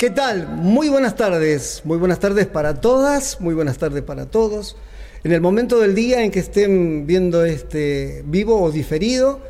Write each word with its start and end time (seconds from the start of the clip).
¿qué 0.00 0.08
tal? 0.08 0.48
Muy 0.48 0.88
buenas 0.88 1.14
tardes. 1.14 1.82
Muy 1.84 1.98
buenas 1.98 2.18
tardes 2.20 2.46
para 2.46 2.80
todas, 2.80 3.38
muy 3.38 3.52
buenas 3.52 3.76
tardes 3.76 4.02
para 4.02 4.24
todos. 4.24 4.78
En 5.24 5.32
el 5.32 5.42
momento 5.42 5.78
del 5.78 5.94
día 5.94 6.24
en 6.24 6.30
que 6.30 6.38
estén 6.38 7.06
viendo 7.06 7.44
este 7.44 8.22
vivo 8.24 8.62
o 8.62 8.72
diferido 8.72 9.40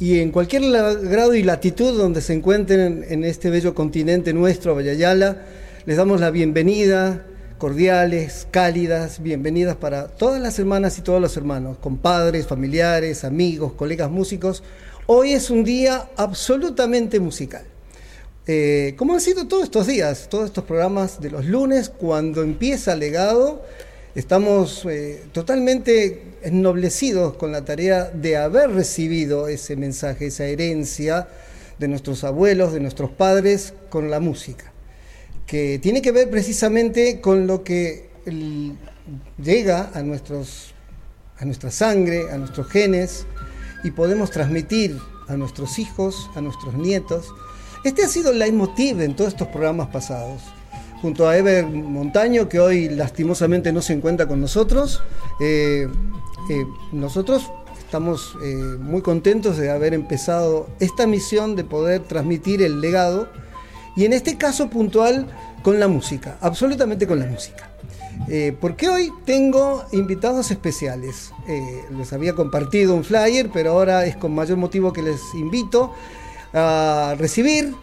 y 0.00 0.18
en 0.18 0.32
cualquier 0.32 0.62
grado 0.62 1.36
y 1.36 1.44
latitud 1.44 1.96
donde 1.96 2.22
se 2.22 2.32
encuentren 2.32 3.04
en 3.08 3.22
este 3.22 3.50
bello 3.50 3.72
continente 3.72 4.32
nuestro, 4.32 4.74
Vallayala, 4.74 5.42
les 5.86 5.96
damos 5.96 6.20
la 6.20 6.32
bienvenida, 6.32 7.24
cordiales, 7.58 8.48
cálidas, 8.50 9.22
bienvenidas 9.22 9.76
para 9.76 10.08
todas 10.08 10.42
las 10.42 10.58
hermanas 10.58 10.98
y 10.98 11.02
todos 11.02 11.20
los 11.20 11.36
hermanos, 11.36 11.78
compadres, 11.78 12.48
familiares, 12.48 13.22
amigos, 13.22 13.74
colegas 13.74 14.10
músicos. 14.10 14.64
Hoy 15.06 15.34
es 15.34 15.50
un 15.50 15.62
día 15.62 16.08
absolutamente 16.16 17.20
musical. 17.20 17.73
Eh, 18.46 18.94
como 18.98 19.14
han 19.14 19.20
sido 19.20 19.48
todos 19.48 19.64
estos 19.64 19.86
días, 19.86 20.28
todos 20.28 20.46
estos 20.46 20.64
programas 20.64 21.18
de 21.20 21.30
los 21.30 21.46
lunes, 21.46 21.88
cuando 21.88 22.42
empieza 22.42 22.94
legado, 22.94 23.62
estamos 24.14 24.84
eh, 24.84 25.22
totalmente 25.32 26.34
ennoblecidos 26.42 27.36
con 27.36 27.52
la 27.52 27.64
tarea 27.64 28.10
de 28.10 28.36
haber 28.36 28.70
recibido 28.70 29.48
ese 29.48 29.76
mensaje, 29.76 30.26
esa 30.26 30.44
herencia 30.44 31.26
de 31.78 31.88
nuestros 31.88 32.22
abuelos, 32.22 32.74
de 32.74 32.80
nuestros 32.80 33.10
padres, 33.10 33.72
con 33.88 34.10
la 34.10 34.20
música, 34.20 34.72
que 35.46 35.78
tiene 35.78 36.02
que 36.02 36.12
ver 36.12 36.28
precisamente 36.28 37.22
con 37.22 37.46
lo 37.46 37.64
que 37.64 38.10
llega 39.42 39.90
a, 39.94 40.02
nuestros, 40.02 40.74
a 41.38 41.46
nuestra 41.46 41.70
sangre, 41.70 42.30
a 42.30 42.36
nuestros 42.36 42.68
genes, 42.68 43.26
y 43.84 43.90
podemos 43.90 44.30
transmitir 44.30 44.98
a 45.28 45.36
nuestros 45.36 45.78
hijos, 45.78 46.30
a 46.34 46.42
nuestros 46.42 46.74
nietos, 46.74 47.32
este 47.84 48.02
ha 48.02 48.08
sido 48.08 48.30
el 48.30 48.38
leitmotiv 48.38 49.00
en 49.02 49.14
todos 49.14 49.28
estos 49.32 49.48
programas 49.48 49.88
pasados. 49.88 50.40
Junto 51.02 51.28
a 51.28 51.36
Ever 51.36 51.66
Montaño, 51.66 52.48
que 52.48 52.58
hoy 52.58 52.88
lastimosamente 52.88 53.72
no 53.72 53.82
se 53.82 53.92
encuentra 53.92 54.26
con 54.26 54.40
nosotros, 54.40 55.02
eh, 55.38 55.86
eh, 56.48 56.66
nosotros 56.92 57.50
estamos 57.78 58.36
eh, 58.42 58.54
muy 58.80 59.02
contentos 59.02 59.58
de 59.58 59.70
haber 59.70 59.92
empezado 59.92 60.66
esta 60.80 61.06
misión 61.06 61.56
de 61.56 61.64
poder 61.64 62.00
transmitir 62.00 62.62
el 62.62 62.80
legado 62.80 63.28
y 63.96 64.06
en 64.06 64.14
este 64.14 64.38
caso 64.38 64.70
puntual 64.70 65.26
con 65.62 65.78
la 65.78 65.86
música, 65.86 66.38
absolutamente 66.40 67.06
con 67.06 67.18
la 67.18 67.26
música. 67.26 67.70
porque 68.60 68.88
hoy 68.88 69.12
tengo 69.26 69.84
invitados 69.92 70.50
especiales. 70.50 71.32
les 71.96 72.12
había 72.12 72.32
compartido 72.32 72.94
un 72.94 73.04
flyer, 73.04 73.50
pero 73.52 73.72
ahora 73.72 74.06
es 74.06 74.16
con 74.16 74.34
mayor 74.34 74.56
motivo 74.56 74.92
que 74.92 75.02
les 75.02 75.20
invito 75.34 75.92
a 76.54 77.16
recibir, 77.18 77.74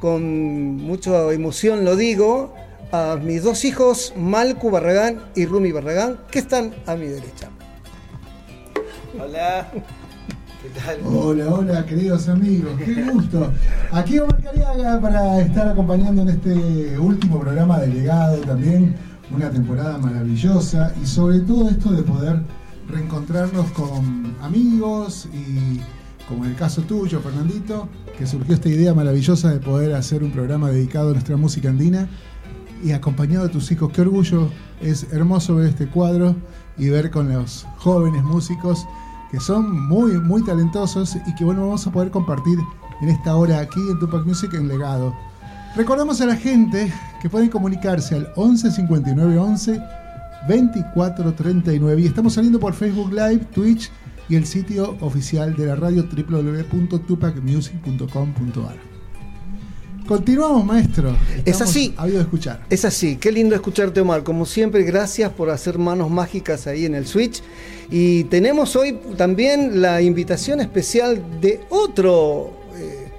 con 0.00 0.76
mucha 0.76 1.32
emoción 1.32 1.84
lo 1.84 1.96
digo, 1.96 2.54
a 2.92 3.18
mis 3.22 3.42
dos 3.42 3.64
hijos, 3.64 4.14
Malcu 4.16 4.70
Barragán 4.70 5.20
y 5.34 5.46
Rumi 5.46 5.72
Barragán, 5.72 6.18
que 6.30 6.38
están 6.38 6.74
a 6.86 6.94
mi 6.94 7.06
derecha. 7.06 7.48
Hola. 9.20 9.68
¿Qué 10.62 10.68
tal? 10.78 10.98
Hola, 11.04 11.48
hola, 11.48 11.86
queridos 11.86 12.28
amigos, 12.28 12.72
qué 12.78 13.02
gusto. 13.04 13.50
Aquí 13.92 14.18
Omar 14.18 14.42
Cariaga 14.42 15.00
para 15.00 15.40
estar 15.40 15.68
acompañando 15.68 16.22
en 16.22 16.28
este 16.28 16.98
último 16.98 17.40
programa 17.40 17.78
de 17.80 17.86
Legado 17.86 18.36
también, 18.42 18.94
una 19.34 19.50
temporada 19.50 19.96
maravillosa 19.96 20.92
y 21.02 21.06
sobre 21.06 21.40
todo 21.40 21.70
esto 21.70 21.92
de 21.92 22.02
poder 22.02 22.42
reencontrarnos 22.88 23.70
con 23.72 24.36
amigos 24.42 25.28
y 25.32 25.80
como 26.30 26.44
en 26.44 26.52
el 26.52 26.56
caso 26.56 26.82
tuyo, 26.82 27.20
Fernandito, 27.20 27.88
que 28.16 28.24
surgió 28.24 28.54
esta 28.54 28.68
idea 28.68 28.94
maravillosa 28.94 29.50
de 29.50 29.58
poder 29.58 29.92
hacer 29.94 30.22
un 30.22 30.30
programa 30.30 30.70
dedicado 30.70 31.10
a 31.10 31.12
nuestra 31.12 31.36
música 31.36 31.68
andina 31.68 32.08
y 32.84 32.92
acompañado 32.92 33.48
de 33.48 33.52
tus 33.52 33.70
hijos. 33.72 33.90
Qué 33.92 34.02
orgullo, 34.02 34.48
es 34.80 35.12
hermoso 35.12 35.56
ver 35.56 35.66
este 35.66 35.88
cuadro 35.88 36.36
y 36.78 36.88
ver 36.88 37.10
con 37.10 37.32
los 37.32 37.66
jóvenes 37.78 38.22
músicos 38.22 38.86
que 39.32 39.40
son 39.40 39.88
muy, 39.88 40.12
muy 40.20 40.44
talentosos 40.44 41.16
y 41.26 41.34
que 41.34 41.44
bueno, 41.44 41.62
vamos 41.62 41.84
a 41.88 41.90
poder 41.90 42.12
compartir 42.12 42.58
en 43.02 43.08
esta 43.08 43.34
hora 43.34 43.58
aquí 43.58 43.80
en 43.90 43.98
Tupac 43.98 44.24
Music 44.24 44.54
en 44.54 44.68
Legado. 44.68 45.12
Recordamos 45.74 46.20
a 46.20 46.26
la 46.26 46.36
gente 46.36 46.92
que 47.20 47.28
pueden 47.28 47.48
comunicarse 47.48 48.14
al 48.14 48.32
11 48.36 48.70
59 48.70 49.36
11 49.36 49.82
24 50.48 51.34
39 51.34 52.02
y 52.02 52.06
estamos 52.06 52.34
saliendo 52.34 52.60
por 52.60 52.72
Facebook 52.72 53.12
Live, 53.12 53.46
Twitch 53.52 53.90
y 54.30 54.36
el 54.36 54.46
sitio 54.46 54.96
oficial 55.00 55.54
de 55.56 55.66
la 55.66 55.74
radio 55.74 56.04
www.tupacmusic.com.ar. 56.04 58.76
Continuamos, 60.06 60.64
maestro. 60.64 61.16
es 61.44 61.60
así. 61.60 61.92
Habido 61.96 62.18
de 62.18 62.24
escuchar. 62.24 62.64
Es 62.70 62.84
así. 62.84 63.16
Qué 63.16 63.32
lindo 63.32 63.56
escucharte, 63.56 64.00
Omar. 64.00 64.22
Como 64.22 64.46
siempre, 64.46 64.84
gracias 64.84 65.32
por 65.32 65.50
hacer 65.50 65.78
manos 65.78 66.10
mágicas 66.10 66.68
ahí 66.68 66.84
en 66.84 66.94
el 66.94 67.06
Switch. 67.06 67.42
Y 67.90 68.22
tenemos 68.24 68.76
hoy 68.76 69.00
también 69.16 69.80
la 69.82 70.00
invitación 70.00 70.60
especial 70.60 71.40
de 71.40 71.62
otro 71.68 72.52
eh, 72.76 73.10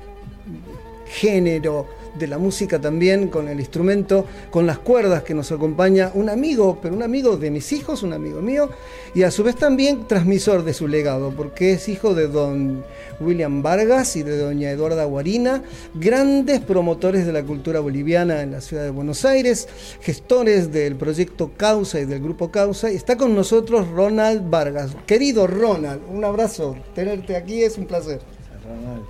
género 1.08 1.88
de 2.18 2.28
la 2.28 2.38
música 2.38 2.80
también, 2.80 3.28
con 3.28 3.48
el 3.48 3.60
instrumento, 3.60 4.26
con 4.50 4.66
las 4.68 4.80
cuerdas 4.80 5.24
que 5.24 5.34
nos 5.34 5.52
acompaña 5.52 6.12
un 6.14 6.30
amigo, 6.30 6.80
pero 6.82 6.96
un 6.96 7.04
amigo 7.04 7.38
de 7.38 7.52
mis 7.52 7.72
hijos, 7.72 8.04
un 8.04 8.14
amigo 8.14 8.42
mío, 8.42 8.70
y 9.14 9.24
a 9.24 9.32
su 9.32 9.44
vez 9.44 9.56
también 9.56 10.08
transmisor 10.08 10.64
de 10.64 10.74
su 10.74 10.88
legado, 10.88 11.32
porque 11.36 11.74
es 11.74 11.90
hijo 11.90 12.14
de 12.14 12.28
don 12.28 12.84
William 13.20 13.62
Vargas 13.62 14.16
y 14.16 14.24
de 14.24 14.38
doña 14.38 14.72
Eduarda 14.72 15.06
Guarina, 15.06 15.64
grandes 15.94 16.60
promotores 16.60 17.26
de 17.26 17.34
la 17.34 17.44
cultura 17.44 17.80
boliviana 17.80 18.42
en 18.42 18.52
la 18.52 18.62
ciudad 18.62 18.84
de 18.84 18.90
Buenos 18.90 19.26
Aires, 19.26 19.68
gestores 20.02 20.72
del 20.72 20.96
proyecto 20.96 21.52
Causa 21.56 22.00
y 22.00 22.06
del 22.06 22.22
grupo 22.22 22.52
Causa, 22.52 22.92
y 22.92 22.96
está 22.96 23.18
con 23.18 23.36
nosotros 23.36 23.88
Ronald 23.90 24.50
Vargas. 24.50 24.96
Querido 25.06 25.48
Ronald, 25.48 26.02
un 26.10 26.24
abrazo, 26.24 26.76
tenerte 26.94 27.36
aquí 27.36 27.64
es 27.64 27.78
un 27.78 27.86
placer. 27.86 28.22
Ronald, 28.64 29.06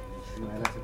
gracias 0.60 0.81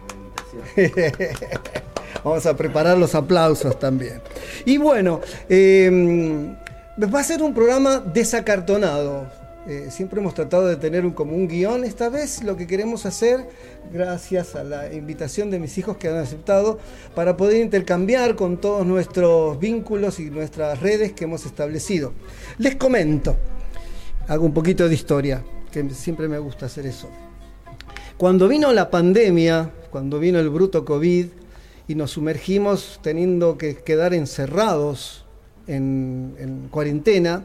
Vamos 2.24 2.46
a 2.46 2.56
preparar 2.56 2.98
los 2.98 3.16
aplausos 3.16 3.78
también. 3.80 4.22
Y 4.66 4.78
bueno, 4.78 5.22
em, 5.50 6.56
va 7.02 7.20
a 7.20 7.24
ser 7.24 7.42
un 7.42 7.54
programa 7.54 8.00
desacartonado. 8.00 9.28
Eh, 9.68 9.90
siempre 9.92 10.22
hemos 10.22 10.34
tratado 10.34 10.66
de 10.66 10.78
tener 10.78 11.06
un, 11.06 11.12
como 11.12 11.36
un 11.36 11.48
guion. 11.48 11.84
Esta 11.84 12.08
vez 12.08 12.42
lo 12.42 12.56
que 12.56 12.68
queremos 12.68 13.06
hacer, 13.06 13.50
gracias 13.92 14.56
a 14.56 14.64
la 14.64 14.94
invitación 14.94 15.52
de 15.52 15.60
mis 15.60 15.78
hijos 15.78 15.98
que 15.98 16.08
han 16.08 16.16
aceptado, 16.16 16.80
para 17.16 17.36
poder 17.36 17.58
intercambiar 17.62 18.36
con 18.36 18.58
todos 18.58 18.86
nuestros 18.86 19.60
vínculos 19.60 20.20
y 20.20 20.30
nuestras 20.30 20.80
redes 20.80 21.12
que 21.12 21.26
hemos 21.26 21.46
establecido. 21.46 22.14
Les 22.58 22.78
comento, 22.78 23.36
hago 24.28 24.46
un 24.46 24.54
poquito 24.54 24.88
de 24.88 24.96
historia, 24.96 25.44
que 25.70 25.90
siempre 25.90 26.30
me 26.30 26.40
gusta 26.40 26.68
hacer 26.68 26.86
eso. 26.86 27.10
Cuando 28.18 28.48
vino 28.48 28.74
la 28.74 28.90
pandemia, 28.90 29.70
cuando 29.92 30.18
vino 30.18 30.40
el 30.40 30.50
bruto 30.50 30.84
COVID, 30.84 31.28
y 31.88 31.94
nos 31.94 32.12
sumergimos 32.12 33.00
teniendo 33.04 33.60
que 33.60 33.76
quedar 33.76 34.16
encerrados 34.16 35.24
en, 35.68 36.68
cuarentena. 36.72 37.44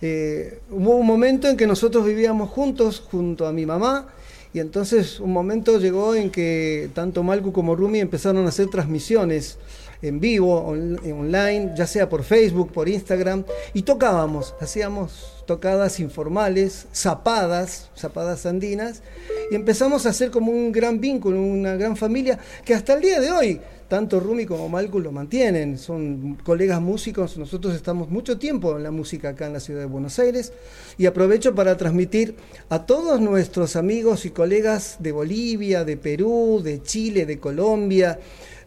Eh, 0.00 0.60
hubo 0.70 0.96
un 0.96 1.06
momento 1.06 1.46
en 1.46 1.58
que 1.58 1.66
nosotros 1.66 2.06
vivíamos 2.06 2.48
juntos, 2.48 3.02
junto 3.10 3.46
a 3.46 3.52
mi 3.52 3.66
mamá, 3.66 4.08
y 4.54 4.60
entonces 4.60 5.20
un 5.20 5.32
momento 5.32 5.78
llegó 5.78 6.14
en 6.14 6.30
que 6.30 6.88
tanto 6.94 7.22
Malcu 7.22 7.52
como 7.52 7.76
Rumi 7.76 8.00
empezaron 8.00 8.46
a 8.46 8.48
hacer 8.48 8.68
transmisiones 8.68 9.58
en 10.02 10.20
vivo, 10.20 10.60
online, 10.60 11.72
ya 11.76 11.86
sea 11.86 12.08
por 12.08 12.22
Facebook, 12.22 12.72
por 12.72 12.88
Instagram, 12.88 13.44
y 13.74 13.82
tocábamos, 13.82 14.54
hacíamos 14.60 15.44
tocadas 15.46 15.98
informales, 15.98 16.86
zapadas, 16.92 17.90
zapadas 17.96 18.46
andinas, 18.46 19.02
y 19.50 19.54
empezamos 19.54 20.06
a 20.06 20.10
hacer 20.10 20.30
como 20.30 20.52
un 20.52 20.72
gran 20.72 21.00
vínculo, 21.00 21.40
una 21.40 21.74
gran 21.74 21.96
familia, 21.96 22.38
que 22.64 22.74
hasta 22.74 22.92
el 22.92 23.00
día 23.00 23.20
de 23.20 23.30
hoy, 23.30 23.60
tanto 23.88 24.20
Rumi 24.20 24.44
como 24.44 24.68
Malcu 24.68 25.00
lo 25.00 25.10
mantienen, 25.10 25.78
son 25.78 26.36
colegas 26.44 26.82
músicos, 26.82 27.38
nosotros 27.38 27.74
estamos 27.74 28.10
mucho 28.10 28.38
tiempo 28.38 28.76
en 28.76 28.82
la 28.82 28.90
música 28.90 29.30
acá 29.30 29.46
en 29.46 29.54
la 29.54 29.60
ciudad 29.60 29.80
de 29.80 29.86
Buenos 29.86 30.18
Aires, 30.18 30.52
y 30.98 31.06
aprovecho 31.06 31.54
para 31.54 31.76
transmitir 31.78 32.36
a 32.68 32.84
todos 32.84 33.18
nuestros 33.20 33.74
amigos 33.74 34.26
y 34.26 34.30
colegas 34.30 34.96
de 34.98 35.12
Bolivia, 35.12 35.84
de 35.84 35.96
Perú, 35.96 36.60
de 36.62 36.82
Chile, 36.82 37.24
de 37.24 37.38
Colombia, 37.38 38.18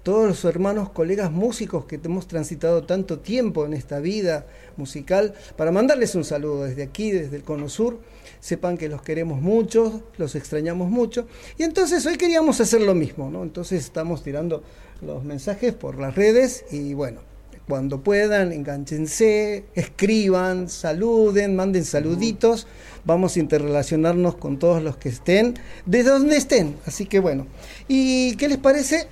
todos 0.03 0.27
los 0.27 0.45
hermanos, 0.45 0.89
colegas 0.89 1.31
músicos 1.31 1.86
que 1.86 2.00
hemos 2.03 2.27
transitado 2.27 2.83
tanto 2.83 3.19
tiempo 3.19 3.65
en 3.65 3.74
esta 3.74 4.00
vida 4.00 4.45
musical, 4.77 5.33
para 5.56 5.71
mandarles 5.71 6.15
un 6.15 6.24
saludo 6.24 6.63
desde 6.63 6.83
aquí, 6.83 7.12
desde 7.12 7.36
el 7.36 7.44
Cono 7.44 7.69
Sur. 7.69 8.00
Sepan 8.39 8.77
que 8.77 8.89
los 8.89 9.03
queremos 9.03 9.42
mucho, 9.42 10.01
los 10.18 10.33
extrañamos 10.36 10.89
mucho. 10.89 11.27
Y 11.57 11.63
entonces 11.63 12.06
hoy 12.06 12.18
queríamos 12.18 12.59
hacer 12.59 12.81
lo 12.81 12.95
mismo, 12.95 13.30
¿no? 13.30 13.44
Entonces 13.44 13.83
estamos 13.83 14.24
tirando 14.24 14.63
los 15.01 15.24
mensajes 15.24 15.74
por 15.74 16.00
las 16.00 16.15
redes 16.15 16.65
y 16.71 16.95
bueno, 16.95 17.21
cuando 17.68 18.01
puedan, 18.01 18.51
enganchense, 18.51 19.65
escriban, 19.75 20.68
saluden, 20.68 21.56
manden 21.56 21.86
saluditos. 21.86 22.65
Vamos 23.06 23.36
a 23.36 23.39
interrelacionarnos 23.39 24.36
con 24.36 24.57
todos 24.57 24.81
los 24.81 24.98
que 24.98 25.09
estén, 25.09 25.53
de 25.86 26.03
donde 26.03 26.38
estén. 26.38 26.75
Así 26.86 27.06
que 27.06 27.19
bueno. 27.19 27.45
¿Y 27.88 28.36
qué 28.38 28.50
les 28.50 28.57
parece? 28.57 29.07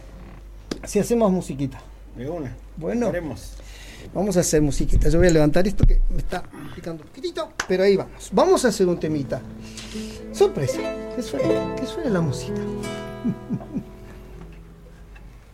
Si 0.86 1.00
hacemos 1.00 1.32
musiquita. 1.32 1.80
De 2.16 2.30
una. 2.30 2.56
Bueno. 2.78 3.08
Haremos. 3.08 3.54
Vamos 4.14 4.38
a 4.38 4.40
hacer 4.42 4.62
musiquita. 4.62 5.10
Yo 5.10 5.20
voy 5.20 5.28
a 5.28 5.32
levantar 5.32 5.68
esto 5.68 5.86
que 5.86 6.02
me 6.10 6.18
está 6.18 6.44
picando 6.76 7.04
un 7.04 7.10
poquitito, 7.10 7.52
pero 7.68 7.84
ahí 7.84 7.96
vamos. 7.96 8.30
Vamos 8.32 8.66
a 8.66 8.70
hacer 8.70 8.88
un 8.88 9.00
temita. 9.00 9.42
Sorpresa. 10.32 10.80
Que 11.16 11.22
suene, 11.22 11.76
que 11.76 11.86
suene 11.86 12.10
la 12.10 12.22
música. 12.22 12.62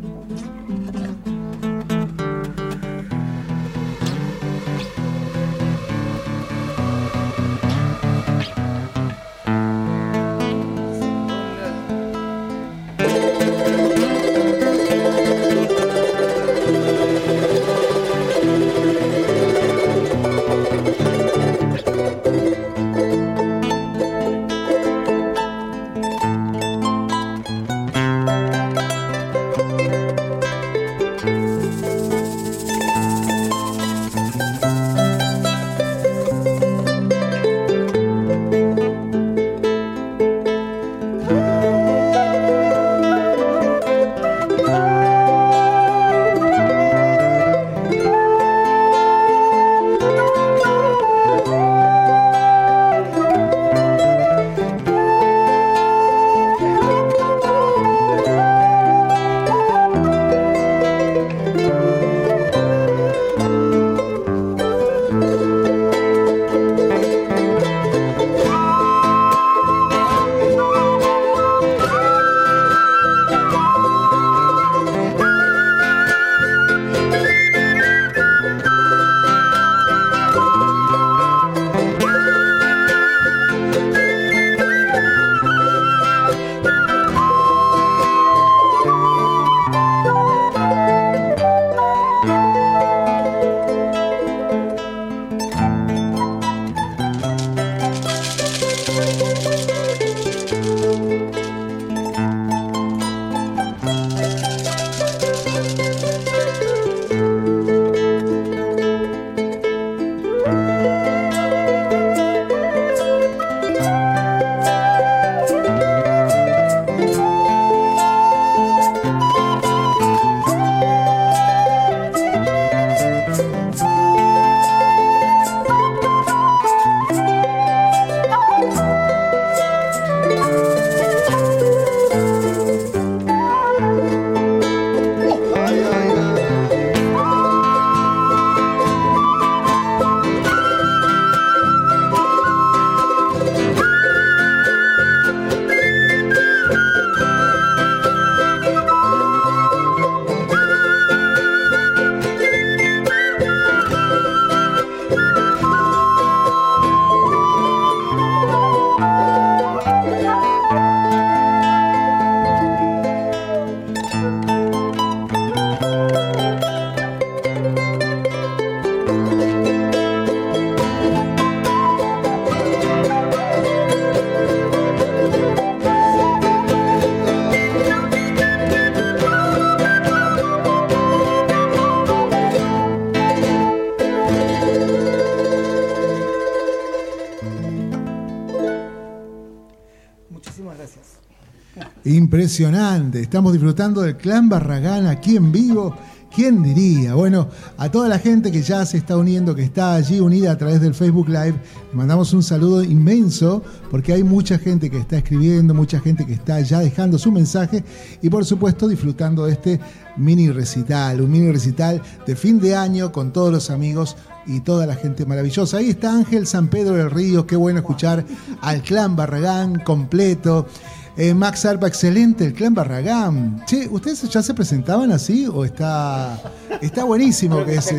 Impresionante. 192.42 193.20
Estamos 193.20 193.52
disfrutando 193.52 194.00
del 194.00 194.16
clan 194.16 194.48
Barragán 194.48 195.06
aquí 195.06 195.36
en 195.36 195.52
vivo. 195.52 195.94
¿Quién 196.34 196.60
diría? 196.60 197.14
Bueno, 197.14 197.48
a 197.78 197.88
toda 197.88 198.08
la 198.08 198.18
gente 198.18 198.50
que 198.50 198.62
ya 198.62 198.84
se 198.84 198.96
está 198.96 199.16
uniendo, 199.16 199.54
que 199.54 199.62
está 199.62 199.94
allí 199.94 200.18
unida 200.18 200.50
a 200.50 200.58
través 200.58 200.80
del 200.80 200.92
Facebook 200.92 201.28
Live, 201.28 201.54
le 201.90 201.96
mandamos 201.96 202.32
un 202.32 202.42
saludo 202.42 202.82
inmenso 202.82 203.62
porque 203.92 204.12
hay 204.12 204.24
mucha 204.24 204.58
gente 204.58 204.90
que 204.90 204.98
está 204.98 205.18
escribiendo, 205.18 205.72
mucha 205.72 206.00
gente 206.00 206.26
que 206.26 206.32
está 206.32 206.60
ya 206.62 206.80
dejando 206.80 207.16
su 207.16 207.30
mensaje 207.30 207.84
y 208.20 208.28
por 208.28 208.44
supuesto 208.44 208.88
disfrutando 208.88 209.46
de 209.46 209.52
este 209.52 209.80
mini 210.16 210.50
recital, 210.50 211.20
un 211.20 211.30
mini 211.30 211.52
recital 211.52 212.02
de 212.26 212.34
fin 212.34 212.58
de 212.58 212.74
año 212.74 213.12
con 213.12 213.32
todos 213.32 213.52
los 213.52 213.70
amigos 213.70 214.16
y 214.46 214.62
toda 214.62 214.84
la 214.86 214.96
gente 214.96 215.26
maravillosa. 215.26 215.76
Ahí 215.76 215.90
está 215.90 216.12
Ángel 216.12 216.48
San 216.48 216.66
Pedro 216.66 216.96
del 216.96 217.12
Río, 217.12 217.46
qué 217.46 217.54
bueno 217.54 217.78
escuchar 217.78 218.24
al 218.62 218.82
clan 218.82 219.14
Barragán 219.14 219.78
completo. 219.84 220.66
Eh, 221.16 221.34
Max 221.34 221.66
Arpa, 221.66 221.86
excelente, 221.86 222.46
el 222.46 222.54
clan 222.54 222.74
Barragán. 222.74 223.62
Che, 223.66 223.86
¿ustedes 223.90 224.22
ya 224.30 224.42
se 224.42 224.54
presentaban 224.54 225.12
así 225.12 225.46
o 225.46 225.64
está, 225.64 226.40
está 226.80 227.04
buenísimo 227.04 227.56
Creo 227.56 227.66
que 227.66 227.74
está 227.74 227.92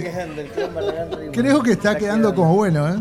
Río. 1.17 1.31
Creo 1.31 1.63
que 1.63 1.71
está 1.73 1.97
quedando 1.97 2.33
como 2.33 2.55
bueno, 2.55 2.89
¿eh? 2.89 2.99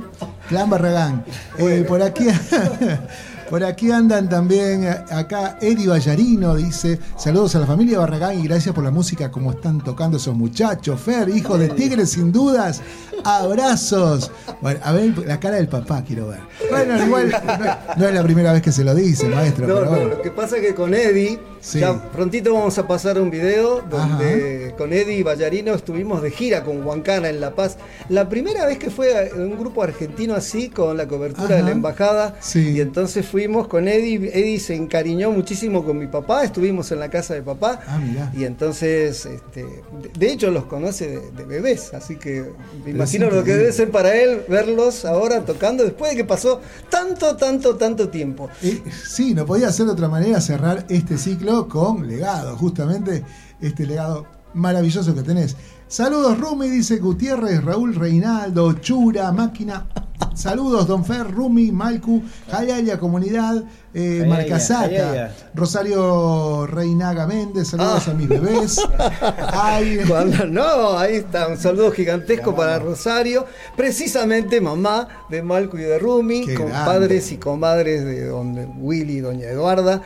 Clan 0.48 0.68
Barragán. 0.68 1.24
Eh, 1.58 1.84
por 1.88 2.02
aquí. 2.02 2.26
Por 3.52 3.62
aquí 3.64 3.90
andan 3.90 4.30
también, 4.30 4.82
eh, 4.82 5.04
acá 5.10 5.58
Eddie 5.60 5.86
Ballarino 5.86 6.54
dice, 6.54 6.98
saludos 7.18 7.54
a 7.54 7.58
la 7.58 7.66
familia 7.66 7.98
Barragán 7.98 8.38
y 8.38 8.44
gracias 8.44 8.74
por 8.74 8.82
la 8.82 8.90
música 8.90 9.30
como 9.30 9.50
están 9.50 9.78
tocando 9.82 10.16
esos 10.16 10.34
muchachos. 10.34 10.98
Fer, 10.98 11.28
hijo 11.28 11.58
de 11.58 11.68
tigres 11.68 12.12
sin 12.12 12.32
dudas, 12.32 12.80
abrazos. 13.24 14.30
Bueno, 14.62 14.80
a 14.82 14.92
ver 14.92 15.18
la 15.26 15.38
cara 15.38 15.56
del 15.56 15.68
papá 15.68 16.02
quiero 16.02 16.28
ver. 16.28 16.40
Bueno, 16.70 17.04
igual 17.04 17.28
no, 17.28 17.94
no 17.98 18.08
es 18.08 18.14
la 18.14 18.22
primera 18.22 18.54
vez 18.54 18.62
que 18.62 18.72
se 18.72 18.84
lo 18.84 18.94
dice, 18.94 19.28
maestro. 19.28 19.66
No, 19.66 19.74
pero 19.74 19.90
no, 19.90 20.04
lo 20.04 20.22
que 20.22 20.30
pasa 20.30 20.56
es 20.56 20.62
que 20.62 20.74
con 20.74 20.94
Eddie, 20.94 21.38
Sí. 21.62 21.78
ya 21.78 22.10
prontito 22.10 22.52
vamos 22.52 22.76
a 22.76 22.88
pasar 22.88 23.20
un 23.20 23.30
video 23.30 23.82
donde 23.82 24.74
con 24.76 24.92
Eddie 24.92 25.18
y 25.18 25.22
Ballarino 25.22 25.74
estuvimos 25.74 26.20
de 26.20 26.32
gira 26.32 26.64
con 26.64 26.84
Huancana 26.84 27.28
en 27.28 27.40
La 27.40 27.54
Paz. 27.54 27.76
La 28.08 28.28
primera 28.28 28.66
vez 28.66 28.78
que 28.78 28.90
fue 28.90 29.30
un 29.36 29.56
grupo 29.56 29.80
argentino 29.84 30.34
así, 30.34 30.70
con 30.70 30.96
la 30.96 31.06
cobertura 31.06 31.48
de 31.48 31.54
Ajá. 31.54 31.64
la 31.66 31.70
embajada. 31.70 32.36
Sí. 32.40 32.72
Y 32.72 32.80
entonces 32.80 33.24
fuimos 33.24 33.68
con 33.68 33.86
Eddie. 33.86 34.30
Eddie 34.34 34.58
se 34.58 34.74
encariñó 34.74 35.30
muchísimo 35.30 35.84
con 35.84 35.98
mi 35.98 36.08
papá, 36.08 36.42
estuvimos 36.42 36.90
en 36.90 36.98
la 36.98 37.08
casa 37.10 37.34
de 37.34 37.42
papá. 37.42 37.78
Ah, 37.86 37.98
mirá. 37.98 38.32
Y 38.36 38.42
entonces, 38.42 39.24
este, 39.24 39.64
de, 40.18 40.32
hecho, 40.32 40.50
los 40.50 40.64
conoce 40.64 41.06
de, 41.06 41.30
de 41.30 41.44
bebés, 41.44 41.94
así 41.94 42.16
que 42.16 42.44
me 42.84 42.90
imagino 42.90 43.30
lo 43.30 43.44
que 43.44 43.54
debe 43.54 43.72
ser 43.72 43.92
para 43.92 44.16
él 44.16 44.42
verlos 44.48 45.04
ahora 45.04 45.44
tocando 45.44 45.84
después 45.84 46.10
de 46.10 46.16
que 46.16 46.24
pasó 46.24 46.60
tanto, 46.90 47.36
tanto, 47.36 47.76
tanto 47.76 48.08
tiempo. 48.08 48.50
Eh, 48.62 48.82
sí, 49.06 49.32
no 49.32 49.46
podía 49.46 49.70
ser 49.70 49.86
de 49.86 49.92
otra 49.92 50.08
manera 50.08 50.40
cerrar 50.40 50.84
este 50.88 51.18
ciclo 51.18 51.51
con 51.68 52.06
legado, 52.06 52.56
justamente 52.56 53.24
este 53.60 53.86
legado 53.86 54.26
maravilloso 54.54 55.14
que 55.14 55.22
tenés. 55.22 55.56
Saludos, 55.86 56.38
Rumi, 56.38 56.68
dice 56.68 56.96
Gutiérrez, 56.98 57.62
Raúl 57.62 57.94
Reinaldo, 57.94 58.72
Chura, 58.74 59.30
Máquina. 59.32 59.86
Saludos, 60.34 60.86
Don 60.86 61.04
Fer, 61.04 61.30
Rumi, 61.30 61.70
Malcu, 61.72 62.22
Jayaya, 62.50 62.98
Comunidad, 62.98 63.62
eh, 63.94 64.24
Marcasata. 64.28 65.32
Rosario 65.54 66.66
Reinaga 66.66 67.26
Méndez, 67.26 67.68
saludos 67.68 68.08
Ah. 68.08 68.10
a 68.10 68.14
mis 68.14 68.28
bebés. 68.28 68.80
Ay, 69.52 69.98
Cuando 70.08 70.46
no, 70.46 70.98
ahí 70.98 71.16
está, 71.16 71.48
un 71.48 71.56
saludo 71.58 71.90
gigantesco 71.92 72.54
para 72.56 72.78
Rosario, 72.78 73.46
precisamente 73.76 74.60
mamá 74.60 75.08
de 75.28 75.42
Malco 75.42 75.78
y 75.78 75.82
de 75.82 75.98
Rumi, 75.98 76.46
Qué 76.46 76.54
compadres 76.54 77.08
grande. 77.26 77.34
y 77.34 77.36
comadres 77.38 78.04
de 78.04 78.26
don 78.26 78.74
Willy 78.78 79.14
y 79.18 79.20
doña 79.20 79.46
Eduarda. 79.48 80.02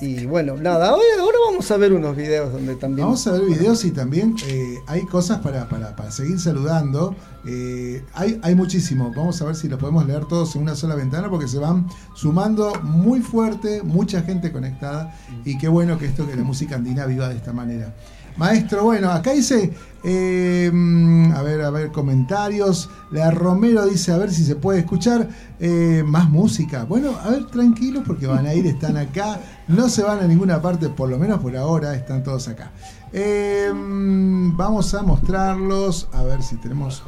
Y, 0.00 0.26
bueno, 0.26 0.56
nada, 0.56 0.94
hoy- 0.94 1.00
ahora 1.20 1.38
vamos 1.50 1.70
a 1.70 1.76
ver 1.76 1.92
unos 1.92 2.16
videos 2.16 2.52
donde 2.52 2.74
también... 2.76 3.06
Vamos 3.06 3.26
a 3.26 3.32
ver 3.32 3.42
videos 3.42 3.84
y 3.84 3.90
también 3.92 4.34
eh, 4.48 4.74
hay 4.86 5.02
cosas 5.02 5.38
para, 5.38 5.68
para- 5.68 5.94
para 5.94 6.10
seguir 6.10 6.38
saludando. 6.40 7.14
Eh, 7.46 8.02
hay, 8.14 8.38
hay 8.42 8.54
muchísimo. 8.54 9.09
Vamos 9.16 9.40
a 9.42 9.44
ver 9.44 9.56
si 9.56 9.68
los 9.68 9.78
podemos 9.78 10.06
leer 10.06 10.24
todos 10.26 10.54
en 10.56 10.62
una 10.62 10.74
sola 10.74 10.94
ventana 10.94 11.28
porque 11.28 11.48
se 11.48 11.58
van 11.58 11.86
sumando 12.14 12.72
muy 12.82 13.20
fuerte, 13.20 13.82
mucha 13.82 14.22
gente 14.22 14.52
conectada. 14.52 15.14
Y 15.44 15.58
qué 15.58 15.68
bueno 15.68 15.98
que 15.98 16.06
esto, 16.06 16.26
que 16.26 16.36
la 16.36 16.44
música 16.44 16.76
andina 16.76 17.06
viva 17.06 17.28
de 17.28 17.36
esta 17.36 17.52
manera. 17.52 17.94
Maestro, 18.36 18.84
bueno, 18.84 19.10
acá 19.10 19.32
dice, 19.32 19.72
eh, 20.02 20.70
mm, 20.72 21.32
a 21.32 21.42
ver, 21.42 21.60
a 21.62 21.70
ver, 21.70 21.90
comentarios. 21.90 22.88
La 23.10 23.30
Romero 23.30 23.84
dice, 23.86 24.12
a 24.12 24.18
ver 24.18 24.30
si 24.30 24.44
se 24.44 24.56
puede 24.56 24.80
escuchar 24.80 25.28
eh, 25.58 26.02
más 26.06 26.30
música. 26.30 26.84
Bueno, 26.84 27.16
a 27.22 27.30
ver, 27.30 27.46
tranquilos 27.46 28.04
porque 28.06 28.26
van 28.26 28.46
a 28.46 28.54
ir, 28.54 28.66
están 28.66 28.96
acá, 28.96 29.40
no 29.68 29.88
se 29.88 30.02
van 30.02 30.20
a 30.20 30.26
ninguna 30.26 30.62
parte, 30.62 30.88
por 30.88 31.08
lo 31.08 31.18
menos 31.18 31.40
por 31.40 31.56
ahora, 31.56 31.94
están 31.94 32.22
todos 32.22 32.48
acá. 32.48 32.70
Eh, 33.12 33.72
mm, 33.74 34.56
vamos 34.56 34.94
a 34.94 35.02
mostrarlos, 35.02 36.08
a 36.12 36.22
ver 36.22 36.42
si 36.42 36.56
tenemos 36.56 37.02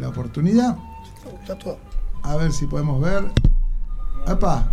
la 0.00 0.08
oportunidad, 0.08 0.76
Está 1.40 1.58
todo. 1.58 1.78
a 2.22 2.36
ver 2.36 2.52
si 2.52 2.66
podemos 2.66 3.00
ver. 3.00 3.24
Apa, 4.26 4.70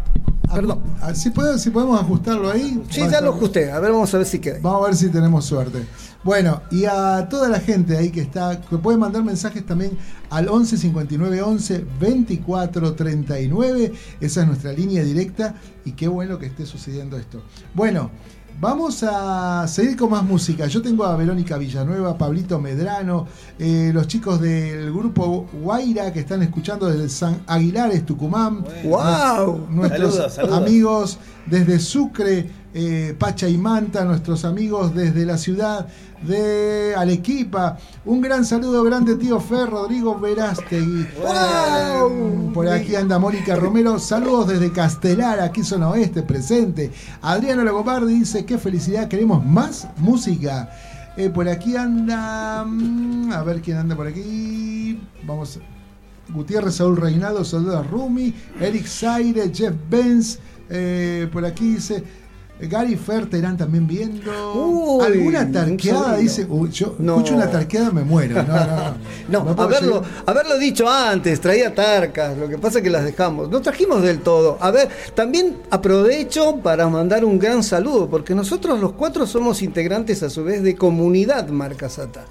Perdón. 0.54 0.82
Si, 1.14 1.30
puede- 1.30 1.58
si 1.60 1.70
podemos 1.70 1.98
ajustarlo 2.02 2.52
ahí. 2.52 2.84
Sí, 2.90 3.02
ya 3.10 3.22
lo 3.22 3.30
ajusté, 3.30 3.72
a 3.72 3.80
ver, 3.80 3.92
vamos 3.94 4.14
a 4.14 4.18
ver 4.18 4.28
si 4.28 4.40
queda. 4.40 4.60
Vamos 4.62 4.84
a 4.84 4.86
ver 4.88 4.96
si 4.98 5.08
tenemos 5.10 5.46
suerte. 5.46 5.86
Bueno, 6.26 6.62
y 6.70 6.84
a 6.86 7.28
toda 7.30 7.48
la 7.48 7.60
gente 7.62 7.96
ahí 7.98 8.12
que 8.12 8.20
está, 8.22 8.60
que 8.60 8.78
puede 8.78 8.98
mandar 8.98 9.24
mensajes 9.24 9.66
también 9.66 9.98
al 10.30 10.50
11 10.50 10.78
59 10.78 11.42
11 11.42 11.86
24 12.02 12.94
39. 12.96 13.94
Esa 14.20 14.42
es 14.42 14.48
nuestra 14.48 14.74
línea 14.74 15.04
directa 15.04 15.56
y 15.86 15.94
qué 15.94 16.10
bueno 16.10 16.38
que 16.38 16.48
esté 16.48 16.66
sucediendo 16.66 17.18
esto. 17.18 17.42
Bueno, 17.74 18.12
vamos 18.60 19.04
a 19.04 19.68
seguir 19.68 19.96
con 19.98 20.12
más 20.12 20.24
música. 20.24 20.68
Yo 20.68 20.82
tengo 20.82 21.06
a 21.06 21.16
Verónica 21.16 21.58
Villanueva, 21.58 22.18
Pablito 22.18 22.60
Medrano, 22.60 23.28
eh, 23.58 23.92
los 23.94 24.08
chicos 24.08 24.40
del 24.40 24.92
grupo 24.92 25.48
Guaira 25.54 26.12
que 26.14 26.20
están 26.20 26.42
escuchando 26.44 26.88
desde 26.88 27.10
San 27.10 27.42
Aguilares, 27.48 28.06
Tucumán. 28.06 28.64
¡Wow! 28.84 29.68
Nuestros 29.70 30.16
Saludos, 30.16 30.34
saludos. 30.34 30.58
amigos 30.58 31.18
desde 31.46 31.80
Sucre, 31.80 32.50
eh, 32.74 33.16
Pacha 33.18 33.48
y 33.50 33.58
Manta, 33.58 34.06
nuestros 34.06 34.46
amigos 34.46 34.94
desde 34.96 35.26
la 35.26 35.38
ciudad 35.38 35.88
de 36.22 36.94
Arequipa. 36.96 37.78
Un 38.06 38.22
gran 38.22 38.46
saludo 38.46 38.84
grande, 38.84 39.16
tío 39.16 39.40
Fer, 39.40 39.70
Rodrigo 39.70 40.20
Verástegui. 40.20 41.08
¡Wow! 41.22 42.52
Por 42.54 42.68
aquí 42.70 42.96
anda 42.96 43.18
Mónica 43.20 43.56
Romero. 43.56 43.98
Saludos 44.00 44.48
desde 44.50 44.72
Castelar, 44.72 45.40
aquí 45.40 45.64
zona 45.64 45.90
oeste, 45.90 46.22
presente. 46.24 46.92
Adriano 47.22 47.64
Lagobardi 47.64 48.14
dice: 48.20 48.46
Qué 48.46 48.58
felicidad, 48.58 49.08
queremos 49.08 49.44
más 49.46 49.88
música. 49.98 50.70
Eh, 51.18 51.30
por 51.30 51.48
aquí 51.50 51.76
anda. 51.76 52.64
mm, 52.66 53.32
A 53.34 53.44
ver 53.44 53.62
quién 53.62 53.78
anda 53.78 53.96
por 53.96 54.08
aquí. 54.08 55.00
Vamos. 55.26 55.60
Gutiérrez, 56.30 56.76
Saúl 56.76 56.96
Reinaldo, 56.96 57.44
saludos 57.44 57.76
a 57.76 57.84
Rumi, 57.84 58.34
Eric 58.62 58.86
Zaire, 58.88 59.52
Jeff 59.54 59.74
Benz. 59.90 60.40
eh, 60.70 61.28
por 61.34 61.44
aquí 61.46 61.74
dice. 61.76 62.04
Gary 62.68 62.96
Fer 62.96 63.26
te 63.30 63.38
irán 63.38 63.58
también 63.58 63.88
viendo. 63.88 64.54
Uy, 64.54 65.06
¿Alguna 65.06 65.42
un 65.42 65.52
tarqueada? 65.52 66.18
Dice. 66.18 66.46
Uy, 66.50 66.70
yo 66.72 66.96
No. 67.00 67.18
escucho 67.18 67.36
una 67.36 67.50
tarqueada, 67.50 67.92
me 67.92 68.04
muero. 68.04 68.44
No, 69.30 69.40
haberlo, 69.58 70.04
haberlo 70.26 70.58
dicho 70.58 70.90
antes, 70.90 71.40
traía 71.42 71.74
tarcas, 71.74 72.38
lo 72.38 72.48
que 72.50 72.58
pasa 72.58 72.80
es 72.80 72.84
que 72.84 72.90
las 72.90 73.04
dejamos. 73.04 73.50
No 73.50 73.62
trajimos 73.62 74.02
del 74.04 74.20
todo. 74.20 74.58
A 74.62 74.72
ver, 74.72 74.90
también 75.16 75.58
aprovecho 75.70 76.58
para 76.58 76.88
mandar 76.88 77.26
un 77.26 77.40
gran 77.40 77.64
saludo, 77.64 78.10
porque 78.10 78.36
nosotros 78.36 78.80
los 78.80 78.94
cuatro 78.94 79.26
somos 79.26 79.62
integrantes 79.62 80.24
a 80.24 80.30
su 80.30 80.44
vez 80.44 80.64
de 80.64 80.76
Comunidad 80.76 81.48
Marca 81.50 81.90
Sata. 81.90 82.26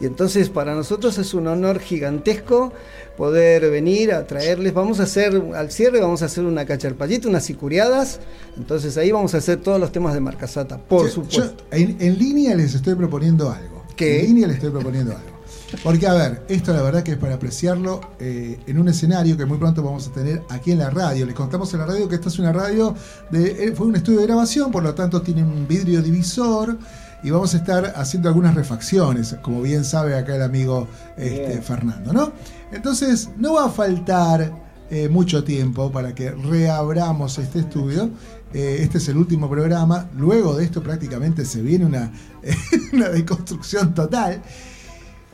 Y 0.00 0.06
entonces 0.06 0.48
para 0.50 0.74
nosotros 0.74 1.18
es 1.18 1.34
un 1.34 1.46
honor 1.46 1.78
gigantesco 1.80 2.72
poder 3.16 3.70
venir 3.70 4.12
a 4.12 4.26
traerles. 4.26 4.74
Vamos 4.74 5.00
a 5.00 5.04
hacer, 5.04 5.40
al 5.54 5.70
cierre 5.70 6.00
vamos 6.00 6.22
a 6.22 6.26
hacer 6.26 6.44
una 6.44 6.64
cacharpallita, 6.66 7.28
unas 7.28 7.44
sicuriadas. 7.44 8.20
Entonces 8.56 8.96
ahí 8.96 9.12
vamos 9.12 9.34
a 9.34 9.38
hacer 9.38 9.58
todos 9.60 9.80
los 9.80 9.92
temas 9.92 10.14
de 10.14 10.20
Marca 10.20 10.46
Sata, 10.48 10.78
por 10.78 11.06
Yo- 11.06 11.12
supuesto. 11.12 11.56
yo 11.70 11.76
en, 11.76 11.96
en 12.00 12.18
línea 12.18 12.54
les 12.56 12.74
estoy 12.74 12.94
proponiendo 12.94 13.50
algo. 13.50 13.84
¿Qué? 13.96 14.20
En 14.20 14.26
línea 14.26 14.46
les 14.48 14.56
estoy 14.56 14.70
proponiendo 14.70 15.12
algo. 15.12 15.34
Porque, 15.82 16.06
a 16.06 16.14
ver, 16.14 16.42
esto 16.48 16.72
la 16.72 16.82
verdad 16.82 17.02
que 17.02 17.12
es 17.12 17.16
para 17.18 17.34
apreciarlo 17.34 18.00
eh, 18.20 18.60
en 18.66 18.78
un 18.78 18.88
escenario 18.88 19.36
que 19.36 19.44
muy 19.44 19.58
pronto 19.58 19.82
vamos 19.82 20.06
a 20.06 20.12
tener 20.12 20.42
aquí 20.48 20.70
en 20.70 20.78
la 20.78 20.90
radio. 20.90 21.26
Les 21.26 21.34
contamos 21.34 21.72
en 21.74 21.80
la 21.80 21.86
radio 21.86 22.08
que 22.08 22.14
esta 22.14 22.28
es 22.28 22.38
una 22.38 22.52
radio, 22.52 22.94
de, 23.30 23.64
eh, 23.66 23.72
fue 23.74 23.86
un 23.86 23.96
estudio 23.96 24.20
de 24.20 24.26
grabación, 24.26 24.70
por 24.70 24.84
lo 24.84 24.94
tanto 24.94 25.20
tiene 25.22 25.42
un 25.42 25.66
vidrio 25.66 26.00
divisor 26.00 26.76
y 27.24 27.30
vamos 27.30 27.54
a 27.54 27.56
estar 27.56 27.94
haciendo 27.96 28.28
algunas 28.28 28.54
refacciones, 28.54 29.34
como 29.42 29.62
bien 29.62 29.84
sabe 29.84 30.14
acá 30.16 30.36
el 30.36 30.42
amigo 30.42 30.86
este. 31.16 31.60
Fernando, 31.62 32.12
¿no? 32.12 32.32
Entonces, 32.72 33.30
no 33.38 33.54
va 33.54 33.64
a 33.66 33.70
faltar 33.70 34.52
eh, 34.90 35.08
mucho 35.08 35.42
tiempo 35.42 35.90
para 35.90 36.14
que 36.14 36.30
reabramos 36.30 37.38
este 37.38 37.60
estudio. 37.60 38.10
Eh, 38.52 38.78
este 38.82 38.98
es 38.98 39.08
el 39.08 39.16
último 39.16 39.48
programa. 39.50 40.08
Luego 40.16 40.54
de 40.56 40.64
esto 40.64 40.82
prácticamente 40.82 41.44
se 41.44 41.62
viene 41.62 41.86
una, 41.86 42.12
una 42.92 43.08
deconstrucción 43.08 43.94
total. 43.94 44.42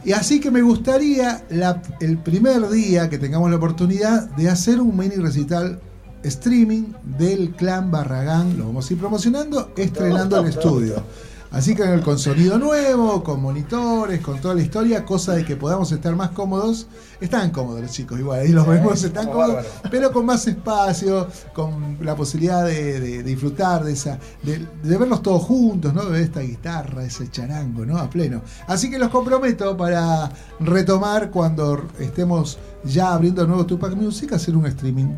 Y 0.05 0.13
así 0.13 0.41
que 0.41 0.51
me 0.51 0.63
gustaría 0.63 1.45
la- 1.51 1.83
el 2.01 2.17
primer 2.19 2.69
día 2.71 3.11
que 3.11 3.19
tengamos 3.19 3.51
la 3.51 3.57
oportunidad 3.57 4.31
de 4.31 4.49
hacer 4.49 4.81
un 4.81 4.97
mini 4.97 5.17
recital 5.17 5.81
streaming 6.23 6.93
del 7.19 7.51
clan 7.57 7.91
Barragán. 7.91 8.57
Lo 8.59 8.67
vamos 8.67 8.89
a 8.89 8.93
ir 8.95 8.99
promocionando, 8.99 9.73
estrenando 9.77 10.39
el 10.41 10.47
estudio. 10.49 11.03
Así 11.51 11.75
que 11.75 12.01
con 12.03 12.19
sonido 12.19 12.59
nuevo, 12.59 13.25
con 13.25 13.43
monitores, 13.43 14.21
con 14.21 14.41
toda 14.41 14.55
la 14.55 14.63
historia, 14.63 15.05
cosa 15.05 15.35
de 15.35 15.45
que 15.45 15.57
podamos 15.57 15.91
estar 15.91 16.15
más 16.15 16.31
cómodos. 16.31 16.87
Están 17.21 17.51
cómodos 17.51 17.83
los 17.83 17.91
chicos, 17.91 18.19
igual, 18.19 18.41
ahí 18.41 18.49
los 18.49 18.67
vemos, 18.67 19.03
están 19.03 19.27
cómodos, 19.27 19.57
bárbaro. 19.57 19.69
pero 19.91 20.13
con 20.13 20.27
más 20.27 20.47
espacio, 20.47 21.27
con 21.53 21.99
la 22.01 22.15
posibilidad 22.15 22.65
de, 22.65 23.01
de 23.01 23.23
disfrutar 23.23 23.85
de 23.85 23.93
esa, 23.93 24.19
de, 24.43 24.65
de 24.83 24.97
verlos 24.97 25.23
todos 25.23 25.43
juntos, 25.43 25.93
¿no? 25.93 26.05
De 26.05 26.13
ver 26.13 26.23
esta 26.23 26.41
guitarra, 26.41 27.05
ese 27.05 27.29
charango, 27.31 27.85
¿no? 27.85 27.99
A 27.99 28.09
pleno. 28.09 28.43
Así 28.69 28.89
que 28.89 28.99
los 28.99 29.11
comprometo 29.11 29.77
para 29.77 30.31
retomar 30.61 31.31
cuando 31.31 31.89
estemos 31.99 32.59
ya 32.85 33.13
abriendo 33.13 33.47
nuevo 33.47 33.67
Tupac 33.67 33.95
Music, 33.95 34.33
hacer 34.33 34.57
un 34.57 34.67
streaming 34.67 35.15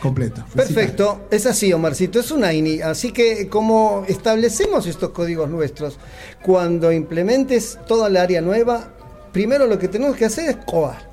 completo. 0.00 0.44
Perfecto, 0.54 1.22
es 1.30 1.46
así, 1.46 1.72
Omarcito, 1.72 2.20
es 2.20 2.30
una 2.30 2.52
INI. 2.52 2.80
Así 2.82 3.12
que 3.12 3.48
como 3.48 4.04
establecemos 4.08 4.86
estos 4.86 5.10
códigos 5.10 5.50
nuestros, 5.50 5.98
cuando 6.42 6.92
implementes 6.92 7.78
toda 7.86 8.08
el 8.08 8.16
área 8.16 8.40
nueva, 8.40 8.92
primero 9.32 9.66
lo 9.66 9.78
que 9.78 9.88
tenemos 9.88 10.16
que 10.16 10.24
hacer 10.24 10.50
es 10.50 10.56
coar 10.64 11.08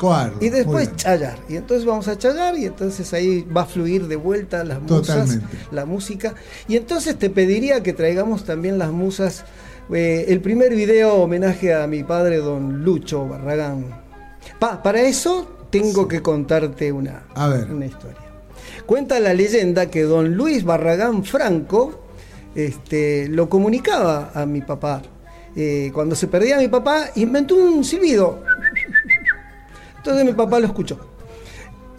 Coardo, 0.00 0.38
y 0.40 0.48
después 0.48 0.96
chayar. 0.96 1.38
Y 1.46 1.56
entonces 1.56 1.84
vamos 1.84 2.08
a 2.08 2.16
chayar 2.16 2.56
y 2.56 2.64
entonces 2.64 3.12
ahí 3.12 3.42
va 3.42 3.62
a 3.62 3.66
fluir 3.66 4.08
de 4.08 4.16
vuelta 4.16 4.64
las 4.64 4.80
musas, 4.80 5.06
Totalmente. 5.06 5.58
la 5.72 5.84
música. 5.84 6.34
Y 6.68 6.76
entonces 6.76 7.18
te 7.18 7.28
pediría 7.28 7.82
que 7.82 7.92
traigamos 7.92 8.44
también 8.44 8.78
las 8.78 8.92
musas. 8.92 9.44
eh, 9.92 10.24
el 10.28 10.40
primer 10.40 10.74
video 10.74 11.16
homenaje 11.16 11.74
a 11.74 11.86
mi 11.86 12.02
padre, 12.02 12.38
don 12.38 12.82
Lucho 12.82 13.28
Barragán. 13.28 13.84
Pa, 14.58 14.82
para 14.82 15.02
eso 15.02 15.59
tengo 15.70 16.08
que 16.08 16.22
contarte 16.22 16.92
una, 16.92 17.24
A 17.34 17.48
ver. 17.48 17.70
una 17.70 17.86
historia. 17.86 18.18
Cuenta 18.86 19.20
la 19.20 19.34
leyenda 19.34 19.90
que 19.90 20.02
don 20.02 20.34
Luis 20.34 20.64
Barragán 20.64 21.24
Franco 21.24 22.00
este, 22.54 23.28
lo 23.28 23.48
comunicaba 23.48 24.32
a 24.34 24.46
mi 24.46 24.60
papá. 24.60 25.02
Eh, 25.56 25.90
cuando 25.92 26.14
se 26.14 26.26
perdía 26.28 26.58
mi 26.58 26.68
papá, 26.68 27.06
inventó 27.16 27.56
un 27.56 27.84
silbido. 27.84 28.42
Entonces 29.96 30.24
mi 30.24 30.32
papá 30.32 30.60
lo 30.60 30.66
escuchó. 30.66 30.98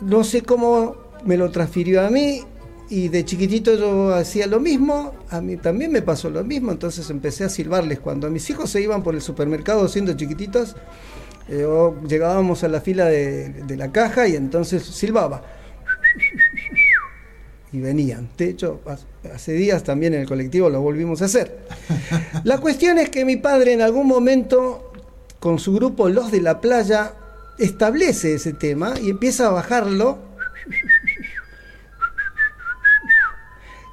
No 0.02 0.24
sé 0.24 0.42
cómo 0.42 0.96
me 1.26 1.38
lo 1.38 1.52
transfirió 1.52 2.06
a 2.06 2.10
mí 2.10 2.42
y 2.90 3.08
de 3.08 3.24
chiquitito 3.24 3.76
yo 3.76 4.14
hacía 4.14 4.48
lo 4.48 4.60
mismo, 4.60 5.14
a 5.30 5.40
mí 5.40 5.56
también 5.56 5.92
me 5.92 6.02
pasó 6.02 6.30
lo 6.30 6.44
mismo, 6.44 6.72
entonces 6.72 7.10
empecé 7.10 7.46
a 7.46 7.50
silbarles. 7.50 8.00
Cuando 8.00 8.30
mis 8.30 8.50
hijos 8.50 8.70
se 8.70 8.82
iban 8.82 9.04
por 9.04 9.16
el 9.16 9.22
supermercado 9.22 9.88
siendo 9.88 10.14
chiquititos, 10.14 10.76
eh, 11.52 11.92
llegábamos 12.08 12.64
a 12.64 12.68
la 12.68 12.82
fila 12.82 13.06
de, 13.06 13.50
de 13.50 13.78
la 13.78 13.92
caja 13.92 14.28
y 14.28 14.36
entonces 14.36 14.84
silbaba. 14.84 15.44
y 17.72 17.80
venían. 17.80 18.30
De 18.38 18.50
hecho, 18.50 18.82
hace 19.34 19.54
días 19.54 19.84
también 19.84 20.14
en 20.14 20.22
el 20.22 20.28
colectivo 20.28 20.70
lo 20.70 20.82
volvimos 20.82 21.22
a 21.22 21.26
hacer. 21.26 21.60
La 22.44 22.58
cuestión 22.58 22.98
es 22.98 23.10
que 23.10 23.26
mi 23.26 23.38
padre 23.38 23.74
en 23.74 23.82
algún 23.82 24.08
momento, 24.08 24.92
con 25.40 25.60
su 25.60 25.74
grupo 25.74 26.10
Los 26.10 26.32
de 26.32 26.42
la 26.42 26.60
Playa, 26.60 27.14
establece 27.60 28.34
ese 28.36 28.54
tema 28.54 28.94
y 29.00 29.10
empieza 29.10 29.48
a 29.48 29.52
bajarlo 29.52 30.18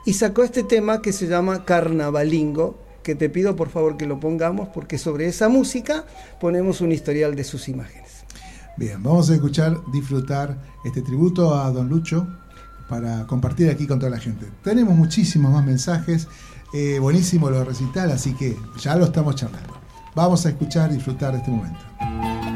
y 0.04 0.14
sacó 0.14 0.42
este 0.42 0.62
tema 0.62 1.02
que 1.02 1.12
se 1.12 1.26
llama 1.26 1.64
Carnavalingo, 1.64 2.78
que 3.08 3.14
te 3.14 3.30
pido 3.30 3.56
por 3.56 3.70
favor 3.70 3.96
que 3.96 4.04
lo 4.04 4.20
pongamos 4.20 4.68
porque 4.68 4.98
sobre 4.98 5.28
esa 5.28 5.48
música 5.48 6.04
ponemos 6.38 6.82
un 6.82 6.92
historial 6.92 7.34
de 7.36 7.42
sus 7.42 7.70
imágenes. 7.70 8.26
Bien, 8.76 9.02
vamos 9.02 9.30
a 9.30 9.34
escuchar, 9.34 9.78
disfrutar 9.90 10.58
este 10.84 11.00
tributo 11.00 11.54
a 11.54 11.70
Don 11.70 11.88
Lucho 11.88 12.28
para 12.86 13.26
compartir 13.26 13.70
aquí 13.70 13.86
con 13.86 13.98
toda 13.98 14.10
la 14.10 14.18
gente. 14.18 14.44
Tenemos 14.62 14.94
muchísimos 14.94 15.50
más 15.50 15.64
mensajes, 15.64 16.28
eh, 16.74 16.98
buenísimo 16.98 17.48
lo 17.48 17.64
recital, 17.64 18.10
así 18.10 18.34
que 18.34 18.58
ya 18.78 18.94
lo 18.94 19.06
estamos 19.06 19.36
charlando. 19.36 19.72
Vamos 20.14 20.44
a 20.44 20.50
escuchar, 20.50 20.92
disfrutar 20.92 21.32
de 21.32 21.38
este 21.38 21.50
momento. 21.50 22.47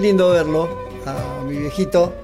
Lindo 0.00 0.30
verlo, 0.30 0.66
a 1.04 1.44
mi 1.44 1.58
viejito, 1.58 2.14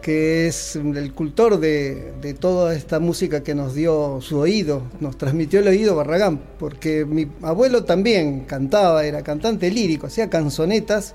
que 0.00 0.46
es 0.46 0.76
el 0.76 1.12
cultor 1.12 1.60
de, 1.60 2.36
toda 2.40 2.74
esta 2.74 3.00
música 3.00 3.42
que 3.42 3.54
nos 3.54 3.74
dio 3.74 4.20
su 4.22 4.38
oído, 4.38 4.82
nos 5.00 5.18
transmitió 5.18 5.60
el 5.60 5.68
oído 5.68 5.94
Barragán, 5.94 6.40
porque 6.58 7.04
mi 7.04 7.28
abuelo 7.42 7.84
también 7.84 8.46
cantaba, 8.46 9.04
era 9.04 9.22
cantante 9.22 9.70
lírico, 9.70 10.06
hacía 10.06 10.30
canzonetas, 10.30 11.14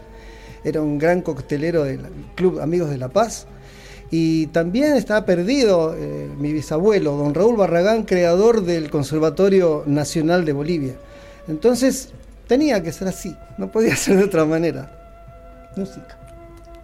era 0.64 0.82
un 0.82 1.00
gran 1.00 1.22
coctelero 1.22 1.84
del 1.84 2.02
Club 2.36 2.60
Amigos 2.60 2.92
de 2.92 2.98
la 2.98 3.10
Paz. 3.10 3.48
Y 4.12 4.48
también 4.48 4.96
estaba 4.96 5.26
perdido 5.26 5.96
eh, 5.98 6.30
mi 6.38 6.54
bisabuelo, 6.54 7.18
don 7.18 7.34
Raúl 7.34 7.58
Barragán, 7.58 8.04
creador 8.04 8.64
del 8.64 8.92
Conservatorio 8.92 9.84
Nacional 9.88 10.46
de 10.46 10.54
Bolivia. 10.54 10.94
Entonces 11.48 12.10
tenía 12.48 12.84
que 12.84 12.92
ser 12.92 13.08
así, 13.08 13.36
no 13.58 13.72
podía 13.72 13.96
ser 13.96 14.18
de 14.18 14.26
otra 14.26 14.46
manera 14.46 15.03
música. 15.76 16.20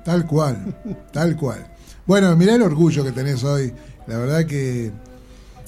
Tal 0.03 0.25
cual, 0.25 0.75
tal 1.11 1.35
cual. 1.35 1.67
Bueno, 2.05 2.35
mirá 2.35 2.55
el 2.55 2.61
orgullo 2.61 3.03
que 3.03 3.11
tenés 3.11 3.43
hoy. 3.43 3.73
La 4.07 4.17
verdad 4.17 4.45
que 4.45 4.91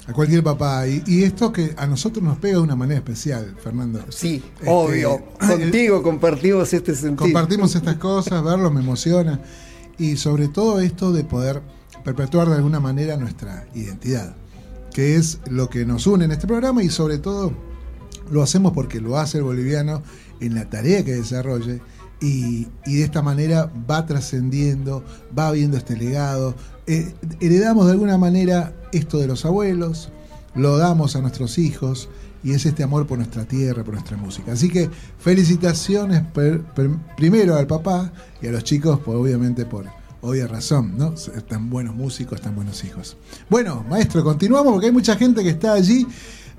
a 0.07 0.13
cualquier 0.13 0.43
papá. 0.43 0.87
Y, 0.87 1.23
esto 1.23 1.51
que 1.51 1.73
a 1.77 1.87
nosotros 1.87 2.23
nos 2.23 2.37
pega 2.37 2.55
de 2.55 2.61
una 2.61 2.75
manera 2.75 2.99
especial, 2.99 3.55
Fernando. 3.61 4.03
Sí, 4.09 4.43
este, 4.55 4.69
obvio. 4.69 5.23
Contigo 5.39 6.01
compartimos 6.01 6.73
este 6.73 6.95
sentido. 6.95 7.17
Compartimos 7.17 7.75
estas 7.75 7.95
cosas, 7.97 8.43
verlo 8.43 8.71
me 8.71 8.81
emociona. 8.81 9.39
Y 9.97 10.17
sobre 10.17 10.47
todo 10.47 10.79
esto 10.79 11.11
de 11.11 11.23
poder 11.23 11.61
perpetuar 12.03 12.49
de 12.49 12.55
alguna 12.55 12.79
manera 12.79 13.17
nuestra 13.17 13.67
identidad, 13.75 14.35
que 14.93 15.15
es 15.15 15.39
lo 15.49 15.69
que 15.69 15.85
nos 15.85 16.07
une 16.07 16.25
en 16.25 16.31
este 16.31 16.47
programa 16.47 16.81
y 16.81 16.89
sobre 16.89 17.19
todo 17.19 17.53
lo 18.31 18.41
hacemos 18.41 18.73
porque 18.73 18.99
lo 18.99 19.17
hace 19.17 19.37
el 19.37 19.43
boliviano 19.43 20.01
en 20.39 20.55
la 20.55 20.69
tarea 20.69 21.05
que 21.05 21.13
desarrolle 21.13 21.81
y, 22.21 22.67
de 22.85 23.03
esta 23.03 23.21
manera 23.21 23.69
va 23.89 24.05
trascendiendo, 24.05 25.03
va 25.37 25.47
habiendo 25.47 25.75
este 25.75 25.97
legado. 25.97 26.55
Eh, 26.85 27.13
heredamos 27.39 27.87
de 27.87 27.93
alguna 27.93 28.17
manera 28.17 28.73
esto 28.91 29.17
de 29.17 29.27
los 29.27 29.43
abuelos, 29.43 30.09
lo 30.55 30.77
damos 30.77 31.15
a 31.15 31.21
nuestros 31.21 31.57
hijos 31.57 32.09
y 32.43 32.53
es 32.53 32.65
este 32.65 32.83
amor 32.83 33.07
por 33.07 33.17
nuestra 33.17 33.45
tierra, 33.45 33.83
por 33.83 33.95
nuestra 33.95 34.17
música. 34.17 34.53
Así 34.53 34.69
que 34.69 34.89
felicitaciones 35.19 36.23
primero 37.17 37.55
al 37.55 37.67
papá 37.67 38.11
y 38.41 38.47
a 38.47 38.51
los 38.51 38.63
chicos, 38.63 38.99
por, 38.99 39.15
obviamente 39.15 39.65
por 39.65 39.85
obvia 40.21 40.47
razón, 40.47 40.97
¿no? 40.97 41.13
Están 41.13 41.69
buenos 41.69 41.95
músicos, 41.95 42.37
están 42.37 42.55
buenos 42.55 42.83
hijos. 42.83 43.17
Bueno, 43.49 43.83
maestro, 43.89 44.23
continuamos 44.23 44.73
porque 44.73 44.87
hay 44.87 44.91
mucha 44.91 45.15
gente 45.15 45.43
que 45.43 45.49
está 45.49 45.73
allí. 45.73 46.05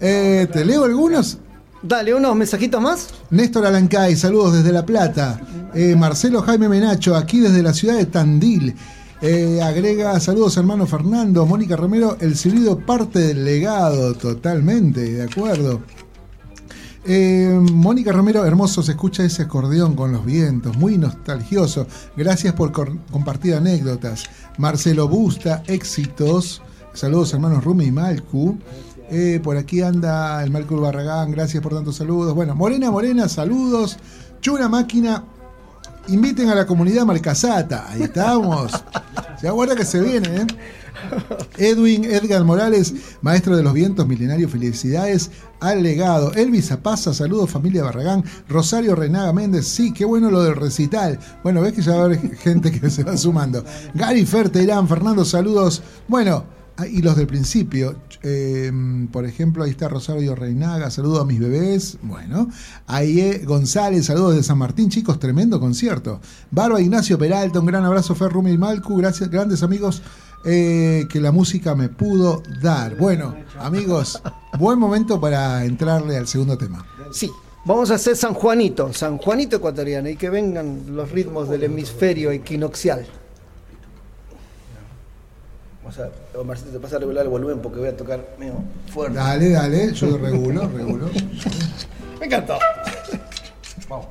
Eh, 0.00 0.48
¿Te 0.52 0.64
leo 0.64 0.84
algunos? 0.84 1.38
Dale, 1.82 2.14
unos 2.14 2.36
mensajitos 2.36 2.80
más. 2.80 3.08
Néstor 3.30 3.66
Alancay, 3.66 4.14
saludos 4.14 4.54
desde 4.54 4.72
La 4.72 4.86
Plata. 4.86 5.40
Eh, 5.74 5.96
Marcelo 5.96 6.40
Jaime 6.42 6.68
Menacho, 6.68 7.16
aquí 7.16 7.40
desde 7.40 7.62
la 7.62 7.74
ciudad 7.74 7.96
de 7.96 8.06
Tandil. 8.06 8.74
Eh, 9.20 9.60
agrega 9.62 10.18
saludos 10.20 10.56
hermano 10.56 10.86
Fernando, 10.86 11.46
Mónica 11.46 11.76
Romero, 11.76 12.16
el 12.20 12.36
silbido 12.36 12.78
parte 12.78 13.18
del 13.20 13.44
legado, 13.44 14.14
totalmente, 14.14 15.00
de 15.00 15.22
acuerdo. 15.22 15.82
Eh, 17.04 17.58
Mónica 17.72 18.12
Romero, 18.12 18.44
hermoso, 18.44 18.80
se 18.82 18.92
escucha 18.92 19.24
ese 19.24 19.42
acordeón 19.42 19.96
con 19.96 20.12
los 20.12 20.24
vientos, 20.24 20.76
muy 20.76 20.98
nostalgioso. 20.98 21.88
Gracias 22.16 22.54
por 22.54 22.70
compartir 23.10 23.54
anécdotas. 23.54 24.24
Marcelo 24.56 25.08
Busta, 25.08 25.64
éxitos. 25.66 26.62
Saludos 26.94 27.32
hermanos 27.32 27.64
Rumi 27.64 27.86
y 27.86 27.92
Malcu. 27.92 28.58
Eh, 29.14 29.40
por 29.42 29.58
aquí 29.58 29.82
anda 29.82 30.42
el 30.42 30.50
Marco 30.50 30.80
Barragán, 30.80 31.32
gracias 31.32 31.62
por 31.62 31.74
tantos 31.74 31.96
saludos. 31.96 32.34
Bueno, 32.34 32.54
Morena 32.54 32.90
Morena, 32.90 33.28
saludos. 33.28 33.98
Chuna 34.40 34.70
Máquina, 34.70 35.22
inviten 36.08 36.48
a 36.48 36.54
la 36.54 36.66
comunidad 36.66 37.04
Marcasata. 37.04 37.90
Ahí 37.90 38.04
estamos. 38.04 38.72
Se 39.38 39.48
aguarda 39.48 39.76
que 39.76 39.84
se 39.84 40.00
viene, 40.00 40.28
¿eh? 40.28 40.46
Edwin 41.58 42.06
Edgar 42.06 42.42
Morales, 42.44 42.94
maestro 43.20 43.54
de 43.54 43.62
los 43.62 43.74
vientos 43.74 44.08
milenarios, 44.08 44.50
felicidades 44.50 45.30
al 45.60 45.82
legado. 45.82 46.32
Elvis 46.32 46.68
Zapaza, 46.68 47.12
saludos 47.12 47.50
familia 47.50 47.84
Barragán. 47.84 48.24
Rosario 48.48 48.94
Renaga 48.94 49.34
Méndez, 49.34 49.68
sí, 49.68 49.92
qué 49.92 50.06
bueno 50.06 50.30
lo 50.30 50.42
del 50.42 50.56
recital. 50.56 51.18
Bueno, 51.42 51.60
ves 51.60 51.74
que 51.74 51.82
ya 51.82 51.96
va 51.96 52.02
a 52.02 52.04
haber 52.06 52.36
gente 52.38 52.72
que 52.72 52.88
se 52.88 53.04
va 53.04 53.14
sumando. 53.18 53.62
Gary 53.92 54.24
Ferterán, 54.24 54.88
Fernando, 54.88 55.22
saludos. 55.26 55.82
Bueno, 56.08 56.61
y 56.90 57.02
los 57.02 57.16
del 57.16 57.26
principio. 57.26 57.96
Eh, 58.22 58.70
por 59.10 59.24
ejemplo, 59.24 59.64
ahí 59.64 59.70
está 59.70 59.88
Rosario 59.88 60.34
Reinaga, 60.34 60.90
saludo 60.90 61.20
a 61.20 61.24
mis 61.24 61.40
bebés. 61.40 61.98
Bueno, 62.02 62.48
ahí 62.86 63.44
González, 63.44 64.06
saludos 64.06 64.36
de 64.36 64.42
San 64.42 64.58
Martín, 64.58 64.88
chicos, 64.88 65.18
tremendo 65.18 65.60
concierto. 65.60 66.20
Barba 66.50 66.80
Ignacio 66.80 67.18
Peralta, 67.18 67.60
un 67.60 67.66
gran 67.66 67.84
abrazo, 67.84 68.14
Ferrumi 68.14 68.52
y 68.52 68.58
Malcu, 68.58 68.96
gracias, 68.96 69.30
grandes 69.30 69.62
amigos 69.62 70.02
eh, 70.44 71.06
que 71.08 71.20
la 71.20 71.30
música 71.30 71.74
me 71.74 71.88
pudo 71.88 72.42
dar. 72.60 72.96
Bueno, 72.96 73.36
amigos, 73.58 74.20
buen 74.58 74.78
momento 74.78 75.20
para 75.20 75.64
entrarle 75.64 76.16
al 76.16 76.26
segundo 76.26 76.58
tema. 76.58 76.84
Sí, 77.12 77.30
vamos 77.64 77.90
a 77.90 77.94
hacer 77.94 78.16
San 78.16 78.34
Juanito, 78.34 78.92
San 78.92 79.18
Juanito 79.18 79.56
ecuatoriano, 79.56 80.08
y 80.08 80.16
que 80.16 80.30
vengan 80.30 80.96
los 80.96 81.10
ritmos 81.12 81.48
del 81.48 81.64
hemisferio 81.64 82.32
equinoccial. 82.32 83.06
Vamos 85.82 85.98
a, 85.98 86.38
Omarcito, 86.38 86.70
te 86.70 86.78
pasa 86.78 86.96
a 86.96 86.98
regular 87.00 87.24
el 87.24 87.30
volumen 87.30 87.58
porque 87.60 87.80
voy 87.80 87.88
a 87.88 87.96
tocar 87.96 88.24
medio 88.38 88.54
fuerte. 88.92 89.16
Dale, 89.16 89.50
dale, 89.50 89.92
yo 89.92 90.06
lo 90.06 90.18
regulo, 90.18 90.68
regulo. 90.68 91.10
Me 92.20 92.26
encantó. 92.26 92.56
Vamos. 93.88 94.06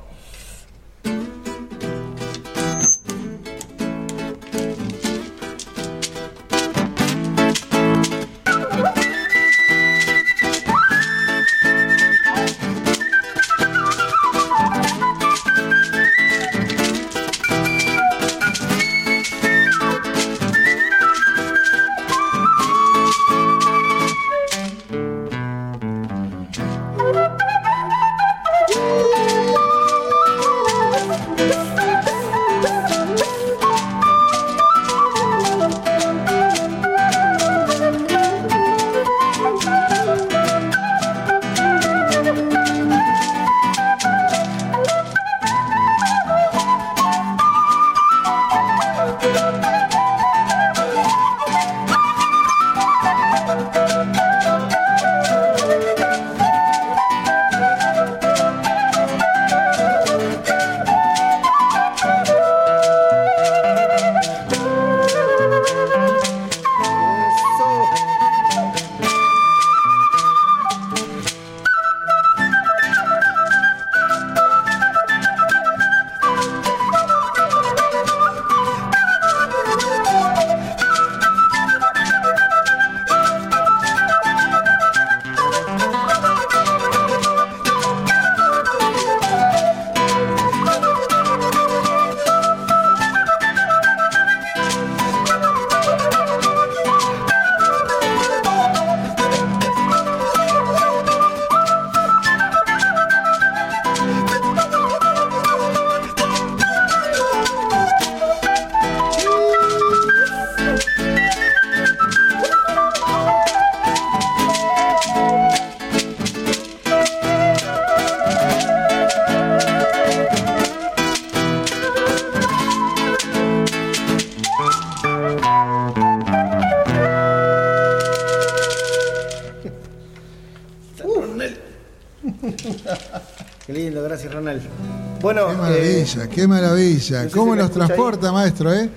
Maravilla, 136.16 136.34
qué 136.34 136.46
maravilla. 136.48 137.22
no 137.24 137.28
sé 137.30 137.36
¿Cómo 137.36 137.52
si 137.54 137.58
nos 137.58 137.70
transporta, 137.70 138.32
maestro, 138.32 138.72
eh? 138.72 138.88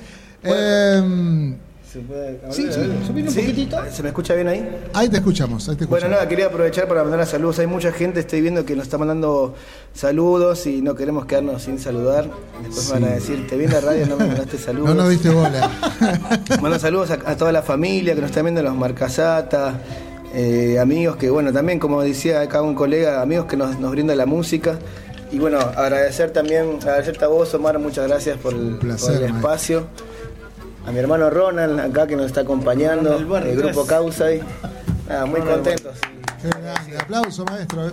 Bueno. 0.43 0.61
Em, 0.61 1.55
¿se 1.91 1.99
puede- 2.01 2.39
Sí, 2.51 2.67
sí, 2.71 2.79
un 2.79 3.29
¿Sí? 3.31 3.39
poquitito. 3.41 3.77
¿Se 3.91 4.03
me 4.03 4.09
escucha 4.09 4.33
bien 4.35 4.47
ahí? 4.47 4.69
ahí 4.93 5.09
te 5.09 5.17
escuchamos, 5.17 5.67
ahí 5.69 5.75
te 5.75 5.85
Bueno, 5.85 5.97
escuchamos. 5.97 6.17
nada, 6.17 6.29
quería 6.29 6.45
aprovechar 6.47 6.87
para 6.87 7.03
mandar 7.03 7.25
saludos. 7.25 7.59
Hay 7.59 7.67
mucha 7.67 7.91
gente, 7.91 8.19
estoy 8.19 8.41
viendo 8.41 8.65
que 8.65 8.75
nos 8.75 8.83
está 8.83 8.97
mandando 8.97 9.55
saludos 9.93 10.67
y 10.67 10.81
no 10.81 10.93
queremos 10.95 11.25
quedarnos 11.25 11.63
sin 11.63 11.79
saludar. 11.79 12.29
Después 12.63 12.87
me 12.93 12.99
van 12.99 13.03
a 13.11 13.15
decir, 13.15 13.47
te 13.47 13.57
vi 13.57 13.65
en 13.65 13.71
la 13.73 13.81
radio, 13.81 14.05
no 14.07 14.17
me 14.17 14.27
mandaste 14.27 14.57
saludos. 14.57 14.89
no 14.89 14.95
nos 14.95 15.09
diste 15.09 15.29
bola. 15.29 15.69
Mando 16.61 16.77
saludos 16.79 17.11
a, 17.11 17.13
a 17.25 17.37
toda 17.37 17.51
la 17.51 17.61
familia 17.63 18.13
que 18.13 18.21
nos 18.21 18.29
está 18.29 18.41
viendo, 18.41 18.61
los 18.61 18.75
Marcasata, 18.75 19.79
eh, 20.33 20.77
amigos 20.79 21.15
que, 21.15 21.29
bueno, 21.29 21.53
también, 21.53 21.79
como 21.79 22.01
decía 22.01 22.41
acá 22.41 22.61
un 22.61 22.75
colega, 22.75 23.21
amigos 23.21 23.45
que 23.45 23.55
nos, 23.57 23.79
nos 23.79 23.91
brinda 23.91 24.13
la 24.15 24.25
música. 24.25 24.77
Y 25.35 25.39
bueno, 25.39 25.59
agradecer 25.59 26.31
también, 26.31 26.77
agradecerte 26.81 27.25
a 27.25 27.27
vos, 27.27 27.53
Omar, 27.53 27.77
muchas 27.77 28.07
gracias 28.07 28.37
por 28.37 28.53
el, 28.53 28.77
placer, 28.77 29.15
por 29.15 29.23
el 29.25 29.33
maestro. 29.33 29.37
espacio. 29.37 29.87
A 30.87 30.91
mi 30.93 30.99
hermano 30.99 31.29
Ronald, 31.29 31.77
acá 31.77 32.07
que 32.07 32.15
nos 32.15 32.27
está 32.27 32.39
acompañando, 32.41 33.09
Ronald 33.09 33.27
Barrio, 33.29 33.51
el 33.51 33.57
grupo. 33.57 33.85
Causay. 33.85 34.41
Nada, 35.09 35.25
muy 35.25 35.41
Ronald 35.41 35.55
contentos. 35.65 35.97
Qué 36.41 36.47
grande. 36.47 36.97
Aplauso, 36.97 37.43
maestro. 37.43 37.85
eh. 37.87 37.91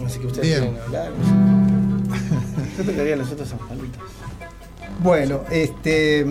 No 0.00 0.08
sé 0.08 0.18
qué 0.18 0.26
ustedes 0.26 0.46
Bien. 0.48 0.60
quieren 0.60 0.80
hablar. 0.86 1.12
Yo 2.78 2.84
tocaría 2.84 3.16
los 3.16 3.30
otros 3.32 3.48
San 3.50 3.58
Juanitos. 3.58 4.00
Bueno, 5.00 5.42
este 5.50 6.24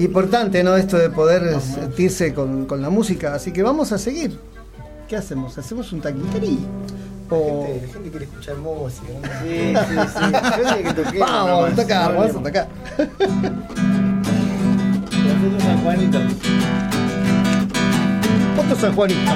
importante, 0.00 0.64
¿no? 0.64 0.76
Esto 0.76 0.98
de 0.98 1.10
poder 1.10 1.60
sentirse 1.60 2.34
con, 2.34 2.66
con 2.66 2.82
la 2.82 2.90
música. 2.90 3.32
Así 3.32 3.52
que 3.52 3.62
vamos 3.62 3.92
a 3.92 3.98
seguir. 3.98 4.49
¿Qué 5.10 5.16
hacemos? 5.16 5.58
¿Hacemos 5.58 5.92
un 5.92 6.00
taquiterí? 6.00 6.56
O... 7.30 7.64
Gente- 7.66 7.86
La 7.88 7.92
gente 7.94 8.10
quiere 8.10 8.24
escuchar 8.26 8.56
música. 8.58 9.08
¿no? 9.12 9.28
Sí, 9.42 9.74
sí, 9.74 9.96
sí. 10.14 10.24
Yo 10.56 10.64
dije 10.76 10.82
que 10.84 10.92
toqué. 11.02 11.18
Vamos 11.18 11.72
a 11.72 11.74
tocar, 11.74 12.14
vamos 12.14 12.36
a 12.36 12.42
tocar. 12.44 12.68
Nosotros 15.10 15.62
San 15.64 15.78
Juanito. 15.82 16.18
Otro 18.60 18.76
San 18.76 18.94
Juanito. 18.94 19.30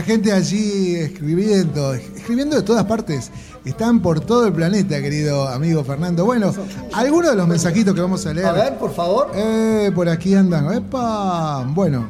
La 0.00 0.06
gente 0.06 0.32
allí 0.32 0.94
escribiendo, 0.94 1.92
escribiendo 1.92 2.56
de 2.56 2.62
todas 2.62 2.86
partes. 2.86 3.30
Están 3.66 4.00
por 4.00 4.18
todo 4.20 4.46
el 4.46 4.52
planeta, 4.54 4.98
querido 5.02 5.46
amigo 5.46 5.84
Fernando. 5.84 6.24
Bueno, 6.24 6.54
algunos 6.94 7.32
de 7.32 7.36
los 7.36 7.46
mensajitos 7.46 7.94
que 7.94 8.00
vamos 8.00 8.24
a 8.24 8.32
leer. 8.32 8.46
A 8.46 8.52
ver, 8.52 8.78
por 8.78 8.94
favor. 8.94 9.30
Eh, 9.34 9.92
por 9.94 10.08
aquí 10.08 10.34
andan. 10.34 10.72
¡Epa! 10.72 11.66
Bueno, 11.68 12.08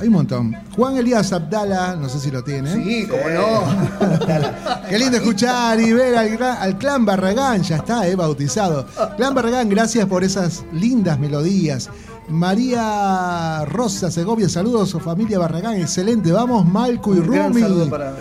hay 0.00 0.08
un 0.08 0.14
montón. 0.14 0.56
Juan 0.74 0.96
Elías 0.96 1.32
Abdala, 1.32 1.94
no 1.94 2.08
sé 2.08 2.18
si 2.18 2.32
lo 2.32 2.42
tiene. 2.42 2.74
Sí, 2.74 3.06
cómo 3.08 3.22
no. 3.30 4.88
Qué 4.88 4.98
lindo 4.98 5.18
escuchar 5.18 5.78
y 5.78 5.92
ver 5.92 6.16
al, 6.16 6.42
al 6.42 6.78
clan 6.78 7.04
Barragán, 7.04 7.62
ya 7.62 7.76
está, 7.76 8.08
eh, 8.08 8.16
bautizado. 8.16 8.88
Clan 9.16 9.36
Barragán, 9.36 9.68
gracias 9.68 10.04
por 10.06 10.24
esas 10.24 10.64
lindas 10.72 11.16
melodías. 11.20 11.90
María 12.30 13.64
Rosa 13.66 14.10
Segovia, 14.10 14.48
saludos, 14.48 14.96
familia 15.02 15.38
Barragán, 15.38 15.76
excelente. 15.80 16.30
Vamos, 16.30 16.64
Malco 16.66 17.14
y 17.14 17.18
Un 17.18 17.28
gran 17.30 17.52
Rumi. 17.52 17.90
para. 17.90 18.14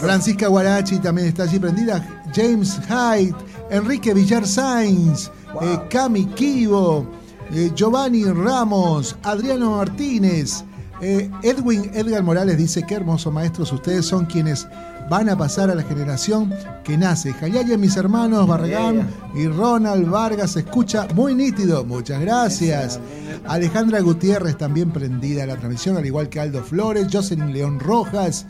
Francisca 0.00 0.48
Guarachi 0.48 0.98
también 0.98 1.28
está 1.28 1.42
allí 1.42 1.58
prendida. 1.58 2.22
James 2.34 2.80
Hyde, 2.88 3.34
Enrique 3.70 4.14
Villar 4.14 4.46
Sainz, 4.46 5.30
eh, 5.60 5.78
Cami 5.90 6.26
Kivo, 6.26 7.06
eh, 7.52 7.70
Giovanni 7.74 8.24
Ramos, 8.24 9.16
Adriano 9.22 9.72
Martínez, 9.76 10.64
eh, 11.00 11.28
Edwin 11.42 11.90
Edgar 11.94 12.22
Morales 12.22 12.56
dice: 12.56 12.84
Qué 12.86 12.94
hermosos 12.94 13.32
maestros, 13.32 13.72
ustedes 13.72 14.06
son 14.06 14.24
quienes 14.24 14.66
van 15.12 15.28
a 15.28 15.36
pasar 15.36 15.68
a 15.68 15.74
la 15.74 15.82
generación 15.82 16.54
que 16.82 16.96
nace. 16.96 17.34
Jayaya, 17.34 17.76
mis 17.76 17.98
hermanos, 17.98 18.48
Barragán 18.48 19.06
y 19.34 19.46
Ronald 19.46 20.08
Vargas, 20.08 20.56
escucha 20.56 21.06
muy 21.14 21.34
nítido. 21.34 21.84
Muchas 21.84 22.18
gracias. 22.22 22.98
Alejandra 23.46 24.00
Gutiérrez 24.00 24.56
también 24.56 24.90
prendida 24.90 25.42
a 25.42 25.46
la 25.46 25.56
transmisión, 25.56 25.98
al 25.98 26.06
igual 26.06 26.30
que 26.30 26.40
Aldo 26.40 26.62
Flores, 26.62 27.08
Jocelyn 27.12 27.52
León 27.52 27.78
Rojas. 27.78 28.46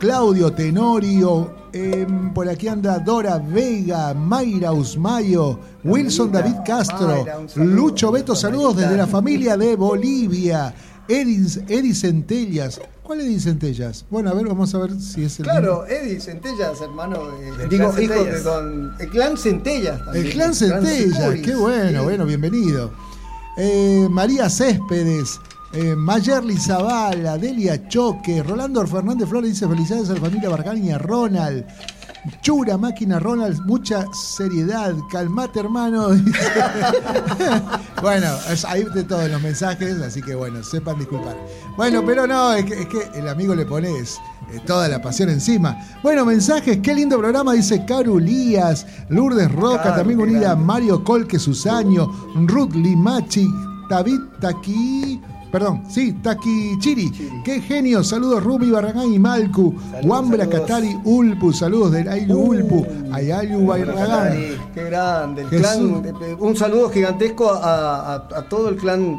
Claudio 0.00 0.52
Tenorio, 0.52 1.54
em, 1.72 2.34
por 2.34 2.48
aquí 2.48 2.66
anda 2.66 2.98
Dora 2.98 3.38
Vega, 3.38 4.12
Mayra 4.12 4.72
Usmayo, 4.72 5.60
Wilson 5.84 6.32
David 6.32 6.56
Castro. 6.66 7.24
Lucho 7.54 8.10
Beto, 8.10 8.34
saludos 8.34 8.78
desde 8.78 8.96
la 8.96 9.06
familia 9.06 9.56
de 9.56 9.76
Bolivia, 9.76 10.74
Edis, 11.08 11.60
Edi 11.68 11.94
Centellas. 11.94 12.80
¿Cuál 13.02 13.20
Edi 13.20 13.38
Centellas? 13.38 14.04
Bueno, 14.10 14.30
a 14.30 14.34
ver, 14.34 14.46
vamos 14.48 14.74
a 14.74 14.78
ver 14.78 15.00
si 15.00 15.22
es 15.24 15.38
el 15.38 15.44
Claro, 15.44 15.86
Eddie 15.86 16.20
Centellas, 16.20 16.80
hermano. 16.80 17.30
de- 17.38 17.52
Del 17.56 17.68
digo, 17.68 17.90
clan 17.92 18.02
hijo 18.02 18.24
de 18.24 18.40
don. 18.40 18.94
El 18.98 19.08
clan 19.10 19.36
Centellas 19.36 19.92
mismo. 19.98 20.04
también. 20.06 20.26
El 20.26 20.32
clan 20.32 20.54
Centellas, 20.54 21.34
qué 21.44 21.54
bueno, 21.54 21.98
Sí. 22.00 22.04
bueno, 22.04 22.26
bienvenido. 22.26 22.90
eh, 23.58 24.06
María 24.10 24.50
Céspedes, 24.50 25.38
eh, 25.76 25.94
Mayerly 25.94 26.56
Zavala, 26.56 27.36
Delia 27.36 27.86
Choque, 27.86 28.42
Rolando 28.42 28.86
Fernández 28.86 29.28
Flores 29.28 29.50
dice 29.50 29.68
felicidades 29.68 30.08
a 30.08 30.14
la 30.14 30.20
familia 30.20 30.48
Barcani 30.48 30.88
y 30.88 30.90
a 30.90 30.98
Ronald. 30.98 31.66
Chura, 32.40 32.78
máquina 32.78 33.20
Ronald, 33.20 33.60
mucha 33.66 34.06
seriedad, 34.12 34.94
calmate 35.12 35.60
hermano. 35.60 36.08
bueno, 38.02 38.26
hay 38.66 38.84
de 38.84 39.04
todos 39.04 39.30
los 39.30 39.40
mensajes, 39.42 40.00
así 40.00 40.22
que 40.22 40.34
bueno, 40.34 40.64
sepan 40.64 40.98
disculpar. 40.98 41.36
Bueno, 41.76 42.02
pero 42.04 42.26
no, 42.26 42.54
es 42.54 42.64
que, 42.64 42.80
es 42.80 42.86
que 42.86 43.18
el 43.18 43.28
amigo 43.28 43.54
le 43.54 43.66
pones 43.66 44.18
eh, 44.52 44.60
toda 44.66 44.88
la 44.88 45.00
pasión 45.02 45.28
encima. 45.28 45.78
Bueno, 46.02 46.24
mensajes, 46.24 46.78
qué 46.82 46.94
lindo 46.94 47.18
programa, 47.18 47.52
dice 47.52 47.84
Caru 47.84 48.18
Lías, 48.18 48.86
Lourdes 49.10 49.52
Roca, 49.52 49.94
también 49.94 50.20
unida 50.20 50.52
a. 50.52 50.56
Mario 50.56 51.04
Colque 51.04 51.38
Susaño, 51.38 52.10
Ruth 52.34 52.74
Limachi, 52.74 53.46
David 53.90 54.20
Taki. 54.40 55.20
Perdón, 55.56 55.84
sí, 55.88 56.12
Taki 56.22 56.78
Chiri. 56.80 57.10
Qué 57.42 57.62
genio. 57.62 58.04
Saludos 58.04 58.44
Rumi, 58.44 58.70
Barragán 58.70 59.10
y 59.10 59.18
Malcu. 59.18 59.74
Wambra. 60.04 60.46
Katari 60.46 60.94
Ulpu. 61.02 61.50
Saludos 61.50 61.92
del 61.92 62.08
Ailu 62.10 62.38
Ulpu. 62.38 62.86
Ayayu 63.10 63.64
Barragán. 63.64 64.36
Qué 64.74 64.84
grande, 64.84 65.42
el 65.42 65.48
clan, 65.48 66.02
eh, 66.04 66.36
un 66.38 66.54
saludo 66.56 66.90
gigantesco 66.90 67.50
a, 67.50 68.16
a- 68.16 68.28
a 68.36 68.42
todo 68.50 68.68
el 68.68 68.76
clan 68.76 69.18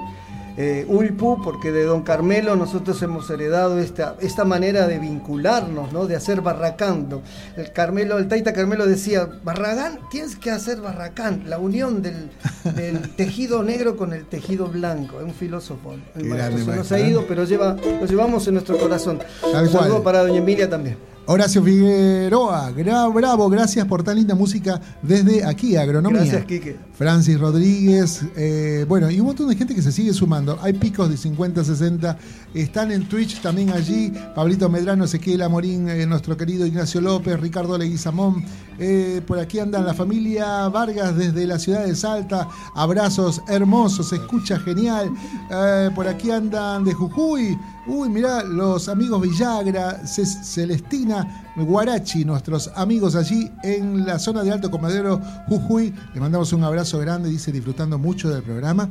eh, 0.57 0.85
Ulpu, 0.87 1.41
porque 1.43 1.71
de 1.71 1.83
Don 1.83 2.01
Carmelo 2.01 2.55
nosotros 2.55 2.99
hemos 3.03 3.29
heredado 3.29 3.77
esta, 3.79 4.15
esta 4.19 4.43
manera 4.43 4.87
de 4.87 4.97
vincularnos, 4.97 5.93
¿no? 5.93 6.07
de 6.07 6.15
hacer 6.15 6.41
barracando. 6.41 7.21
El 7.55 7.71
Carmelo, 7.71 8.17
el 8.17 8.27
Taita 8.27 8.53
Carmelo 8.53 8.87
decía, 8.87 9.29
Barragán, 9.43 9.99
tienes 10.09 10.35
que 10.35 10.49
hacer 10.49 10.81
barracán, 10.81 11.43
la 11.45 11.59
unión 11.59 12.01
del, 12.01 12.31
del 12.75 13.09
tejido 13.15 13.61
negro 13.61 13.95
con 13.95 14.13
el 14.13 14.25
tejido 14.25 14.67
blanco. 14.67 15.19
Es 15.19 15.25
un 15.25 15.33
filósofo. 15.33 15.93
el 16.15 16.29
grande 16.29 16.63
Se 16.63 16.75
nos 16.75 16.91
ha 16.91 16.99
¿eh? 16.99 17.09
ido, 17.09 17.25
pero 17.27 17.43
lleva, 17.43 17.75
lo 17.75 18.05
llevamos 18.05 18.47
en 18.47 18.55
nuestro 18.55 18.77
corazón. 18.77 19.19
Un 19.43 19.69
saludo 19.69 20.01
para 20.01 20.23
Doña 20.23 20.37
Emilia 20.37 20.67
también. 20.69 20.97
Horacio 21.29 21.61
Figueroa, 21.61 22.71
gra- 22.73 23.13
bravo, 23.13 23.49
gracias 23.49 23.85
por 23.85 24.01
tan 24.01 24.15
linda 24.15 24.33
música 24.33 24.79
desde 25.01 25.43
aquí, 25.43 25.75
Agronomía. 25.75 26.21
Gracias, 26.21 26.45
Quique. 26.45 26.77
Francis 26.93 27.37
Rodríguez, 27.37 28.21
eh, 28.37 28.85
bueno, 28.87 29.11
y 29.11 29.19
un 29.19 29.25
montón 29.27 29.49
de 29.49 29.55
gente 29.57 29.75
que 29.75 29.81
se 29.81 29.91
sigue 29.91 30.13
sumando. 30.13 30.57
Hay 30.61 30.71
picos 30.73 31.09
de 31.09 31.17
50, 31.17 31.65
60. 31.65 32.17
Están 32.53 32.91
en 32.93 33.09
Twitch 33.09 33.41
también 33.41 33.71
allí. 33.71 34.13
Pablito 34.35 34.69
Medrano, 34.69 35.03
Ezequiel 35.03 35.41
Amorín, 35.41 35.89
eh, 35.89 36.05
nuestro 36.05 36.37
querido 36.37 36.65
Ignacio 36.65 37.01
López, 37.01 37.37
Ricardo 37.39 37.77
Leguizamón. 37.77 38.45
Eh, 38.79 39.21
por 39.25 39.39
aquí 39.39 39.59
andan 39.59 39.85
la 39.85 39.93
familia 39.93 40.67
Vargas 40.69 41.15
desde 41.15 41.45
la 41.47 41.57
ciudad 41.59 41.85
de 41.85 41.95
Salta. 41.95 42.47
Abrazos 42.75 43.41
hermosos, 43.47 44.13
escucha 44.13 44.59
genial. 44.59 45.09
Eh, 45.49 45.89
por 45.95 46.07
aquí 46.07 46.31
andan 46.31 46.83
de 46.83 46.93
Jujuy. 46.93 47.57
Uy, 47.87 48.09
mirá, 48.09 48.43
los 48.43 48.89
amigos 48.89 49.21
Villagra, 49.21 50.05
Ce- 50.05 50.25
Celestina, 50.25 51.51
Guarachi, 51.55 52.25
nuestros 52.25 52.69
amigos 52.75 53.15
allí 53.15 53.49
en 53.63 54.05
la 54.05 54.19
zona 54.19 54.43
de 54.43 54.51
Alto 54.51 54.69
Comedero, 54.69 55.21
Jujuy. 55.47 55.93
Le 56.13 56.19
mandamos 56.19 56.51
un 56.53 56.63
abrazo 56.63 56.99
grande, 56.99 57.29
dice, 57.29 57.51
disfrutando 57.51 57.97
mucho 57.97 58.29
del 58.29 58.43
programa. 58.43 58.89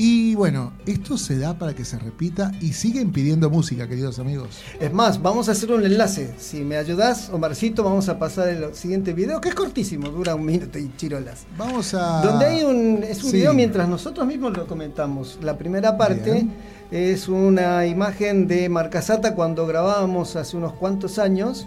Y 0.00 0.36
bueno, 0.36 0.72
esto 0.86 1.18
se 1.18 1.40
da 1.40 1.58
para 1.58 1.74
que 1.74 1.84
se 1.84 1.98
repita 1.98 2.52
y 2.60 2.72
siguen 2.72 3.10
pidiendo 3.10 3.50
música, 3.50 3.88
queridos 3.88 4.20
amigos. 4.20 4.60
Es 4.78 4.92
más, 4.92 5.20
vamos 5.20 5.48
a 5.48 5.52
hacer 5.52 5.72
un 5.72 5.84
enlace. 5.84 6.32
Si 6.38 6.58
me 6.58 6.76
ayudas, 6.76 7.30
Omarcito, 7.30 7.82
vamos 7.82 8.08
a 8.08 8.16
pasar 8.16 8.48
el 8.48 8.72
siguiente 8.76 9.12
video, 9.12 9.40
que 9.40 9.48
es 9.48 9.56
cortísimo, 9.56 10.08
dura 10.10 10.36
un 10.36 10.44
minuto 10.44 10.78
y 10.78 10.92
chirolas. 10.96 11.46
Vamos 11.56 11.94
a. 11.94 12.22
Donde 12.22 12.46
hay 12.46 12.62
un, 12.62 13.02
es 13.02 13.24
un 13.24 13.30
Sí. 13.32 13.38
video 13.38 13.52
mientras 13.54 13.88
nosotros 13.88 14.24
mismos 14.24 14.56
lo 14.56 14.68
comentamos. 14.68 15.36
La 15.42 15.58
primera 15.58 15.98
parte 15.98 16.32
Bien. 16.32 16.52
es 16.92 17.26
una 17.26 17.84
imagen 17.84 18.46
de 18.46 18.68
Marcasata 18.68 19.34
cuando 19.34 19.66
grabábamos 19.66 20.36
hace 20.36 20.56
unos 20.56 20.74
cuantos 20.74 21.18
años 21.18 21.66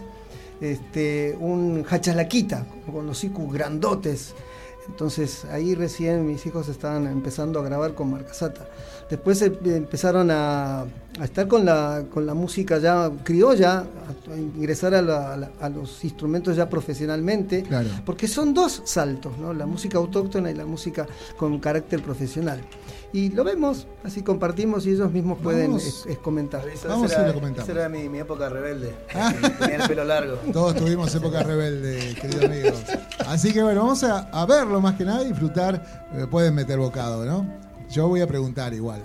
este, 0.62 1.36
un 1.40 1.84
hachalaquita 1.90 2.66
con 2.90 3.08
los 3.08 3.22
icus 3.26 3.52
grandotes. 3.52 4.34
Entonces 4.88 5.46
ahí 5.46 5.76
recién 5.76 6.26
mis 6.28 6.46
hijos 6.46 6.68
estaban 6.68 7.08
empezando 7.08 7.60
a 7.60 7.64
grabar 7.64 7.94
con 7.94 8.12
Marcasata. 8.12 8.68
Después 9.10 9.42
eh, 9.42 9.52
empezaron 9.66 10.32
a, 10.32 10.82
a 10.82 11.24
estar 11.24 11.48
con 11.48 11.66
la, 11.66 12.04
con 12.12 12.26
la 12.26 12.34
música 12.34 12.78
ya 12.80 13.12
criolla, 13.24 13.80
a, 13.80 14.34
a 14.34 14.38
ingresar 14.38 14.94
a 14.96 15.02
la- 15.02 15.50
a 15.60 15.70
los 15.70 16.04
instrumentos 16.04 16.56
ya 16.56 16.70
profesionalmente. 16.70 17.64
Claro. 17.64 17.90
Porque 18.06 18.28
son 18.28 18.54
dos 18.54 18.82
saltos, 18.86 19.38
¿no? 19.38 19.54
La 19.54 19.66
música 19.66 19.98
autóctona 19.98 20.50
y 20.52 20.56
la 20.56 20.66
música 20.66 21.06
con 21.38 21.60
carácter 21.60 22.02
profesional. 22.02 22.62
Y 23.14 23.30
lo 23.30 23.44
vemos, 23.44 23.88
así 24.06 24.22
compartimos 24.22 24.86
y 24.86 24.92
ellos 24.92 25.12
mismos 25.12 25.38
pueden 25.40 25.72
Vamos. 25.72 25.84
es- 25.86 26.06
es 26.06 26.18
comentar. 26.20 26.66
Esa 26.70 26.88
Vamos 26.88 27.12
era- 27.12 27.24
y 27.24 27.28
lo 27.28 27.34
comentamos. 27.34 27.70
Esa 27.70 27.80
era 27.80 27.90
mi, 27.90 28.08
mi 28.08 28.20
época 28.20 28.48
rebelde. 28.48 28.96
Ah. 29.14 29.34
Tenía 29.60 29.76
el 29.78 29.88
pelo 29.88 30.06
largo. 30.06 30.36
Todos 30.54 30.76
tuvimos 30.76 31.14
época 31.14 31.44
rebelde, 31.44 32.16
queridos 32.22 32.46
amigos. 32.46 32.84
Así 33.28 33.52
que 33.52 33.62
bueno, 33.64 33.82
vamos 33.82 34.04
a, 34.06 34.20
a 34.32 34.46
verlo 34.46 34.80
más 34.80 34.96
que 34.96 35.04
nada, 35.04 35.24
disfrutar. 35.26 36.08
eh, 36.14 36.26
pueden 36.32 36.56
meter 36.56 36.78
bocado, 36.80 37.26
¿no? 37.26 37.46
Yo 37.90 38.08
voy 38.08 38.22
a 38.22 38.28
preguntar 38.28 38.74
igual. 38.74 39.04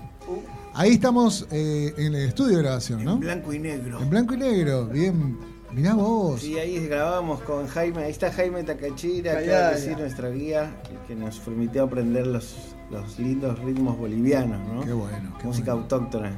Ahí 0.74 0.92
estamos 0.92 1.46
eh, 1.50 1.92
en 1.96 2.14
el 2.14 2.28
estudio 2.28 2.58
de 2.58 2.62
grabación, 2.62 3.02
¿no? 3.04 3.14
En 3.14 3.20
blanco 3.20 3.52
y 3.52 3.58
negro. 3.58 4.00
En 4.00 4.10
blanco 4.10 4.34
y 4.34 4.36
negro, 4.36 4.86
bien. 4.86 5.36
Mirá 5.72 5.94
vos. 5.94 6.42
Sí, 6.42 6.56
ahí 6.58 6.86
grabamos 6.86 7.40
con 7.42 7.66
Jaime, 7.66 8.04
ahí 8.04 8.10
está 8.12 8.30
Jaime 8.32 8.62
Takachira, 8.62 9.38
que 9.38 9.44
sí, 9.80 9.88
allá. 9.90 9.98
nuestra 9.98 10.28
guía, 10.30 10.70
que 11.08 11.14
nos 11.16 11.38
permitió 11.40 11.82
aprender 11.84 12.26
los, 12.26 12.54
los 12.90 13.18
lindos 13.18 13.58
ritmos 13.60 13.96
bolivianos, 13.98 14.58
¿no? 14.72 14.84
Qué 14.84 14.92
bueno, 14.92 15.36
qué 15.40 15.46
Música 15.46 15.72
bueno. 15.74 15.82
autóctona. 15.82 16.32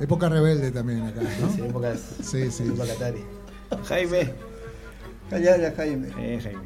Época 0.00 0.28
rebelde 0.28 0.70
también 0.72 1.02
acá, 1.02 1.20
Sí, 1.54 1.60
¿no? 1.60 1.66
época, 1.66 1.94
Sí, 2.22 2.50
sí. 2.50 2.64
época 2.64 2.92
Atari. 2.92 3.22
Jaime. 3.84 4.32
Allá, 5.30 5.54
allá, 5.54 5.72
Jaime. 5.76 6.08
Eh, 6.18 6.40
Jaime. 6.42 6.60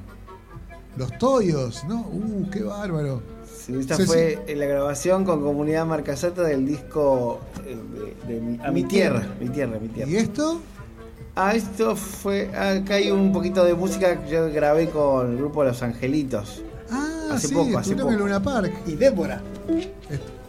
Los 0.96 1.16
Toyos, 1.18 1.84
¿no? 1.84 2.00
Uh, 2.10 2.48
qué 2.50 2.62
bárbaro. 2.62 3.22
Sí, 3.46 3.74
esta 3.78 3.96
Sí, 3.96 4.04
fue 4.06 4.44
la 4.56 4.64
grabación 4.66 5.24
con 5.24 5.42
Comunidad 5.42 5.84
Marcasata 5.86 6.42
del 6.42 6.64
disco 6.66 7.40
eh, 7.66 7.76
de, 8.26 8.34
de 8.34 8.40
mi, 8.40 8.58
A 8.64 8.70
mi 8.70 8.84
tierra, 8.84 9.26
mi 9.40 9.48
tierra, 9.48 9.78
mi 9.80 9.88
tierra. 9.88 10.10
¿Y 10.10 10.16
esto? 10.16 10.60
Ah, 11.34 11.54
esto 11.54 11.96
fue. 11.96 12.48
Acá 12.56 12.94
hay 12.94 13.10
un 13.10 13.32
poquito 13.32 13.64
de 13.64 13.74
música 13.74 14.22
que 14.22 14.30
yo 14.30 14.50
grabé 14.50 14.88
con 14.88 15.32
el 15.32 15.36
grupo 15.36 15.64
Los 15.64 15.82
Angelitos. 15.82 16.62
Ah, 17.30 17.34
Hace 17.34 17.48
sí, 17.48 17.54
poco, 17.54 17.78
hace 17.78 17.90
estuvieron 17.92 18.12
en 18.12 18.18
poco. 18.18 18.28
Luna 18.28 18.42
Park. 18.42 18.72
Y 18.86 18.92
Débora. 18.96 19.40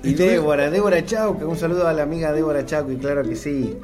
Y 0.04 0.14
Débora, 0.14 0.70
Débora 0.70 1.04
Chauque, 1.06 1.44
un 1.46 1.58
saludo 1.58 1.88
a 1.88 1.94
la 1.94 2.04
amiga 2.04 2.32
Débora 2.32 2.66
Chauque, 2.66 2.98
claro 2.98 3.24
que 3.24 3.36
sí. 3.36 3.78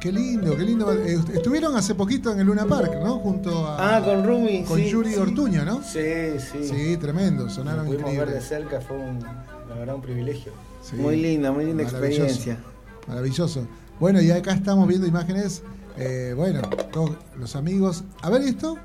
Qué 0.00 0.12
lindo, 0.12 0.56
qué 0.56 0.62
lindo. 0.62 0.92
Eh, 0.92 1.18
Estuvieron 1.34 1.74
hace 1.76 1.94
poquito 1.94 2.30
en 2.32 2.38
el 2.40 2.46
Luna 2.46 2.64
Park, 2.66 2.94
¿no? 3.02 3.18
Junto 3.18 3.66
a. 3.66 3.96
Ah, 3.96 4.04
con 4.04 4.24
Rumi. 4.24 4.62
con 4.62 4.78
sí, 4.78 4.88
Yuri 4.88 5.14
sí. 5.14 5.18
Ortuño, 5.18 5.64
¿no? 5.64 5.82
Sí, 5.82 6.38
sí. 6.38 6.68
Sí, 6.68 6.96
tremendo, 6.98 7.48
sonaron 7.50 7.86
pudimos 7.86 8.16
ver 8.16 8.30
de 8.30 8.40
cerca, 8.40 8.80
fue 8.80 8.96
un, 8.96 9.18
la 9.68 9.74
verdad 9.76 9.96
un 9.96 10.02
privilegio. 10.02 10.52
Sí, 10.82 10.96
Muy 10.96 11.16
linda, 11.20 11.50
muy 11.50 11.64
linda 11.64 11.82
maravilloso, 11.84 12.06
experiencia. 12.22 12.58
Maravilloso. 13.08 13.66
Bueno, 13.98 14.20
y 14.20 14.30
acá 14.30 14.52
estamos 14.52 14.86
viendo 14.86 15.06
imágenes. 15.06 15.62
eh, 15.96 16.32
bueno, 16.36 16.60
todos 16.92 17.10
los 17.36 17.56
amigos. 17.56 18.04
A 18.22 18.30
ver 18.30 18.42
esto. 18.42 18.78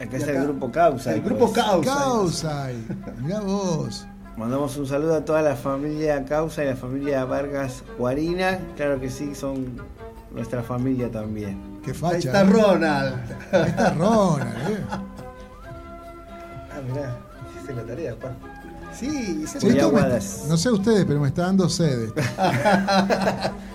Está 0.00 0.16
acá. 0.16 0.30
el 0.32 0.42
grupo 0.44 0.72
Causa. 0.72 1.14
El 1.14 1.20
grupo 1.22 1.52
pues. 1.52 1.64
Causa. 1.64 1.94
Causa. 1.98 2.68
Mirá 3.22 3.40
vos. 3.40 4.06
Mandamos 4.36 4.76
un 4.78 4.86
saludo 4.86 5.16
a 5.16 5.24
toda 5.24 5.42
la 5.42 5.54
familia 5.56 6.24
Causa 6.24 6.64
y 6.64 6.68
la 6.68 6.76
familia 6.76 7.24
Vargas 7.26 7.82
Guarina. 7.98 8.58
Claro 8.76 8.98
que 9.00 9.10
sí, 9.10 9.34
son 9.34 9.76
nuestra 10.32 10.62
familia 10.62 11.10
también. 11.10 11.60
Qué 11.84 11.90
Ahí 11.90 11.96
facha. 11.96 12.16
está 12.18 12.40
¿eh? 12.42 12.44
Ronald. 12.44 13.14
Ahí 13.52 13.62
está 13.68 13.90
Ronald, 13.94 14.70
¿eh? 14.70 14.84
Ah, 16.72 16.80
mirá, 16.88 17.16
hice 17.62 17.74
la 17.74 17.82
tarea, 17.82 18.14
Juan. 18.20 18.32
Sí, 18.94 19.46
se 19.46 19.60
Sí, 19.60 19.66
me- 19.68 19.84
Guadas. 19.84 20.44
no 20.48 20.56
sé 20.56 20.70
ustedes, 20.70 21.04
pero 21.04 21.20
me 21.20 21.28
está 21.28 21.42
dando 21.42 21.68
sed. 21.68 22.08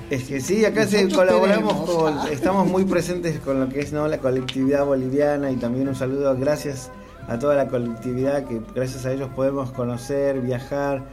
Es 0.10 0.24
que 0.26 0.40
sí, 0.40 0.64
acá 0.66 0.86
se 0.88 1.10
colaboramos 1.10 1.74
tenemos. 1.86 1.90
con, 2.24 2.32
estamos 2.32 2.68
muy 2.68 2.86
presentes 2.86 3.40
con 3.40 3.60
lo 3.60 3.70
que 3.70 3.80
es 3.80 3.92
¿no? 3.92 4.08
la 4.08 4.20
colectividad 4.20 4.86
boliviana 4.86 5.50
y 5.52 5.56
también 5.56 5.88
un 5.88 5.96
saludo 5.96 6.36
gracias 6.38 6.92
a 7.28 7.40
toda 7.40 7.56
la 7.56 7.68
colectividad 7.68 8.44
que 8.46 8.62
gracias 8.76 9.06
a 9.08 9.12
ellos 9.12 9.30
podemos 9.36 9.72
conocer, 9.72 10.42
viajar, 10.42 11.04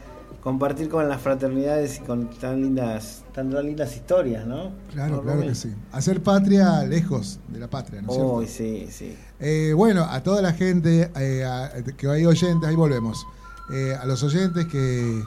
compartir 0.43 0.91
con 0.91 1.09
las 1.09 1.23
fraternidades 1.23 1.99
y 1.99 2.01
con 2.01 2.29
tan 2.29 2.61
lindas, 2.61 3.23
tan 3.33 3.51
lindas 3.65 3.97
historias, 3.97 4.47
¿no? 4.47 4.73
Claro, 4.93 5.17
¿No, 5.17 5.23
claro 5.23 5.41
que 5.41 5.55
sí. 5.55 5.73
Hacer 5.93 6.23
patria 6.23 6.83
lejos 6.83 7.41
de 7.49 7.61
la 7.61 7.69
patria, 7.69 8.03
¿no 8.03 8.09
es 8.09 8.15
cierto? 8.15 8.33
Oh, 8.35 8.45
sí, 8.47 8.89
sí. 8.91 9.17
Eh, 9.41 9.73
bueno, 9.75 10.05
a 10.05 10.23
toda 10.23 10.43
la 10.43 10.53
gente 10.53 11.11
eh, 11.17 11.45
a- 11.45 11.73
que 11.97 12.09
hay 12.09 12.27
oyentes, 12.27 12.69
ahí 12.69 12.77
volvemos. 12.77 13.25
Eh, 13.73 13.95
a 13.99 14.05
los 14.05 14.23
oyentes 14.23 14.67
que, 14.67 15.23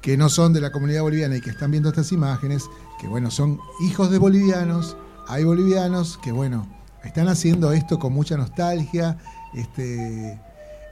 que 0.00 0.16
no 0.16 0.28
son 0.28 0.52
de 0.52 0.60
la 0.60 0.72
comunidad 0.72 1.02
boliviana 1.02 1.36
y 1.36 1.40
que 1.40 1.50
están 1.50 1.70
viendo 1.70 1.88
estas 1.90 2.12
imágenes, 2.12 2.68
que 3.00 3.06
bueno, 3.06 3.30
son 3.30 3.60
hijos 3.80 4.10
de 4.10 4.18
bolivianos, 4.18 4.96
hay 5.28 5.44
bolivianos 5.44 6.18
que 6.18 6.32
bueno, 6.32 6.66
están 7.04 7.28
haciendo 7.28 7.72
esto 7.72 7.98
con 7.98 8.12
mucha 8.12 8.36
nostalgia, 8.36 9.18
este, 9.54 10.40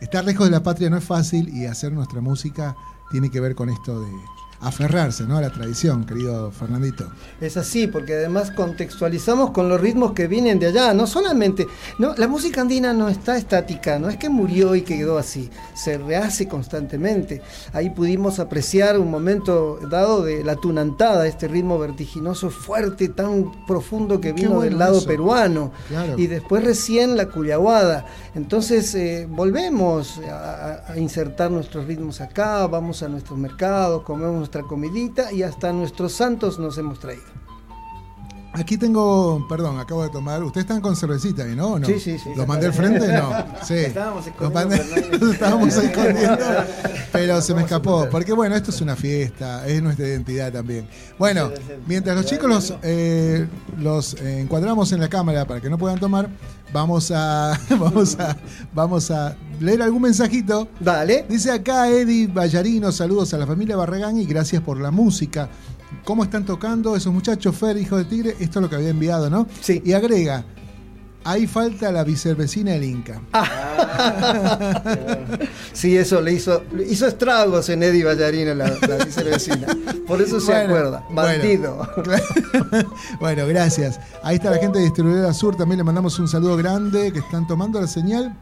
estar 0.00 0.24
lejos 0.24 0.46
de 0.46 0.50
la 0.50 0.62
patria 0.62 0.90
no 0.90 0.96
es 0.96 1.04
fácil 1.04 1.48
y 1.48 1.66
hacer 1.66 1.92
nuestra 1.92 2.20
música 2.20 2.76
tiene 3.10 3.30
que 3.30 3.40
ver 3.40 3.54
con 3.54 3.70
esto 3.70 4.00
de 4.00 4.10
aferrarse 4.60 5.24
¿no? 5.24 5.36
a 5.36 5.40
la 5.40 5.50
tradición, 5.50 6.04
querido 6.04 6.50
Fernandito. 6.50 7.10
Es 7.40 7.56
así, 7.56 7.86
porque 7.86 8.14
además 8.14 8.50
contextualizamos 8.50 9.52
con 9.52 9.68
los 9.68 9.80
ritmos 9.80 10.12
que 10.12 10.26
vienen 10.26 10.58
de 10.58 10.66
allá. 10.66 10.94
No 10.94 11.06
solamente. 11.06 11.66
No, 11.98 12.14
la 12.16 12.26
música 12.26 12.60
andina 12.60 12.92
no 12.92 13.08
está 13.08 13.36
estática, 13.36 13.98
no 13.98 14.08
es 14.08 14.16
que 14.16 14.28
murió 14.28 14.74
y 14.74 14.82
quedó 14.82 15.18
así. 15.18 15.50
Se 15.74 15.98
rehace 15.98 16.48
constantemente. 16.48 17.40
Ahí 17.72 17.90
pudimos 17.90 18.38
apreciar 18.40 18.98
un 18.98 19.10
momento 19.10 19.78
dado 19.88 20.22
de 20.22 20.42
la 20.42 20.56
tunantada, 20.56 21.26
este 21.26 21.46
ritmo 21.46 21.78
vertiginoso, 21.78 22.50
fuerte, 22.50 23.08
tan 23.08 23.52
profundo 23.66 24.20
que 24.20 24.32
vino 24.32 24.50
bueno 24.50 24.62
del 24.62 24.78
lado 24.78 24.98
eso. 24.98 25.06
peruano. 25.06 25.72
Claro. 25.88 26.18
Y 26.18 26.26
después 26.26 26.64
recién 26.64 27.16
la 27.16 27.26
cuyahuada. 27.26 28.06
Entonces 28.34 28.94
eh, 28.94 29.26
volvemos 29.30 30.18
a, 30.28 30.92
a 30.92 30.98
insertar 30.98 31.50
nuestros 31.50 31.86
ritmos 31.86 32.20
acá, 32.20 32.66
vamos 32.66 33.02
a 33.02 33.08
nuestros 33.08 33.38
mercados, 33.38 34.02
comemos 34.02 34.47
nuestra 34.48 34.62
comidita 34.62 35.30
y 35.30 35.42
hasta 35.42 35.74
nuestros 35.74 36.12
santos 36.12 36.58
nos 36.58 36.78
hemos 36.78 36.98
traído. 36.98 37.37
Aquí 38.58 38.76
tengo, 38.76 39.46
perdón, 39.48 39.78
acabo 39.78 40.02
de 40.02 40.10
tomar. 40.10 40.42
Ustedes 40.42 40.64
están 40.64 40.80
con 40.80 40.96
cervecita 40.96 41.44
ahí, 41.44 41.54
¿no? 41.54 41.74
¿O 41.74 41.78
no? 41.78 41.86
Sí, 41.86 42.00
sí, 42.00 42.18
sí. 42.18 42.30
¿Los 42.36 42.46
mandé 42.46 42.66
al 42.66 42.72
frente? 42.72 43.06
No. 43.12 43.30
Sí. 43.64 43.74
Estábamos 43.74 44.26
escondiendo, 44.26 44.76
los 45.20 45.32
estábamos 45.34 45.76
escondiendo, 45.76 46.38
pero 47.12 47.40
se 47.40 47.54
me 47.54 47.62
escapó. 47.62 48.08
Porque 48.10 48.32
bueno, 48.32 48.56
esto 48.56 48.70
es 48.70 48.80
una 48.80 48.96
fiesta, 48.96 49.66
es 49.66 49.82
nuestra 49.82 50.06
identidad 50.06 50.52
también. 50.52 50.88
Bueno, 51.18 51.50
mientras 51.86 52.16
los 52.16 52.24
chicos 52.24 52.48
los, 52.48 52.74
eh, 52.82 53.46
los 53.78 54.14
encuadramos 54.14 54.92
en 54.92 55.00
la 55.00 55.08
cámara 55.08 55.44
para 55.44 55.60
que 55.60 55.68
no 55.68 55.76
puedan 55.76 55.98
tomar, 55.98 56.28
vamos 56.72 57.10
a, 57.14 57.58
vamos 57.70 58.18
a, 58.18 58.36
vamos 58.72 59.10
a 59.10 59.36
leer 59.60 59.82
algún 59.82 60.02
mensajito. 60.02 60.68
Dale. 60.80 61.26
Dice 61.28 61.50
acá 61.50 61.88
Eddie 61.88 62.26
Ballarino, 62.26 62.90
saludos 62.92 63.34
a 63.34 63.38
la 63.38 63.46
familia 63.46 63.76
Barragán 63.76 64.18
y 64.18 64.24
gracias 64.24 64.62
por 64.62 64.80
la 64.80 64.90
música. 64.90 65.48
¿Cómo 66.04 66.24
están 66.24 66.44
tocando 66.44 66.96
esos 66.96 67.12
muchachos, 67.12 67.54
Fer, 67.56 67.76
hijo 67.76 67.96
de 67.96 68.04
tigre? 68.04 68.30
Esto 68.40 68.58
es 68.58 68.62
lo 68.62 68.70
que 68.70 68.76
había 68.76 68.90
enviado, 68.90 69.30
¿no? 69.30 69.46
Sí. 69.60 69.80
Y 69.84 69.92
agrega, 69.92 70.44
ahí 71.24 71.46
falta 71.46 71.90
la 71.92 72.04
vicervecina 72.04 72.72
del 72.72 72.84
Inca. 72.84 73.20
Sí, 75.72 75.96
eso 75.96 76.20
le 76.20 76.32
hizo, 76.32 76.64
hizo 76.88 77.06
estragos 77.06 77.68
en 77.68 77.82
Eddie 77.84 78.02
Ballarino, 78.02 78.52
la, 78.54 78.68
la 78.68 79.04
vicervecina. 79.04 79.68
Por 80.08 80.20
eso 80.20 80.40
se 80.40 80.46
Bueno, 80.46 80.64
acuerda. 80.74 81.04
Bandido. 81.10 81.88
Bueno. 82.04 82.90
bueno, 83.20 83.46
gracias. 83.46 84.00
Ahí 84.24 84.36
está 84.36 84.50
la 84.50 84.56
gente 84.58 84.78
de 84.78 84.84
Distribuidora 84.86 85.32
Sur, 85.32 85.56
también 85.56 85.78
le 85.78 85.84
mandamos 85.84 86.18
un 86.18 86.26
saludo 86.26 86.56
grande 86.56 87.12
que 87.12 87.20
están 87.20 87.46
tomando 87.46 87.80
la 87.80 87.86
señal. 87.86 88.36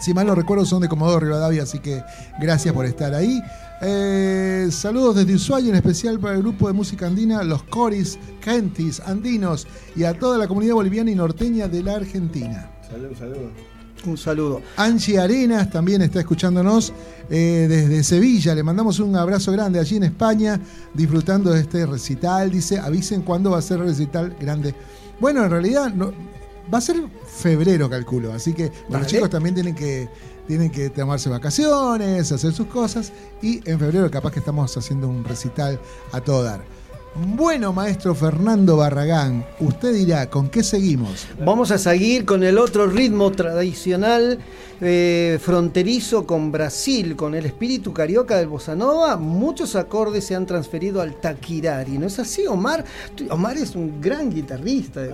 Si 0.00 0.14
mal 0.14 0.26
no 0.26 0.34
recuerdo, 0.34 0.64
son 0.64 0.80
de 0.80 0.88
Comodoro 0.88 1.26
Rivadavia, 1.26 1.64
así 1.64 1.80
que 1.80 2.02
gracias 2.40 2.72
por 2.72 2.86
estar 2.86 3.12
ahí. 3.14 3.42
Eh, 3.86 4.68
saludos 4.70 5.16
desde 5.16 5.34
Ushuaia, 5.34 5.68
en 5.68 5.74
especial 5.74 6.18
para 6.18 6.36
el 6.36 6.40
grupo 6.42 6.68
de 6.68 6.72
música 6.72 7.06
andina, 7.06 7.42
los 7.42 7.64
Coris, 7.64 8.18
Kentis, 8.40 8.98
Andinos 9.00 9.66
y 9.94 10.04
a 10.04 10.18
toda 10.18 10.38
la 10.38 10.48
comunidad 10.48 10.72
boliviana 10.74 11.10
y 11.10 11.14
norteña 11.14 11.68
de 11.68 11.82
la 11.82 11.96
Argentina. 11.96 12.70
Salud, 12.90 13.08
salud. 13.18 13.36
Un 14.06 14.16
saludo. 14.18 14.62
Angie 14.76 15.18
Arenas 15.18 15.70
también 15.70 16.00
está 16.02 16.20
escuchándonos 16.20 16.92
eh, 17.30 17.66
desde 17.68 18.02
Sevilla. 18.02 18.54
Le 18.54 18.62
mandamos 18.62 19.00
un 19.00 19.16
abrazo 19.16 19.52
grande 19.52 19.78
allí 19.78 19.96
en 19.96 20.04
España, 20.04 20.60
disfrutando 20.94 21.50
de 21.50 21.60
este 21.60 21.84
recital. 21.86 22.50
Dice, 22.50 22.78
avisen 22.78 23.22
cuándo 23.22 23.50
va 23.50 23.58
a 23.58 23.62
ser 23.62 23.80
el 23.80 23.86
recital 23.86 24.34
grande. 24.40 24.74
Bueno, 25.20 25.44
en 25.44 25.50
realidad 25.50 25.92
no- 25.94 26.12
va 26.72 26.78
a 26.78 26.80
ser 26.80 26.96
febrero, 27.26 27.88
calculo. 27.88 28.32
Así 28.32 28.52
que 28.52 28.70
los 28.88 29.06
chicos 29.06 29.30
también 29.30 29.54
tienen 29.54 29.74
que, 29.74 30.08
tienen 30.46 30.70
que 30.70 30.90
tomarse 30.90 31.28
vacaciones, 31.28 32.30
hacer 32.30 32.52
sus 32.52 32.66
cosas. 32.66 33.12
Y 33.42 33.68
en 33.68 33.78
febrero 33.78 34.10
capaz 34.10 34.32
que 34.32 34.38
estamos 34.38 34.76
haciendo 34.76 35.08
un 35.08 35.24
recital 35.24 35.80
a 36.12 36.20
todo 36.20 36.42
dar. 36.42 36.64
Bueno, 37.16 37.72
maestro 37.72 38.14
Fernando 38.14 38.76
Barragán, 38.76 39.44
usted 39.60 39.92
dirá, 39.94 40.28
¿con 40.28 40.48
qué 40.48 40.64
seguimos? 40.64 41.26
Vamos 41.44 41.70
a 41.70 41.78
seguir 41.78 42.24
con 42.24 42.42
el 42.42 42.58
otro 42.58 42.86
ritmo 42.88 43.30
tradicional 43.30 44.40
eh, 44.80 45.38
fronterizo 45.40 46.26
con 46.26 46.50
Brasil, 46.50 47.14
con 47.14 47.36
el 47.36 47.46
espíritu 47.46 47.92
carioca 47.92 48.36
del 48.36 48.48
bossa 48.48 48.74
nova. 48.74 49.16
Muchos 49.16 49.76
acordes 49.76 50.24
se 50.26 50.34
han 50.34 50.44
transferido 50.44 51.00
al 51.00 51.14
taquirari, 51.14 51.96
¿no 51.98 52.08
es 52.08 52.18
así, 52.18 52.46
Omar? 52.48 52.84
Omar 53.30 53.56
es 53.56 53.76
un 53.76 54.00
gran 54.00 54.28
guitarrista 54.30 55.00
de. 55.00 55.12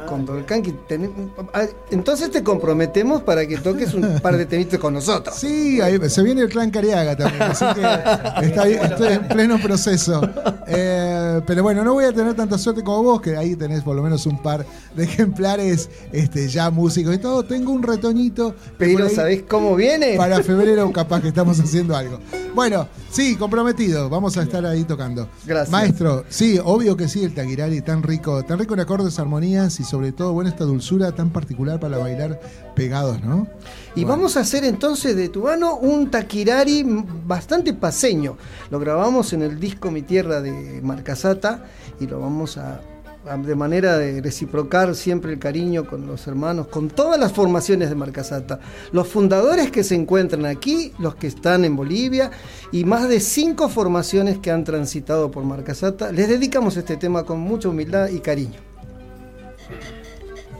Ten- 0.88 1.12
ah, 1.52 1.66
Entonces 1.90 2.30
te 2.30 2.42
comprometemos 2.42 3.22
para 3.22 3.46
que 3.46 3.58
toques 3.58 3.92
un 3.92 4.18
par 4.20 4.38
de 4.38 4.46
temitas 4.46 4.78
con 4.80 4.94
nosotros. 4.94 5.34
Sí, 5.36 5.78
ahí- 5.82 5.98
se 6.08 6.22
viene 6.22 6.40
el 6.40 6.48
clan 6.48 6.70
Cariaga 6.70 7.14
también, 7.14 7.42
así 7.42 7.64
que 7.74 7.80
está 8.46 8.66
estoy 8.66 9.12
en 9.12 9.28
pleno 9.28 9.58
proceso. 9.60 10.22
Eh, 10.66 11.42
pero 11.46 11.62
bueno, 11.62 11.84
no 11.84 11.89
voy 11.92 12.04
a 12.04 12.12
tener 12.12 12.34
tanta 12.34 12.58
suerte 12.58 12.82
como 12.82 13.02
vos, 13.02 13.20
que 13.20 13.36
ahí 13.36 13.56
tenés 13.56 13.82
por 13.82 13.96
lo 13.96 14.02
menos 14.02 14.26
un 14.26 14.42
par 14.42 14.66
de 14.94 15.04
ejemplares 15.04 15.88
este, 16.12 16.48
ya 16.48 16.70
músicos 16.70 17.14
y 17.14 17.18
todo. 17.18 17.44
Tengo 17.44 17.72
un 17.72 17.82
retoñito. 17.82 18.54
Pero 18.78 19.08
¿sabés 19.08 19.42
cómo 19.48 19.74
viene? 19.76 20.16
Para 20.16 20.42
febrero 20.42 20.90
capaz 20.92 21.20
que 21.20 21.28
estamos 21.28 21.58
haciendo 21.60 21.96
algo. 21.96 22.18
Bueno, 22.54 22.88
sí, 23.10 23.36
comprometido, 23.36 24.08
vamos 24.08 24.36
a 24.36 24.42
estar 24.42 24.64
ahí 24.66 24.84
tocando. 24.84 25.28
Gracias. 25.46 25.70
Maestro, 25.70 26.24
sí, 26.28 26.58
obvio 26.62 26.96
que 26.96 27.08
sí, 27.08 27.22
el 27.22 27.34
taquirari 27.34 27.80
tan 27.80 28.02
rico, 28.02 28.44
tan 28.44 28.58
rico 28.58 28.74
en 28.74 28.80
acordes, 28.80 29.18
armonías 29.18 29.78
y 29.80 29.84
sobre 29.84 30.12
todo, 30.12 30.32
bueno, 30.32 30.50
esta 30.50 30.64
dulzura 30.64 31.12
tan 31.12 31.30
particular 31.30 31.78
para 31.78 31.98
bailar 31.98 32.40
pegados, 32.84 33.22
¿no? 33.22 33.46
Y 33.94 34.04
vamos 34.04 34.36
a 34.36 34.40
hacer 34.40 34.64
entonces 34.64 35.16
de 35.16 35.28
Tubano 35.28 35.76
un 35.76 36.10
taquirari 36.10 36.84
bastante 37.26 37.74
paseño. 37.74 38.36
Lo 38.70 38.78
grabamos 38.78 39.32
en 39.32 39.42
el 39.42 39.58
disco 39.60 39.90
Mi 39.90 40.02
Tierra 40.02 40.40
de 40.40 40.80
Marcasata 40.82 41.64
y 42.00 42.06
lo 42.06 42.20
vamos 42.20 42.56
a, 42.56 42.80
a- 43.28 43.36
de 43.36 43.54
manera 43.54 43.98
de 43.98 44.22
reciprocar 44.22 44.94
siempre 44.94 45.32
el 45.32 45.38
cariño 45.38 45.86
con 45.86 46.06
los 46.06 46.26
hermanos, 46.26 46.68
con 46.68 46.88
todas 46.88 47.18
las 47.20 47.32
formaciones 47.32 47.88
de 47.90 47.96
Marcasata. 47.96 48.60
Los 48.92 49.08
fundadores 49.08 49.70
que 49.70 49.82
se 49.84 49.94
encuentran 49.96 50.46
aquí, 50.46 50.92
los 50.98 51.16
que 51.16 51.26
están 51.26 51.64
en 51.64 51.76
Bolivia 51.76 52.30
y 52.72 52.84
más 52.84 53.08
de 53.08 53.20
cinco 53.20 53.68
formaciones 53.68 54.38
que 54.38 54.50
han 54.50 54.64
transitado 54.64 55.30
por 55.30 55.44
Marcasata. 55.44 56.12
Les 56.12 56.28
dedicamos 56.28 56.76
este 56.76 56.96
tema 56.96 57.24
con 57.24 57.40
mucha 57.40 57.68
humildad 57.68 58.08
y 58.08 58.20
cariño. 58.20 58.60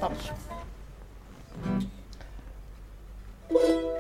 Vamos. 0.01 0.33
Cada 3.53 4.00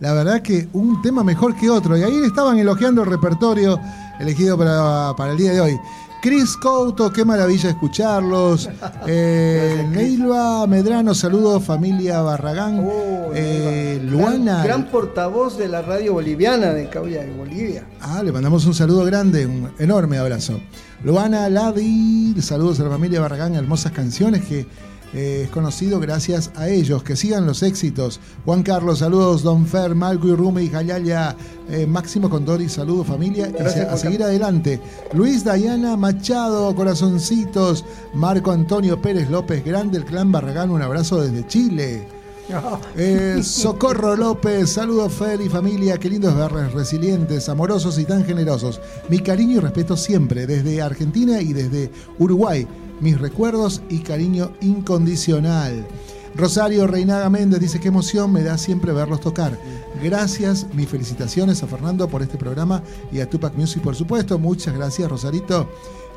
La 0.00 0.12
verdad 0.12 0.42
que 0.42 0.68
un 0.72 1.00
tema 1.02 1.22
mejor 1.24 1.56
que 1.56 1.70
otro. 1.70 1.96
Y 1.96 2.02
ahí 2.02 2.20
estaban 2.24 2.58
elogiando 2.58 3.02
el 3.02 3.10
repertorio 3.10 3.78
elegido 4.20 4.56
para, 4.56 5.14
para 5.16 5.32
el 5.32 5.38
día 5.38 5.52
de 5.52 5.60
hoy. 5.60 5.80
Cris 6.22 6.56
Couto, 6.56 7.12
qué 7.12 7.24
maravilla 7.24 7.70
escucharlos. 7.70 8.70
Eh, 9.08 9.84
Neilva 9.90 10.64
Medrano, 10.68 11.12
saludos, 11.14 11.64
familia 11.64 12.22
Barragán. 12.22 12.78
Oh, 12.88 13.32
Eh, 13.34 14.00
Luana. 14.04 14.62
Gran, 14.62 14.86
portavoz 14.86 15.58
de 15.58 15.66
la 15.66 15.82
radio 15.82 16.12
boliviana 16.12 16.72
de 16.72 16.88
Cauya 16.88 17.22
de 17.22 17.32
Bolivia. 17.32 17.84
Ah, 18.00 18.22
le 18.22 18.30
mandamos 18.30 18.64
un 18.66 18.74
saludo 18.74 19.04
grande, 19.04 19.44
un 19.44 19.72
enorme 19.80 20.18
abrazo. 20.18 20.60
Luana 21.02 21.48
Ladi, 21.48 22.40
saludos 22.40 22.78
a 22.78 22.84
la 22.84 22.90
familia 22.90 23.20
Barragán, 23.20 23.56
hermosas 23.56 23.90
canciones 23.90 24.44
que 24.44 24.68
eh, 25.14 25.42
es 25.44 25.50
conocido 25.50 26.00
gracias 26.00 26.50
a 26.56 26.68
ellos. 26.68 27.02
Que 27.02 27.16
sigan 27.16 27.46
los 27.46 27.62
éxitos. 27.62 28.20
Juan 28.44 28.62
Carlos, 28.62 29.00
saludos. 29.00 29.42
Don 29.42 29.66
Fer, 29.66 29.94
Malco 29.94 30.28
y 30.28 30.34
Rumi, 30.34 30.68
Jayaya, 30.68 31.36
eh, 31.70 31.86
Máximo 31.86 32.30
Condori, 32.30 32.68
saludos 32.68 33.06
familia. 33.06 33.48
Y 33.48 33.70
se- 33.70 33.82
a 33.82 33.96
seguir 33.96 34.22
adelante. 34.22 34.80
Luis 35.12 35.44
Dayana 35.44 35.96
Machado, 35.96 36.74
corazoncitos. 36.74 37.84
Marco 38.14 38.50
Antonio 38.50 39.00
Pérez 39.00 39.28
López, 39.30 39.64
grande 39.64 39.98
el 39.98 40.04
clan 40.04 40.32
Barragán, 40.32 40.70
un 40.70 40.82
abrazo 40.82 41.20
desde 41.20 41.46
Chile. 41.46 42.06
Eh, 42.96 43.40
Socorro 43.42 44.16
López, 44.16 44.68
saludos 44.72 45.12
Fer 45.14 45.40
y 45.40 45.48
familia, 45.48 45.96
qué 45.96 46.10
lindos 46.10 46.34
verles, 46.36 46.72
resilientes, 46.72 47.48
amorosos 47.48 47.98
y 47.98 48.04
tan 48.04 48.24
generosos. 48.24 48.80
Mi 49.08 49.20
cariño 49.20 49.56
y 49.56 49.60
respeto 49.60 49.96
siempre, 49.96 50.46
desde 50.46 50.82
Argentina 50.82 51.40
y 51.40 51.52
desde 51.52 51.90
Uruguay. 52.18 52.66
Mis 53.00 53.20
recuerdos 53.20 53.82
y 53.88 54.00
cariño 54.00 54.52
incondicional. 54.60 55.86
Rosario 56.34 56.86
Reinaga 56.86 57.28
Méndez 57.28 57.60
dice 57.60 57.78
qué 57.78 57.88
emoción 57.88 58.32
me 58.32 58.42
da 58.42 58.56
siempre 58.56 58.92
verlos 58.92 59.20
tocar. 59.20 59.58
Gracias, 60.02 60.66
mis 60.72 60.88
felicitaciones 60.88 61.62
a 61.62 61.66
Fernando 61.66 62.08
por 62.08 62.22
este 62.22 62.38
programa 62.38 62.82
y 63.12 63.20
a 63.20 63.28
Tupac 63.28 63.54
Music 63.54 63.82
por 63.82 63.94
supuesto. 63.94 64.38
Muchas 64.38 64.74
gracias 64.74 65.10
Rosarito. 65.10 65.68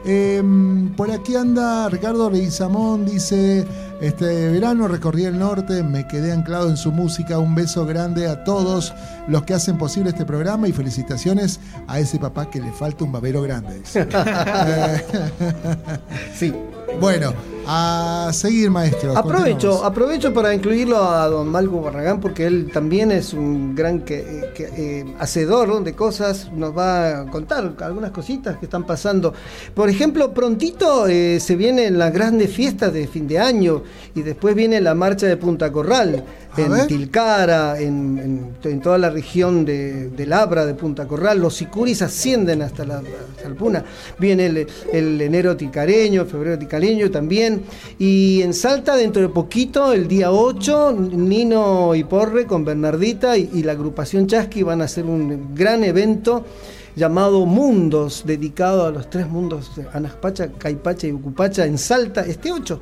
Em, 0.08 0.94
por 0.96 1.10
aquí 1.10 1.36
anda 1.36 1.90
Ricardo 1.90 2.30
Reizamón, 2.30 3.06
dice, 3.06 3.66
este 4.00 4.52
verano 4.52 4.88
recorrí 4.88 5.26
el 5.26 5.40
norte, 5.40 5.82
me 5.82 6.08
quedé 6.08 6.32
anclado 6.32 6.70
en 6.70 6.78
su 6.78 6.92
música, 6.92 7.40
un 7.40 7.56
beso 7.56 7.88
grande 7.88 8.28
a 8.28 8.44
todos 8.44 8.94
los 9.28 9.44
que 9.44 9.56
hacen 9.56 9.80
posible 9.80 10.12
este 10.12 10.24
programa 10.24 10.68
y 10.68 10.74
felicitaciones 10.74 11.60
a 11.88 12.00
ese 12.00 12.20
papá 12.20 12.52
que 12.52 12.62
le 12.62 12.72
falta 12.72 13.04
un 13.04 13.12
babero 13.12 13.42
grande. 13.42 13.80
dice. 13.80 14.08
Sí. 16.36 16.54
Bueno, 17.00 17.34
a 17.68 18.30
seguir 18.32 18.70
maestro. 18.70 19.18
Aprovecho, 19.18 19.84
aprovecho 19.84 20.34
para 20.34 20.54
incluirlo 20.54 21.04
a 21.04 21.28
don 21.28 21.50
Malco 21.50 21.82
Barragán 21.82 22.20
porque 22.20 22.46
él 22.46 22.70
también 22.72 23.12
es 23.12 23.34
un 23.34 23.76
gran 23.76 24.02
que, 24.02 24.52
eh, 24.58 25.06
hacedor 25.20 25.84
de 25.84 25.94
cosas, 25.94 26.52
nos 26.52 26.78
va 26.78 27.22
a 27.22 27.26
contar 27.26 27.74
algunas 27.82 28.12
cositas 28.12 28.58
que 28.58 28.66
están 28.66 28.86
pasando. 28.86 29.34
Por 29.74 29.90
ejemplo, 29.90 30.34
prontito 30.34 31.08
eh, 31.08 31.40
se 31.40 31.56
vienen 31.56 31.98
las 31.98 32.14
grandes 32.14 32.52
fiestas 32.52 32.94
de 32.94 33.08
fin 33.08 33.28
de 33.28 33.40
año 33.40 33.84
y 34.14 34.22
después 34.22 34.56
viene 34.56 34.80
la 34.80 34.94
marcha 34.94 35.26
de 35.26 35.38
Punta 35.38 35.72
Corral 35.72 36.24
en. 36.64 36.88
Tilcara, 36.88 37.80
en, 37.80 38.18
en- 38.64 38.72
en 38.72 38.82
toda 38.82 38.98
la 38.98 39.10
región 39.10 39.66
de, 39.66 40.10
de 40.10 40.26
Labra, 40.26 40.66
de 40.66 40.74
Punta 40.74 41.08
Corral. 41.08 41.40
Los 41.40 41.56
sicuris 41.56 42.02
ascienden 42.02 42.62
hasta 42.62 42.86
la, 42.86 42.98
hasta 42.98 43.50
Puna. 43.56 43.84
Viene 44.20 44.48
el, 44.48 44.68
el 44.92 45.22
enero 45.22 45.56
ticareño, 45.56 46.26
febrero 46.26 46.58
ticareño 46.58 47.12
también. 47.12 47.64
Y 48.00 48.42
en 48.42 48.54
Salta, 48.54 48.96
dentro 48.96 49.22
de 49.22 49.30
poquito, 49.30 49.94
el 49.94 50.08
día 50.08 50.32
8, 50.32 50.92
Nino 51.12 51.94
y 51.96 52.04
Porre 52.04 52.46
con 52.46 52.66
Bernardita 52.66 53.38
y, 53.38 53.50
y 53.54 53.64
la 53.64 53.74
agrupación 53.74 54.28
Chasqui 54.28 54.64
van 54.64 54.82
a 54.82 54.86
hacer 54.86 55.06
un 55.06 55.54
gran 55.56 55.84
evento 55.84 56.46
llamado 56.96 57.46
Mundos, 57.46 58.24
dedicado 58.26 58.86
a 58.86 58.92
los 58.92 59.10
tres 59.10 59.28
mundos 59.28 59.70
Anaspacha, 59.92 60.48
Caipacha 60.58 61.08
y 61.08 61.12
Ucupacha 61.12 61.66
en 61.66 61.78
Salta, 61.78 62.22
este 62.22 62.52
8. 62.54 62.80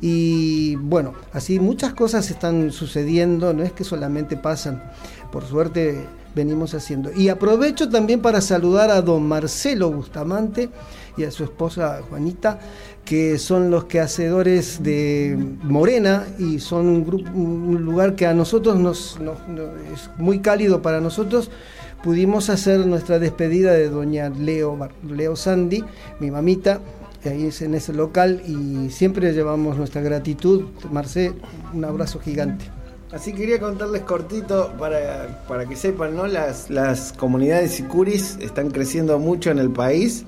Y 0.00 0.76
bueno, 0.76 1.12
así 1.32 1.60
muchas 1.60 1.92
cosas 1.94 2.30
están 2.30 2.72
sucediendo, 2.72 3.52
no 3.52 3.62
es 3.62 3.72
que 3.72 3.84
solamente 3.84 4.36
pasan, 4.36 4.82
por 5.30 5.44
suerte 5.44 6.06
venimos 6.34 6.74
haciendo. 6.74 7.10
Y 7.12 7.28
aprovecho 7.28 7.88
también 7.88 8.20
para 8.20 8.40
saludar 8.40 8.90
a 8.90 9.02
don 9.02 9.26
Marcelo 9.26 9.90
Bustamante 9.90 10.70
y 11.16 11.24
a 11.24 11.30
su 11.30 11.44
esposa 11.44 12.00
Juanita, 12.08 12.58
que 13.04 13.38
son 13.38 13.70
los 13.70 13.84
quehacedores 13.84 14.82
de 14.82 15.36
Morena 15.64 16.24
y 16.38 16.60
son 16.60 16.86
un, 16.86 17.04
grupo, 17.04 17.30
un 17.32 17.82
lugar 17.84 18.14
que 18.14 18.26
a 18.26 18.32
nosotros 18.32 18.76
nos, 18.78 19.18
nos- 19.20 19.46
nos- 19.48 19.70
es 19.92 20.08
muy 20.18 20.38
cálido 20.38 20.80
para 20.82 21.00
nosotros. 21.00 21.50
Pudimos 22.02 22.48
hacer 22.48 22.86
nuestra 22.86 23.18
despedida 23.18 23.72
de 23.72 23.90
doña 23.90 24.30
Leo, 24.30 24.78
Leo 25.06 25.36
Sandy, 25.36 25.84
mi 26.20 26.30
mamita, 26.30 26.80
ahí 27.28 27.46
es 27.46 27.60
en 27.62 27.74
ese 27.74 27.92
local 27.92 28.42
y 28.46 28.90
siempre 28.90 29.32
llevamos 29.32 29.76
nuestra 29.76 30.00
gratitud. 30.00 30.64
Marcé, 30.90 31.34
un 31.74 31.84
abrazo 31.84 32.18
gigante. 32.18 32.64
Así 33.12 33.32
quería 33.32 33.58
contarles 33.58 34.02
cortito 34.02 34.72
para, 34.78 35.44
para 35.48 35.66
que 35.66 35.74
sepan, 35.74 36.14
¿no? 36.14 36.26
Las, 36.28 36.70
las 36.70 37.12
comunidades 37.12 37.72
sicuris 37.72 38.38
están 38.40 38.70
creciendo 38.70 39.18
mucho 39.18 39.50
en 39.50 39.58
el 39.58 39.70
país. 39.70 40.24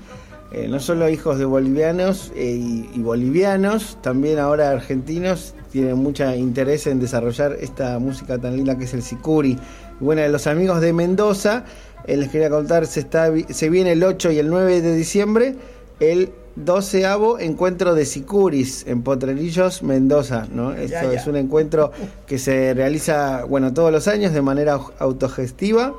Eh, 0.50 0.68
no 0.68 0.80
solo 0.80 1.08
hijos 1.08 1.38
de 1.38 1.46
bolivianos 1.46 2.30
eh, 2.36 2.84
y, 2.94 3.00
bolivianos, 3.00 3.96
también 4.02 4.38
ahora 4.38 4.70
argentinos 4.70 5.54
tienen 5.70 5.96
mucho 5.96 6.30
interés 6.34 6.86
en 6.86 7.00
desarrollar 7.00 7.56
esta 7.58 7.98
música 7.98 8.36
tan 8.36 8.56
linda 8.56 8.76
que 8.76 8.84
es 8.84 8.92
el 8.92 9.02
sicuri. 9.02 9.58
Bueno, 9.98 10.20
de 10.20 10.28
los 10.28 10.46
amigos 10.46 10.82
de 10.82 10.92
Mendoza, 10.92 11.64
eh, 12.06 12.18
les 12.18 12.28
quería 12.28 12.50
contar, 12.50 12.84
se, 12.86 13.00
está, 13.00 13.30
se 13.48 13.70
viene 13.70 13.92
el 13.92 14.04
8 14.04 14.32
y 14.32 14.40
el 14.40 14.50
9 14.50 14.82
de 14.82 14.94
diciembre 14.94 15.56
el 16.00 16.32
12 16.56 17.04
encuentro 17.40 17.94
de 17.94 18.04
sicuris 18.04 18.84
en 18.86 19.02
Potrerillos, 19.02 19.82
Mendoza, 19.82 20.46
¿no? 20.52 20.72
Esto 20.72 20.88
Ya, 21.02 21.04
ya. 21.04 21.12
es 21.20 21.26
un 21.26 21.36
encuentro 21.36 21.92
que 22.26 22.38
se 22.38 22.74
realiza, 22.74 23.44
bueno, 23.44 23.72
todos 23.72 23.90
los 23.90 24.06
años 24.08 24.32
de 24.32 24.42
manera 24.42 24.76
au- 24.76 24.92
autogestiva. 24.98 25.94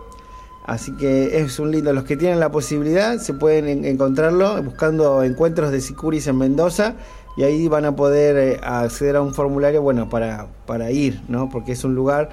Así 0.66 0.96
que 0.96 1.40
es 1.40 1.60
un 1.60 1.72
lindo. 1.72 1.92
Los 1.92 2.06
que 2.06 2.16
tienen 2.16 2.40
la 2.40 2.50
posibilidad 2.52 3.18
se 3.18 3.34
pueden 3.34 3.68
en- 3.68 3.86
encontrarlo 3.86 4.62
buscando 4.64 5.24
encuentros 5.24 5.72
de 5.72 5.82
sicuris 5.82 6.28
en 6.28 6.38
Mendoza 6.38 6.94
y 7.36 7.44
ahí 7.44 7.68
van 7.68 7.84
a 7.86 7.96
poder 7.96 8.38
eh, 8.38 8.60
acceder 8.64 9.16
a 9.18 9.22
un 9.22 9.34
formulario, 9.34 9.82
bueno, 9.82 10.08
para, 10.08 10.48
para 10.66 10.92
ir, 10.92 11.20
¿no? 11.28 11.50
Porque 11.50 11.72
es 11.74 11.84
un 11.84 11.96
lugar. 11.96 12.30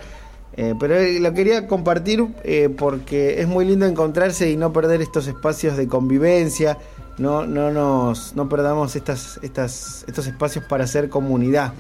eh, 0.57 0.75
pero 0.79 0.97
eh, 0.97 1.19
lo 1.21 1.33
quería 1.33 1.67
compartir 1.67 2.27
eh, 2.45 2.69
porque 2.77 3.41
es 3.41 3.49
muy 3.49 3.65
lindo 3.65 3.87
encontrarse 3.87 4.51
y 4.51 4.57
no 4.57 4.73
perder 4.73 5.01
estos 5.01 5.27
espacios 5.27 5.77
de 5.77 5.89
convivencia. 5.89 6.77
No, 7.21 7.47
no 7.47 7.71
nos 7.71 8.35
no 8.35 8.49
perdamos 8.49 8.97
estas, 8.97 9.39
estas, 9.43 10.05
estos 10.09 10.27
espacios 10.27 10.65
para 10.65 10.85
hacer 10.85 11.11
comunidad. 11.11 11.75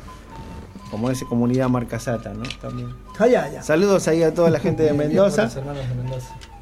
Como 0.91 1.11
esa 1.11 1.25
comunidad 1.25 1.69
Marcasata, 1.71 2.35
¿no? 2.35 2.43
También. 2.61 2.95
Saludos 3.63 4.07
ahí 4.07 4.23
a 4.23 4.35
toda 4.35 4.51
la 4.51 4.61
gente 4.61 4.83
de 4.85 4.93
Mendoza. 4.93 5.49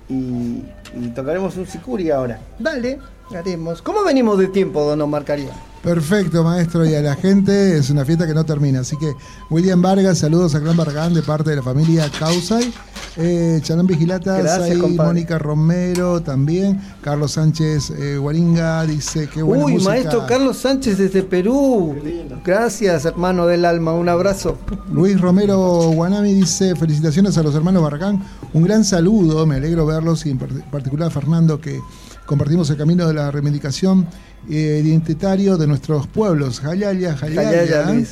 Y, 0.09 0.63
y 0.95 1.13
tocaremos 1.15 1.57
un 1.57 1.67
sicuri 1.67 2.11
ahora. 2.11 2.39
Dale, 2.59 3.01
haremos. 3.35 3.83
¿Cómo 3.83 4.05
venimos 4.05 4.39
de 4.39 4.47
tiempo, 4.47 4.85
don 4.85 5.01
Omar 5.01 5.25
Caría? 5.25 5.51
Perfecto, 5.83 6.43
maestro, 6.43 6.85
y 6.85 6.95
a 6.95 7.01
la 7.01 7.15
gente 7.15 7.77
es 7.79 7.89
una 7.91 8.05
fiesta 8.05 8.27
que 8.27 8.35
no 8.35 8.45
termina. 8.45 8.81
Así 8.81 8.97
que, 8.97 9.13
William 9.49 9.81
Vargas, 9.81 10.19
saludos 10.19 10.55
a 10.55 10.61
Clan 10.61 10.77
Barragán 10.77 11.15
de 11.15 11.23
parte 11.23 11.51
de 11.51 11.57
la 11.57 11.63
familia 11.63 12.11
Causay. 12.19 12.73
Eh, 13.17 13.61
Chalán 13.63 13.87
Vigilatas. 13.87 14.61
Mónica 14.97 15.39
Romero 15.39 16.21
también. 16.21 16.81
Carlos 17.01 17.33
Sánchez 17.33 17.91
eh, 17.91 18.17
Guaringa 18.17 18.85
dice 18.87 19.29
que 19.29 19.43
buena 19.43 19.65
Uy, 19.65 19.73
música. 19.75 19.91
maestro 19.91 20.27
Carlos 20.27 20.57
Sánchez 20.59 20.99
desde 20.99 21.23
Perú. 21.23 21.97
Gracias, 22.45 23.05
hermano 23.05 23.47
del 23.47 23.65
alma. 23.65 23.93
Un 23.93 24.09
abrazo. 24.09 24.59
Luis 24.93 25.21
Romero 25.21 25.59
Guanami 25.93 26.35
dice 26.35 26.77
felicitaciones 26.77 27.37
a 27.39 27.43
los 27.43 27.55
hermanos 27.55 27.83
Barragán, 27.83 28.23
un 28.53 28.63
gran 28.63 28.85
saludo, 28.85 29.47
me 29.47 29.57
alegro 29.57 29.85
verlos 29.87 30.25
y 30.27 30.31
en 30.31 30.39
par- 30.39 30.49
particular 30.71 31.09
a 31.09 31.11
Fernando 31.11 31.61
que 31.61 31.81
compartimos 32.29 32.69
el 32.69 32.77
camino 32.77 33.09
de 33.09 33.15
la 33.15 33.31
reivindicación 33.31 34.07
eh, 34.51 34.83
identitario 34.85 35.57
de 35.57 35.67
nuestros 35.67 36.07
pueblos, 36.07 36.61
Jayaya, 36.61 37.17
Jayaya. 37.17 38.05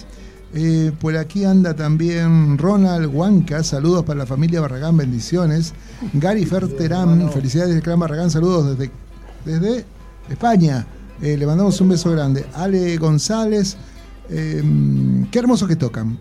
Eh, 0.55 0.91
por 0.99 1.15
aquí 1.19 1.45
anda 1.45 1.77
también 1.77 2.57
Ronald 2.57 3.15
Huanca, 3.15 3.63
saludos 3.63 4.05
para 4.05 4.21
la 4.21 4.27
familia 4.27 4.63
Barragán, 4.63 4.97
bendiciones. 4.97 5.75
Gary 6.15 6.47
Ferterán, 6.47 7.31
felicidades 7.31 7.75
del 7.75 7.83
clan 7.83 8.01
Barragán, 8.01 8.31
saludos 8.31 8.79
desde, 8.79 8.91
desde 9.45 9.85
España. 10.31 10.87
Eh, 11.21 11.37
le 11.37 11.47
mandamos 11.47 11.79
un 11.83 11.91
beso 11.91 12.11
grande. 12.11 12.47
Ale 12.55 12.97
González, 12.97 13.77
eh, 14.31 14.63
qué 15.31 15.39
hermoso 15.39 15.67
que 15.67 15.77
tocan. 15.77 16.19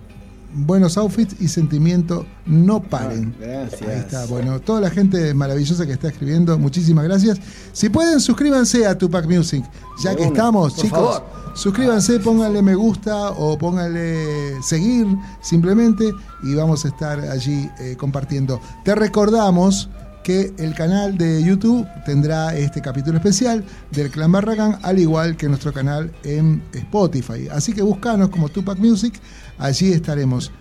Buenos 0.55 0.97
outfits 0.97 1.35
y 1.39 1.47
sentimiento 1.47 2.25
no 2.45 2.81
paren. 2.81 3.35
Ah, 3.37 3.45
gracias. 3.45 3.81
Ahí 3.81 3.99
está. 3.99 4.25
Bueno, 4.25 4.59
toda 4.59 4.81
la 4.81 4.89
gente 4.89 5.33
maravillosa 5.33 5.85
que 5.85 5.91
está 5.93 6.07
escribiendo, 6.07 6.57
muchísimas 6.57 7.03
gracias. 7.03 7.39
Si 7.73 7.89
pueden, 7.89 8.19
suscríbanse 8.19 8.87
a 8.87 8.97
Tupac 8.97 9.25
Music. 9.27 9.63
Ya 10.03 10.11
De 10.11 10.15
que 10.17 10.23
una, 10.23 10.31
estamos, 10.31 10.75
chicos. 10.75 10.89
favor. 10.89 11.45
Suscríbanse, 11.55 12.19
pónganle 12.19 12.61
me 12.61 12.75
gusta 12.75 13.29
o 13.31 13.57
pónganle 13.57 14.61
seguir 14.61 15.07
simplemente 15.41 16.11
y 16.43 16.53
vamos 16.53 16.83
a 16.83 16.89
estar 16.89 17.19
allí 17.19 17.69
eh, 17.79 17.95
compartiendo. 17.97 18.59
Te 18.83 18.93
recordamos 18.93 19.89
que 20.26 20.51
el 20.57 20.73
canal 20.73 21.19
de 21.19 21.43
YouTube 21.43 21.86
tendrá 22.03 22.57
este 22.57 22.82
capítulo 22.82 23.17
especial 23.17 23.63
del 23.91 24.09
Clan 24.09 24.32
Barragán, 24.32 24.80
al 24.82 24.97
igual 24.97 25.38
que 25.38 25.47
nuestro 25.47 25.71
canal 25.71 26.11
en 26.23 26.63
Spotify. 26.73 27.47
Así 27.51 27.73
que 27.73 27.84
búscanos 27.84 28.30
como 28.30 28.49
Tupac 28.49 28.80
Music, 28.80 29.13
allí 29.59 29.93
estaremos. 29.93 30.51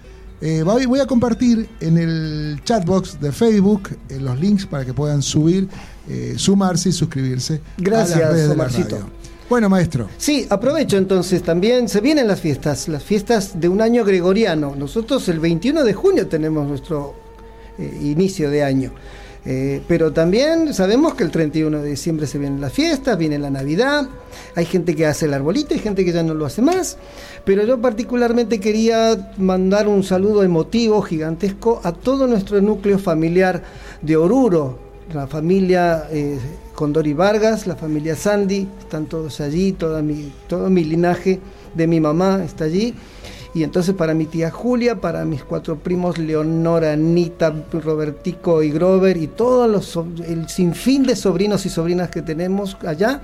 Eh, 0.42 0.62
voy, 0.62 1.00
a 1.00 1.06
compartir 1.06 1.66
en 1.80 1.96
el 1.96 2.60
chatbox 2.62 3.18
de 3.18 3.32
Facebook 3.32 3.88
eh, 4.10 4.18
los 4.20 4.38
links 4.38 4.66
para 4.66 4.84
que 4.84 4.92
puedan 4.92 5.22
subir, 5.22 5.66
eh, 6.10 6.34
sumarse 6.36 6.90
y 6.90 6.92
suscribirse 6.92 7.62
Gracias, 7.78 8.18
a 8.18 8.20
las 8.20 8.30
redes 8.32 8.42
de 8.42 8.48
la 8.48 8.54
Omarcito. 8.64 8.96
radio. 8.96 9.10
Bueno, 9.48 9.70
maestro. 9.70 10.10
Sí, 10.18 10.46
aprovecho 10.50 10.98
entonces 10.98 11.42
también, 11.42 11.88
se 11.88 12.02
vienen 12.02 12.28
las 12.28 12.42
fiestas, 12.42 12.86
las 12.86 13.02
fiestas 13.02 13.58
de 13.58 13.70
un 13.70 13.80
año 13.80 14.04
gregoriano. 14.04 14.74
Nosotros 14.76 15.26
el 15.30 15.40
21 15.40 15.84
de 15.84 15.94
junio 15.94 16.26
tenemos 16.26 16.68
nuestro 16.68 17.14
inicio 17.78 18.50
de 18.50 18.62
año. 18.62 18.92
Eh, 19.46 19.82
pero 19.86 20.12
también 20.12 20.72
sabemos 20.72 21.14
que 21.14 21.22
el 21.22 21.30
31 21.30 21.82
de 21.82 21.90
diciembre 21.90 22.26
se 22.26 22.38
vienen 22.38 22.62
las 22.62 22.72
fiestas, 22.72 23.18
viene 23.18 23.38
la 23.38 23.50
Navidad, 23.50 24.08
hay 24.54 24.64
gente 24.64 24.96
que 24.96 25.04
hace 25.04 25.26
el 25.26 25.34
arbolito, 25.34 25.74
hay 25.74 25.80
gente 25.80 26.02
que 26.02 26.12
ya 26.12 26.22
no 26.22 26.32
lo 26.32 26.46
hace 26.46 26.62
más, 26.62 26.96
pero 27.44 27.62
yo 27.64 27.78
particularmente 27.78 28.58
quería 28.58 29.32
mandar 29.36 29.86
un 29.86 30.02
saludo 30.02 30.42
emotivo, 30.42 31.02
gigantesco, 31.02 31.80
a 31.84 31.92
todo 31.92 32.26
nuestro 32.26 32.60
núcleo 32.62 32.98
familiar 32.98 33.62
de 34.00 34.16
Oruro, 34.16 34.78
la 35.12 35.26
familia 35.26 36.06
eh, 36.10 36.38
Condori 36.74 37.12
Vargas, 37.12 37.66
la 37.66 37.76
familia 37.76 38.16
Sandy, 38.16 38.66
están 38.80 39.04
todos 39.06 39.42
allí, 39.42 39.72
todo 39.72 40.00
mi 40.02 40.84
linaje 40.84 41.38
de 41.74 41.86
mi 41.86 42.00
mamá 42.00 42.42
está 42.44 42.64
allí. 42.64 42.94
Y 43.54 43.62
entonces 43.62 43.94
para 43.94 44.14
mi 44.14 44.26
tía 44.26 44.50
Julia, 44.50 45.00
para 45.00 45.24
mis 45.24 45.44
cuatro 45.44 45.76
primos 45.76 46.18
Leonora, 46.18 46.92
Anita, 46.92 47.54
Robertico 47.72 48.64
y 48.64 48.70
Grover 48.70 49.16
y 49.16 49.28
todos 49.28 49.70
los 49.70 49.96
el 50.26 50.48
sinfín 50.48 51.04
de 51.04 51.14
sobrinos 51.14 51.64
y 51.64 51.68
sobrinas 51.68 52.10
que 52.10 52.20
tenemos 52.20 52.76
allá, 52.84 53.20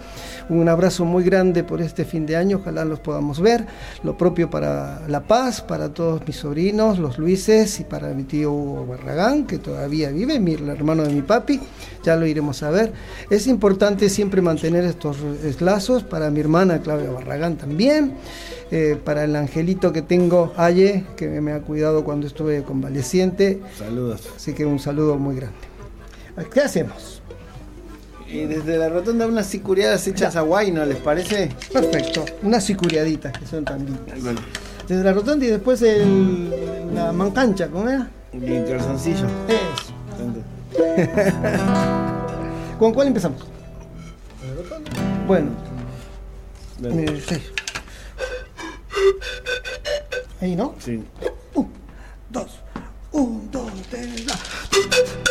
un 0.49 0.68
abrazo 0.68 1.05
muy 1.05 1.24
grande 1.24 1.64
por 1.64 1.83
este 1.83 2.05
fin 2.05 2.26
de 2.26 2.37
año, 2.37 2.59
ojalá 2.59 2.85
los 2.85 3.01
podamos 3.01 3.41
ver. 3.41 3.66
Lo 4.05 4.16
propio 4.16 4.49
para 4.49 5.03
La 5.09 5.20
Paz, 5.20 5.61
para 5.61 5.93
todos 5.93 6.22
mis 6.24 6.37
sobrinos, 6.37 7.01
los 7.01 7.18
Luises 7.18 7.81
y 7.81 7.85
para 7.85 8.14
mi 8.14 8.22
tío 8.22 8.53
Hugo 8.53 8.87
Barragán, 8.87 9.47
que 9.47 9.59
todavía 9.59 10.11
vive, 10.11 10.39
mi 10.39 10.55
el 10.55 10.68
hermano 10.68 11.03
de 11.03 11.12
mi 11.12 11.22
papi, 11.22 11.61
ya 12.05 12.14
lo 12.16 12.26
iremos 12.26 12.62
a 12.62 12.70
ver. 12.70 12.93
Es 13.31 13.47
importante 13.47 14.09
siempre 14.09 14.43
mantener 14.43 14.85
estos 14.85 15.18
lazos 15.61 16.05
para 16.05 16.31
mi 16.31 16.41
hermana 16.41 16.81
Claudia 16.81 17.11
Barragán 17.11 17.57
también, 17.57 18.12
eh, 18.70 18.98
para 19.04 19.24
el 19.24 19.34
angelito 19.36 19.92
que 19.92 20.02
tengo, 20.02 20.52
Aye, 20.56 21.04
que 21.16 21.28
me 21.40 21.52
ha 21.52 21.60
cuidado 21.60 22.04
cuando 22.04 22.26
estuve 22.26 22.62
convaleciente, 22.62 23.60
Saludos. 23.76 24.28
así 24.36 24.52
que 24.54 24.64
un 24.66 24.78
saludo 24.78 25.16
muy 25.16 25.36
grande. 25.36 25.56
¿Qué 26.52 26.60
hacemos? 26.60 27.22
Y 28.28 28.44
desde 28.46 28.78
la 28.78 28.88
rotonda 28.88 29.26
unas 29.26 29.46
sicuriadas 29.46 30.06
hechas 30.06 30.36
a 30.36 30.42
guay, 30.42 30.70
¿no 30.70 30.84
les 30.84 30.98
parece? 30.98 31.50
Perfecto, 31.72 32.24
unas 32.42 32.64
sicuriaditas 32.64 33.32
que 33.36 33.46
son 33.46 33.64
tan 33.64 33.84
lindas. 33.84 34.22
Bueno, 34.22 34.40
Desde 34.86 35.02
la 35.02 35.12
rotonda 35.12 35.44
y 35.44 35.48
después 35.48 35.82
el, 35.82 36.94
la 36.94 37.12
mancancha, 37.12 37.66
¿cómo 37.68 37.88
era? 37.88 38.08
el 38.32 38.64
calzoncillo. 38.68 39.26
Eso. 39.48 39.92
¿Con 42.78 42.94
cuál 42.94 43.08
empezamos? 43.08 43.44
Bueno, 45.26 45.48
eh, 46.84 47.22
sí. 47.28 47.36
Ahí, 50.41 50.57
¿no? 50.57 50.74
Sí. 50.78 51.03
Un, 51.55 51.70
dos, 52.30 52.61
un, 53.12 53.51
dos, 53.51 53.70
tres, 53.91 54.26
va. 54.26 55.30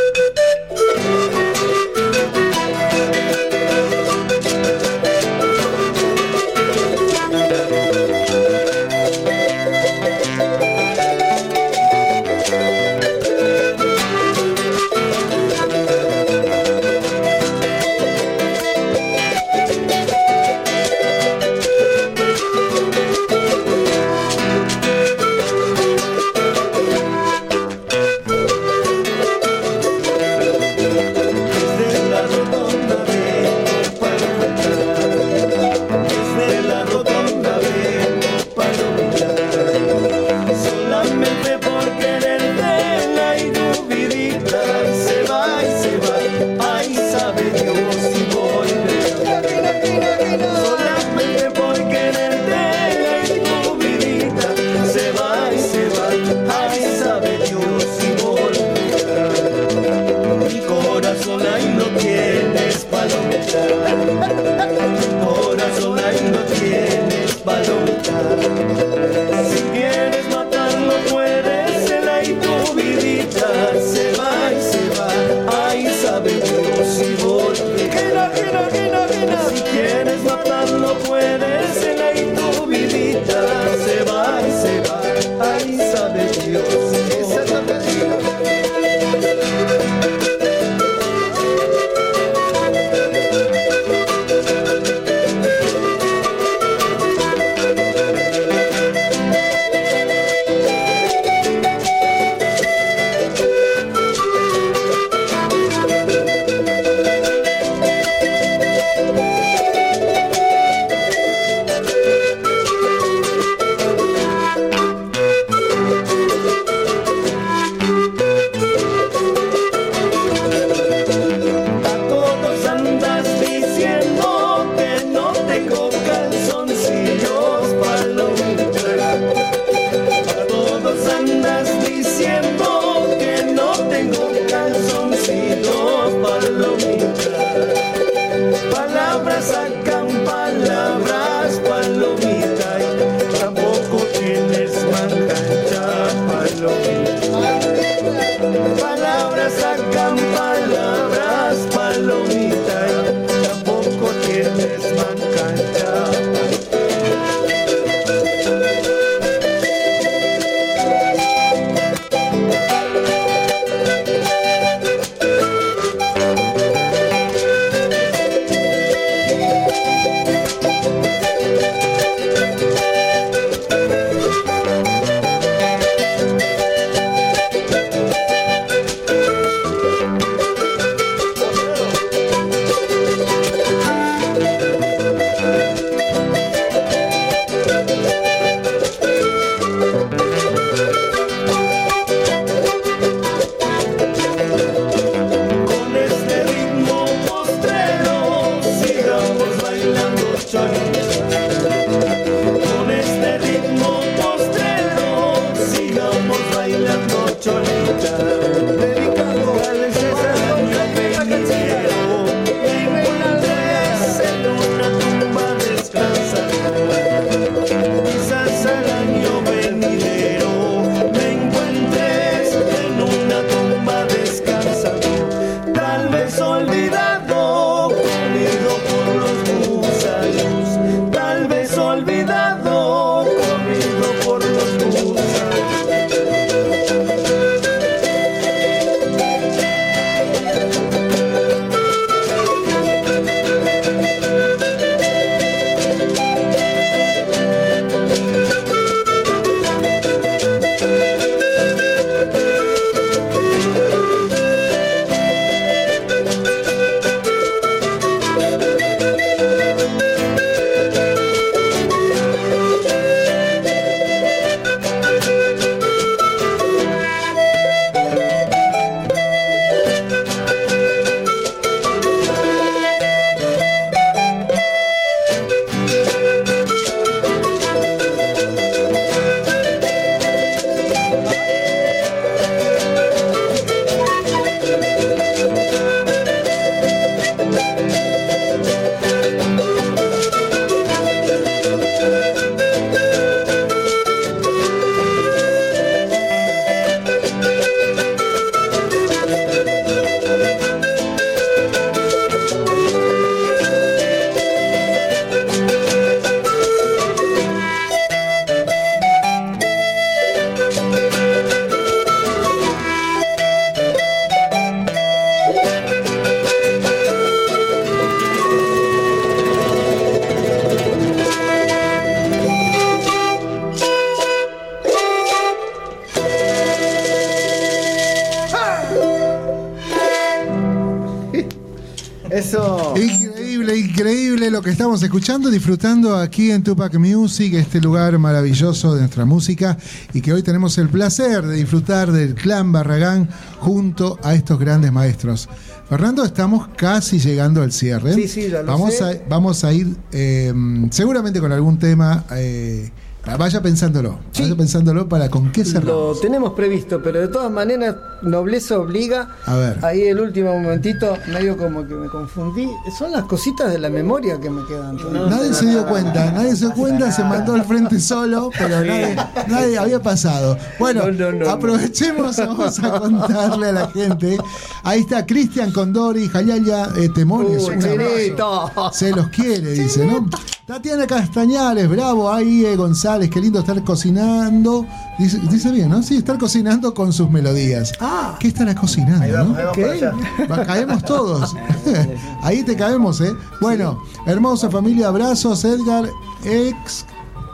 Escuchando, 335.10 335.49
disfrutando 335.49 336.16
aquí 336.16 336.51
en 336.51 336.62
Tupac 336.62 336.93
Music, 336.99 337.55
este 337.55 337.82
lugar 337.82 338.20
maravilloso 338.20 338.93
de 338.93 338.99
nuestra 338.99 339.26
música 339.26 339.76
y 340.14 340.22
que 340.22 340.32
hoy 340.32 340.43
tenemos 340.43 340.78
el 340.78 340.88
placer 340.88 341.47
de 341.47 341.55
disfrutar 341.55 342.12
del 342.12 342.36
clan 342.36 342.72
Barragán 342.72 343.28
junto 343.57 344.20
a 344.22 344.36
estos 344.36 344.60
grandes 344.60 344.91
maestros. 344.91 345.49
Fernando, 345.89 346.24
estamos 346.24 346.68
casi 346.78 347.18
llegando 347.18 347.64
al 347.64 347.72
cierre. 347.72 348.14
Sí, 348.14 348.28
sí, 348.28 348.49
ya 348.51 348.62
lo 348.62 348.68
vamos 348.72 348.93
sé. 348.93 349.03
A, 349.03 349.18
vamos 349.28 349.64
a 349.64 349.74
ir 349.74 349.95
eh, 350.12 350.53
seguramente 350.91 351.39
con 351.39 351.51
algún 351.51 351.80
tema. 351.80 352.26
eh, 352.36 352.91
vaya 353.38 353.61
pensándolo, 353.61 354.19
Sí. 354.32 354.43
vaya 354.43 354.55
pensándolo 354.55 355.07
para 355.09 355.30
con 355.30 355.51
qué 355.51 355.63
Lo 355.63 355.69
cerramos. 355.69 356.21
tenemos 356.21 356.53
previsto, 356.53 357.01
pero 357.03 357.19
de 357.19 357.27
todas 357.27 357.51
maneras, 357.51 357.95
nobleza 358.21 358.80
obliga. 358.80 359.36
A 359.45 359.55
ver. 359.55 359.80
Ahí 359.84 360.01
el 360.03 360.19
último 360.19 360.53
momentito, 360.53 361.17
medio 361.32 361.57
como 361.57 361.88
que 361.88 361.93
me 361.95 362.07
confundí. 362.07 362.69
Son 362.97 363.11
las 363.11 363.23
cositas 363.25 363.71
de 363.71 363.80
la 363.80 363.89
memoria 363.89 364.39
que 364.39 364.49
me 364.49 364.65
quedan. 364.65 364.97
Nadie 365.30 365.53
se 365.53 365.65
dio 365.67 365.86
cuenta, 365.88 366.32
nadie 366.32 366.55
se 366.55 366.65
dio 366.65 366.73
cuenta, 366.75 367.11
se 367.11 367.23
mandó 367.23 367.53
al 367.53 367.63
frente 367.65 367.99
solo, 367.99 368.49
pero 368.57 368.82
nadie, 368.84 369.15
nadie 369.47 369.77
había 369.77 370.01
pasado. 370.01 370.57
Bueno, 370.80 371.05
No, 371.11 371.32
no, 371.32 371.32
no, 371.45 371.49
aprovechemos, 371.49 372.38
vamos 372.45 372.80
a 372.80 372.99
contarle 372.99 373.67
a 373.69 373.71
la 373.71 373.88
gente. 373.88 374.38
Ahí 374.84 375.01
está 375.01 375.25
Cristian 375.25 375.71
Condori, 375.71 376.27
Jayaya 376.27 376.89
eh, 376.97 377.09
Temores. 377.09 377.65
Chinito. 377.67 378.71
Se 378.93 379.11
los 379.11 379.27
quiere, 379.30 379.71
dice, 379.71 380.05
¿no? 380.05 380.25
Tatiana 380.70 381.07
Castañares, 381.07 381.89
bravo, 381.89 382.32
ahí 382.32 382.63
eh, 382.63 382.76
González, 382.76 383.28
qué 383.32 383.41
lindo 383.41 383.57
estar 383.57 383.84
cocinando. 383.84 384.86
Dice, 385.17 385.39
dice 385.49 385.72
bien, 385.72 385.89
¿no? 385.89 386.03
Sí, 386.03 386.17
estar 386.17 386.38
cocinando 386.38 386.93
con 386.93 387.11
sus 387.11 387.28
melodías. 387.32 387.91
Ah. 387.99 388.36
¿Qué 388.39 388.49
estará 388.49 388.76
cocinando, 388.76 389.24
Ahí 389.26 389.32
vamos, 389.32 389.57
no? 389.57 389.57
ahí 389.57 389.65
vamos 389.65 389.78
Ok. 389.80 389.84
para 389.84 389.93
allá. 389.93 390.47
Va- 390.61 390.65
caemos 390.67 391.03
todos. 391.05 391.55
Ahí 392.43 392.61
te 392.61 392.76
caemos, 392.76 393.20
¿eh? 393.22 393.34
Bueno, 393.59 393.99
hermosa 394.28 394.70
familia, 394.70 395.07
abrazos, 395.07 395.65
Edgar 395.65 396.07
ex 396.43 397.03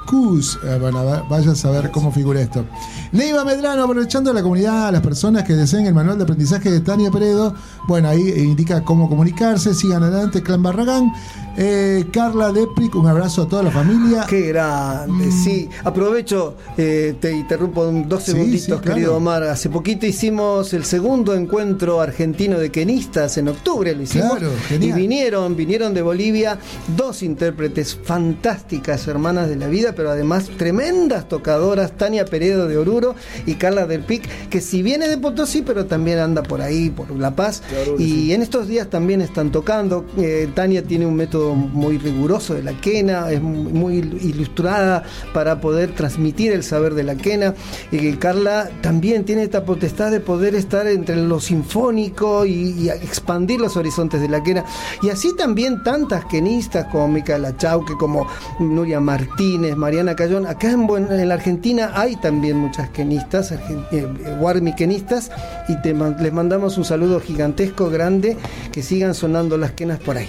Cus. 0.07 0.59
Eh, 0.66 0.78
bueno, 0.82 0.99
a 0.99 1.03
ver, 1.05 1.24
vaya 1.30 1.51
a 1.51 1.55
saber 1.55 1.91
cómo 1.91 2.11
figura 2.11 2.41
esto. 2.41 2.66
Neiva 3.13 3.45
Medrano, 3.45 3.84
aprovechando 3.86 4.34
la 4.34 4.43
comunidad, 4.43 4.89
a 4.89 4.91
las 4.91 5.01
personas 5.01 5.43
que 5.43 5.53
deseen 5.53 5.86
el 5.88 5.93
manual 5.93 6.18
de 6.18 6.24
aprendizaje 6.26 6.70
de 6.70 6.82
Tania 6.82 7.09
Peredo. 7.09 7.55
Bueno, 7.88 8.09
ahí 8.09 8.22
indica 8.38 8.84
cómo 8.84 9.07
comunicarse. 9.09 9.74
Sigan 9.74 10.03
adelante, 10.03 10.43
Clan 10.43 10.61
Barragán. 10.61 11.11
Eh, 11.58 12.06
Carla 12.12 12.51
Depric, 12.51 12.95
un 12.95 13.08
abrazo 13.08 13.43
a 13.43 13.47
toda 13.47 13.64
la 13.64 13.72
familia. 13.72 14.26
Qué 14.28 14.41
grande, 14.47 15.32
sí. 15.32 15.70
Aprovecho, 15.86 16.56
eh, 16.78 17.16
te 17.20 17.32
interrumpo 17.32 17.88
un- 17.88 18.10
dos 18.10 18.24
Sí, 18.24 18.32
segunditos, 18.32 18.62
sí, 18.62 18.72
claro. 18.72 18.82
querido 18.84 19.16
Omar. 19.16 19.43
Hace 19.43 19.70
poquito 19.70 20.06
hicimos 20.06 20.74
el 20.74 20.84
segundo 20.84 21.34
encuentro 21.34 22.01
argentino 22.01 22.60
de 22.60 22.72
kenistas 22.72 23.38
en 23.38 23.47
octubre, 23.47 23.95
lo 23.95 24.01
hicimos. 24.03 24.38
Claro, 24.38 24.51
y 24.72 24.91
vinieron, 24.91 25.56
vinieron 25.56 25.93
de 25.93 26.01
Bolivia 26.01 26.60
dos 26.97 27.24
intérpretes 27.24 27.95
fantásticas, 28.03 29.08
hermanas 29.08 29.47
de 29.47 29.56
la 29.56 29.68
vida, 29.68 29.93
pero 29.95 30.10
además 30.12 30.49
tremendas 30.58 31.28
tocadoras, 31.30 31.93
Tania 31.97 32.26
Peredo 32.26 32.68
de 32.68 32.78
Oruro 32.78 33.16
y 33.45 33.56
Carla 33.56 33.86
del 33.86 34.01
Pic, 34.03 34.28
que 34.49 34.60
si 34.60 34.82
viene 34.84 35.08
de 35.08 35.18
Potosí, 35.18 35.62
pero 35.62 35.86
también 35.86 36.20
anda 36.20 36.43
por 36.43 36.62
ahí, 36.62 36.89
por 36.89 37.10
La 37.12 37.36
Paz. 37.36 37.64
Y 37.97 38.34
en 38.34 38.41
estos 38.41 38.68
días 38.68 38.89
también 38.89 39.22
están 39.22 39.51
tocando. 39.51 40.06
Eh, 40.18 40.49
Tania 40.53 40.84
tiene 40.84 41.06
un 41.06 41.16
método 41.16 41.45
muy 41.54 41.98
riguroso 41.98 42.54
de 42.54 42.64
la 42.64 42.74
quena, 42.74 43.30
es 43.32 43.41
muy 43.41 43.98
ilustrada 43.98 45.04
para 45.34 45.62
poder 45.62 45.93
transmitir 45.93 46.52
el 46.52 46.64
saber 46.64 46.93
de 46.93 47.04
la 47.04 47.16
quena. 47.16 47.54
Y 47.91 48.14
Carla 48.14 48.70
también 48.82 49.26
tiene 49.26 49.43
esta 49.43 49.66
potestad 49.66 50.12
de 50.12 50.20
poder 50.20 50.56
estar 50.56 50.88
entre 50.88 51.16
lo 51.16 51.39
sinfónico 51.39 52.46
y, 52.46 52.89
expandir 52.89 53.60
los 53.60 53.78
horizontes 53.78 54.22
de 54.22 54.30
la 54.30 54.41
quena. 54.41 54.66
Y 55.02 55.10
así 55.10 55.36
también 55.36 55.84
tantas 55.84 56.26
quenistas 56.26 56.86
como 56.91 57.08
Micaela 57.08 57.56
Chauque, 57.58 57.93
como 58.00 58.28
Nuria 58.60 59.00
Martínez, 59.00 59.76
Mariana 59.76 60.16
Cayón. 60.16 60.48
Acá 60.48 60.72
en, 60.72 60.88
en 60.89 61.30
la 61.30 61.36
Argentina 61.36 61.91
hay 61.93 62.16
también 62.16 62.58
muchas 62.58 62.89
quenistas, 62.89 63.52
eh, 63.52 63.60
eh, 63.91 64.08
Warmi 64.39 64.74
quenistas, 64.74 65.32
y 65.68 65.76
les 65.86 66.34
mandamos 66.34 66.78
un 66.78 66.86
saludo 66.86 67.20
gigantesco, 67.20 67.89
grande, 67.89 68.38
que 68.72 68.82
sigan 68.82 69.14
sonando 69.14 69.58
las 69.58 69.72
quenas 69.72 70.00
por 70.00 70.18
ahí. 70.18 70.28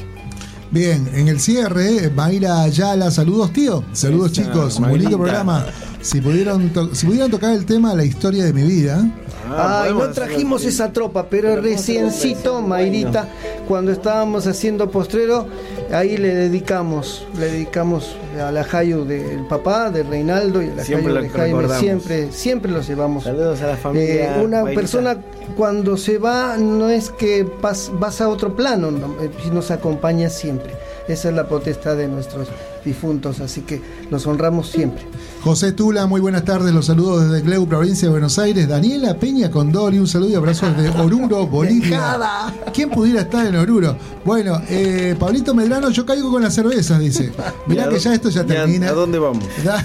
Bien, 0.71 1.09
en 1.15 1.29
el 1.29 1.39
cierre, 1.39 2.11
Mayra 2.15 2.63
Ayala, 2.63 3.11
saludos 3.11 3.53
tío, 3.53 3.85
saludos 3.93 4.33
chicos, 4.33 4.81
muy 4.81 4.99
lindo 4.99 5.17
programa. 5.17 5.65
Si 6.01 6.21
pudieron, 6.21 6.73
si 6.93 7.07
pudieran 7.07 7.31
tocar 7.31 7.55
el 7.55 7.65
tema 7.65 7.95
La 7.95 8.05
historia 8.05 8.45
de 8.45 8.53
mi 8.53 8.63
vida, 8.63 9.09
Ay, 9.51 9.91
no 9.91 9.99
podemos 9.99 10.15
trajimos 10.15 10.65
esa 10.65 10.93
tropa, 10.93 11.27
pero 11.29 11.55
un 11.55 11.63
reciencito, 11.63 12.61
Mayrita, 12.63 13.29
cuando 13.69 13.93
estábamos 13.93 14.47
haciendo 14.47 14.91
postrero, 14.91 15.47
ahí 15.93 16.17
le 16.17 16.35
dedicamos, 16.35 17.27
le 17.39 17.47
dedicamos 17.47 18.17
a 18.41 18.51
la 18.53 18.65
Jayu 18.65 19.05
del 19.05 19.47
papá, 19.47 19.91
de 19.91 20.03
Reinaldo 20.03 20.63
y 20.63 20.71
a 20.71 20.75
la 20.75 20.85
Siempre 20.85 21.13
Jayu 21.13 21.23
de 21.23 21.29
Jaime, 21.31 21.47
recordamos. 21.47 21.79
siempre, 21.79 22.33
siempre 22.33 22.71
los 22.73 22.87
llevamos. 22.87 23.25
Saludos 23.25 23.63
a 23.63 23.67
la 23.69 23.77
familia. 23.77 24.37
Eh, 24.37 24.45
una 24.45 24.63
Mayrita. 24.63 24.81
persona 24.81 25.17
cuando 25.57 25.97
se 25.97 26.19
va 26.19 26.57
no 26.57 26.91
es 26.91 27.11
que 27.11 27.47
vas 27.61 28.21
a 28.21 28.29
otro 28.29 28.55
plano, 28.57 28.91
no, 28.91 29.15
eh, 29.21 29.31
nos 29.53 29.71
acompaña 29.71 30.29
siempre. 30.29 30.75
Esa 31.09 31.29
es 31.29 31.35
la 31.35 31.47
potestad 31.49 31.97
de 31.97 32.09
nuestros 32.09 32.49
difuntos, 32.85 33.41
así 33.41 33.61
que 33.63 33.81
los 34.11 34.27
honramos 34.27 34.69
siempre. 34.71 35.03
José 35.43 35.71
Tula, 35.73 36.07
muy 36.07 36.21
buenas 36.21 36.45
tardes, 36.45 36.73
los 36.75 36.87
saludos 36.87 37.29
desde 37.31 37.43
Gleu, 37.45 37.67
provincia 37.69 38.07
de 38.09 38.13
Buenos 38.13 38.39
Aires. 38.41 38.67
Daniela 38.69 39.15
Peña 39.15 39.51
Condori, 39.51 39.99
un 40.01 40.09
saludo 40.09 40.31
y 40.31 40.35
abrazo 40.35 40.67
desde 40.77 41.01
Oruro, 41.01 41.47
Bolivia. 41.49 42.53
¿Quién 42.75 42.91
pudiera 42.91 43.21
estar 43.21 43.47
en 43.47 43.55
Oruro? 43.57 43.97
Bueno, 44.25 44.61
eh, 44.69 45.15
Pablito 45.19 45.55
Medrano, 45.55 45.91
yo 45.91 46.05
caigo 46.05 46.31
con 46.33 46.43
las 46.43 46.55
cervezas, 46.55 46.99
dice. 46.99 47.33
Mirá 47.67 47.85
¿Y 47.85 47.87
a 47.87 47.89
que 47.91 47.99
ya 48.01 48.15
esto 48.15 48.29
ya 48.29 48.45
termina. 48.45 48.89
¿A 48.89 48.93
dónde 48.93 49.19
vamos? 49.21 49.45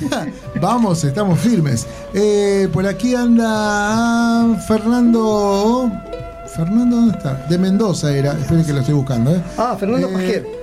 Vamos, 0.62 1.04
estamos 1.04 1.40
firmes. 1.40 1.86
Eh, 2.14 2.68
por 2.74 2.86
aquí 2.88 3.14
anda 3.16 4.58
Fernando. 4.68 5.92
Fernando, 6.56 6.96
¿dónde 6.98 7.18
está? 7.18 7.46
De 7.50 7.58
Mendoza 7.58 8.14
era. 8.16 8.34
Esperen 8.34 8.66
que 8.66 8.74
lo 8.74 8.80
estoy 8.80 8.94
buscando, 8.96 9.34
¿eh? 9.36 9.42
Ah, 9.58 9.76
Fernando 9.80 10.08
Eh, 10.10 10.14
Pajer. 10.14 10.61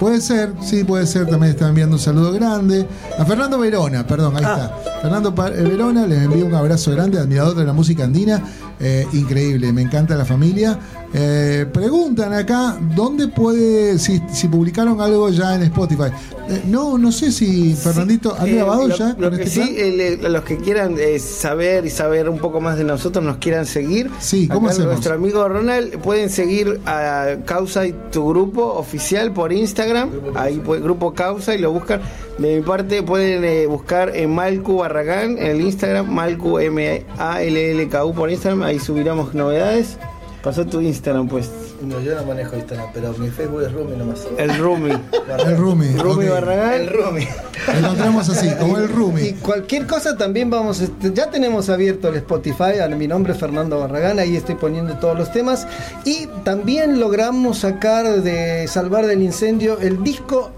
Puede 0.00 0.22
ser, 0.22 0.54
sí, 0.62 0.82
puede 0.82 1.06
ser. 1.06 1.26
También 1.26 1.52
están 1.52 1.68
enviando 1.68 1.96
un 1.96 2.00
saludo 2.00 2.32
grande. 2.32 2.88
A 3.18 3.24
Fernando 3.26 3.58
Verona, 3.58 4.06
perdón, 4.06 4.34
ahí 4.34 4.42
está. 4.42 4.74
Fernando 5.02 5.28
eh, 5.28 5.62
Verona, 5.62 6.06
les 6.06 6.22
envío 6.22 6.46
un 6.46 6.54
abrazo 6.54 6.90
grande, 6.92 7.18
admirador 7.18 7.54
de 7.54 7.64
la 7.66 7.74
música 7.74 8.04
andina. 8.04 8.42
Eh, 8.82 9.06
increíble, 9.12 9.72
me 9.72 9.82
encanta 9.82 10.14
la 10.16 10.24
familia. 10.24 10.78
Eh, 11.12 11.66
preguntan 11.72 12.32
acá, 12.32 12.78
¿dónde 12.96 13.28
puede, 13.28 13.98
si, 13.98 14.22
si 14.32 14.46
publicaron 14.48 15.00
algo 15.00 15.28
ya 15.28 15.54
en 15.56 15.62
Spotify? 15.64 16.04
Eh, 16.48 16.62
no, 16.66 16.96
no 16.96 17.10
sé 17.12 17.30
si 17.32 17.74
Fernandito, 17.74 18.34
¿han 18.38 18.48
Eh, 18.48 18.54
grabado 18.54 18.86
lo- 18.88 18.96
ya 18.96 19.14
lo 19.18 19.30
que 19.30 19.42
este 19.42 19.64
sí, 19.66 20.18
los 20.28 20.44
que 20.44 20.56
quieran 20.58 20.94
eh, 20.98 21.18
saber 21.18 21.84
y 21.84 21.90
saber 21.90 22.28
un 22.30 22.38
poco 22.38 22.60
más 22.60 22.78
de 22.78 22.84
nosotros, 22.84 23.24
nos 23.24 23.36
quieran 23.36 23.66
seguir. 23.66 24.08
Sí, 24.20 24.48
¿cómo 24.48 24.68
Acá 24.68 24.74
hacemos? 24.74 24.92
Nuestro 24.92 25.14
amigo 25.14 25.46
Ronald, 25.48 25.98
pueden 25.98 26.30
seguir 26.30 26.80
a 26.86 27.36
Causa 27.44 27.86
y 27.86 27.94
tu 28.12 28.28
grupo 28.28 28.62
oficial 28.64 29.32
por 29.32 29.52
Instagram. 29.52 30.10
Ahí 30.36 30.56
puede- 30.58 30.80
grupo 30.80 31.12
Causa 31.12 31.54
y 31.54 31.58
lo 31.58 31.72
buscan. 31.72 32.00
De 32.40 32.56
mi 32.56 32.62
parte 32.62 33.02
pueden 33.02 33.44
eh, 33.44 33.66
buscar 33.66 34.16
en 34.16 34.34
Malcu 34.34 34.78
Barragán 34.78 35.36
en 35.36 35.46
el 35.46 35.60
Instagram, 35.60 36.08
Malcu 36.08 36.58
M 36.58 37.04
A 37.18 37.42
L 37.42 37.70
L 37.72 37.88
K 37.90 38.02
U 38.06 38.14
por 38.14 38.30
Instagram. 38.30 38.62
Ahí 38.62 38.78
subiremos 38.78 39.34
novedades. 39.34 39.98
Pasó 40.42 40.64
tu 40.64 40.80
Instagram, 40.80 41.28
pues. 41.28 41.50
No, 41.82 42.00
yo 42.00 42.14
no 42.14 42.24
manejo 42.24 42.56
Instagram, 42.56 42.88
pero 42.94 43.12
mi 43.18 43.28
Facebook 43.28 43.60
es 43.60 43.72
Rumi 43.72 43.94
nomás. 43.94 44.26
El 44.38 44.56
Rumi. 44.56 44.90
El 44.90 45.56
Rumi. 45.58 45.88
Rumi. 45.98 46.28
Barragán. 46.28 46.80
El 46.80 46.88
Rumi. 46.88 47.28
Lo 47.72 47.78
encontramos 47.78 48.28
así, 48.30 48.48
como 48.58 48.78
el 48.78 48.84
Y 48.84 48.86
Rumi. 48.86 49.32
cualquier 49.34 49.86
cosa 49.86 50.16
también 50.16 50.48
vamos, 50.48 50.80
este, 50.80 51.12
ya 51.12 51.28
tenemos 51.28 51.68
abierto 51.68 52.08
el 52.08 52.16
Spotify, 52.16 52.78
a 52.82 52.88
mi 52.88 53.06
nombre 53.06 53.34
es 53.34 53.38
Fernando 53.38 53.78
Barragán, 53.80 54.18
ahí 54.18 54.34
estoy 54.34 54.54
poniendo 54.54 54.94
todos 54.94 55.18
los 55.18 55.30
temas. 55.30 55.66
Y 56.06 56.26
también 56.42 57.00
logramos 57.00 57.58
sacar 57.58 58.22
de 58.22 58.66
Salvar 58.66 59.06
del 59.06 59.20
Incendio 59.20 59.78
el 59.78 60.02
disco 60.02 60.52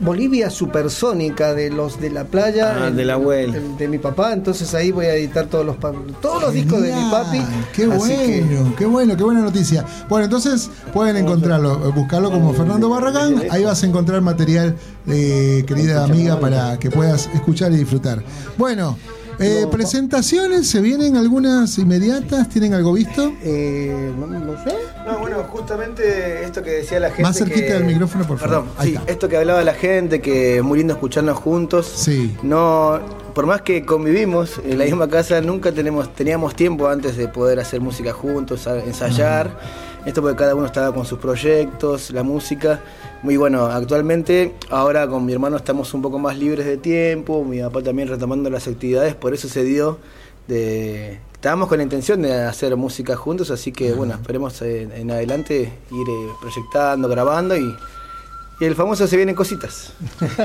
Bolivia 0.00 0.50
Supersónica 0.50 1.54
de 1.54 1.70
los 1.70 2.00
de 2.00 2.10
la 2.10 2.24
playa. 2.24 2.76
Ah, 2.84 2.88
el- 2.88 2.96
del 2.96 3.10
abuelo. 3.10 3.54
el 3.54 3.76
de 3.76 3.88
mi 3.88 3.98
papá, 3.98 4.32
entonces 4.32 4.74
ahí 4.74 4.90
voy 4.92 5.06
a 5.06 5.14
editar 5.14 5.46
todos 5.46 5.64
los, 5.64 5.76
todos 6.20 6.42
los 6.42 6.52
discos 6.52 6.82
de 6.82 6.92
mi 6.94 7.10
papi. 7.10 7.40
Qué 7.72 7.84
así 7.84 8.08
que- 8.16 8.42
bueno, 8.42 8.74
qué 8.76 8.86
bueno, 8.86 9.16
qué 9.16 9.22
buena 9.24 9.40
noticia. 9.40 9.84
Bueno, 10.08 10.24
entonces 10.24 10.70
pueden 10.92 11.16
encontrarlo, 11.16 11.88
eh, 11.88 11.92
buscarlo 11.94 12.30
como 12.30 12.52
Fernando 12.54 12.88
Barragán. 12.88 13.42
Ahí 13.50 13.64
vas 13.64 13.82
a 13.82 13.86
encontrar 13.86 14.20
material, 14.22 14.76
eh, 15.06 15.64
querida 15.66 16.04
amiga, 16.04 16.38
para 16.40 16.78
que 16.78 16.90
puedas 16.90 17.28
escuchar 17.34 17.72
y 17.72 17.76
disfrutar. 17.76 18.22
Bueno, 18.56 18.96
eh, 19.38 19.66
presentaciones, 19.70 20.68
¿se 20.68 20.80
vienen 20.80 21.16
algunas 21.16 21.78
inmediatas? 21.78 22.48
¿Tienen 22.48 22.74
algo 22.74 22.92
visto? 22.92 23.32
eh, 23.42 24.12
no, 24.18 24.26
no 24.26 24.64
sé. 24.64 24.74
No, 25.06 25.18
bueno, 25.20 25.44
justamente 25.48 26.44
esto 26.44 26.62
que 26.62 26.70
decía 26.70 27.00
la 27.00 27.08
gente. 27.08 27.22
Más 27.22 27.36
cerquita 27.38 27.66
que- 27.66 27.72
del 27.74 27.84
micrófono, 27.84 28.26
por 28.26 28.38
favor. 28.38 28.64
Perdón, 28.64 28.74
Ahí 28.78 28.90
sí, 28.90 28.96
está. 28.96 29.12
esto 29.12 29.28
que 29.28 29.36
hablaba 29.36 29.62
la 29.64 29.74
gente, 29.74 30.20
que 30.20 30.58
es 30.58 30.62
muy 30.62 30.78
lindo 30.78 30.94
escucharnos 30.94 31.36
juntos. 31.38 31.86
Sí. 31.96 32.36
No, 32.42 32.98
por 33.34 33.46
más 33.46 33.62
que 33.62 33.84
convivimos 33.86 34.60
en 34.64 34.78
la 34.78 34.84
misma 34.84 35.08
casa, 35.08 35.40
nunca 35.40 35.72
tenemos, 35.72 36.12
teníamos 36.14 36.54
tiempo 36.56 36.88
antes 36.88 37.16
de 37.16 37.28
poder 37.28 37.60
hacer 37.60 37.80
música 37.80 38.12
juntos, 38.12 38.66
ensayar. 38.66 39.50
Esto 40.04 40.22
porque 40.22 40.36
cada 40.36 40.54
uno 40.54 40.66
estaba 40.66 40.94
con 40.94 41.04
sus 41.04 41.18
proyectos, 41.18 42.10
la 42.10 42.22
música. 42.22 42.80
Muy 43.22 43.36
bueno, 43.36 43.66
actualmente 43.66 44.54
ahora 44.70 45.08
con 45.08 45.26
mi 45.26 45.32
hermano 45.32 45.56
estamos 45.56 45.92
un 45.92 46.02
poco 46.02 46.20
más 46.20 46.38
libres 46.38 46.66
de 46.66 46.76
tiempo, 46.76 47.44
mi 47.44 47.60
papá 47.60 47.82
también 47.82 48.08
retomando 48.08 48.48
las 48.48 48.68
actividades, 48.68 49.14
por 49.16 49.34
eso 49.34 49.48
se 49.48 49.64
dio 49.64 49.98
de... 50.46 51.18
Estábamos 51.32 51.68
con 51.68 51.78
la 51.78 51.84
intención 51.84 52.22
de 52.22 52.34
hacer 52.34 52.74
música 52.76 53.16
juntos, 53.16 53.50
así 53.50 53.72
que 53.72 53.92
bueno, 53.92 54.14
esperemos 54.14 54.60
en, 54.62 54.92
en 54.92 55.10
adelante 55.10 55.54
ir 55.90 56.08
eh, 56.08 56.28
proyectando, 56.40 57.08
grabando 57.08 57.56
y, 57.56 57.74
y 58.60 58.64
el 58.64 58.74
famoso 58.74 59.06
se 59.06 59.16
vienen 59.16 59.34
cositas. 59.34 59.92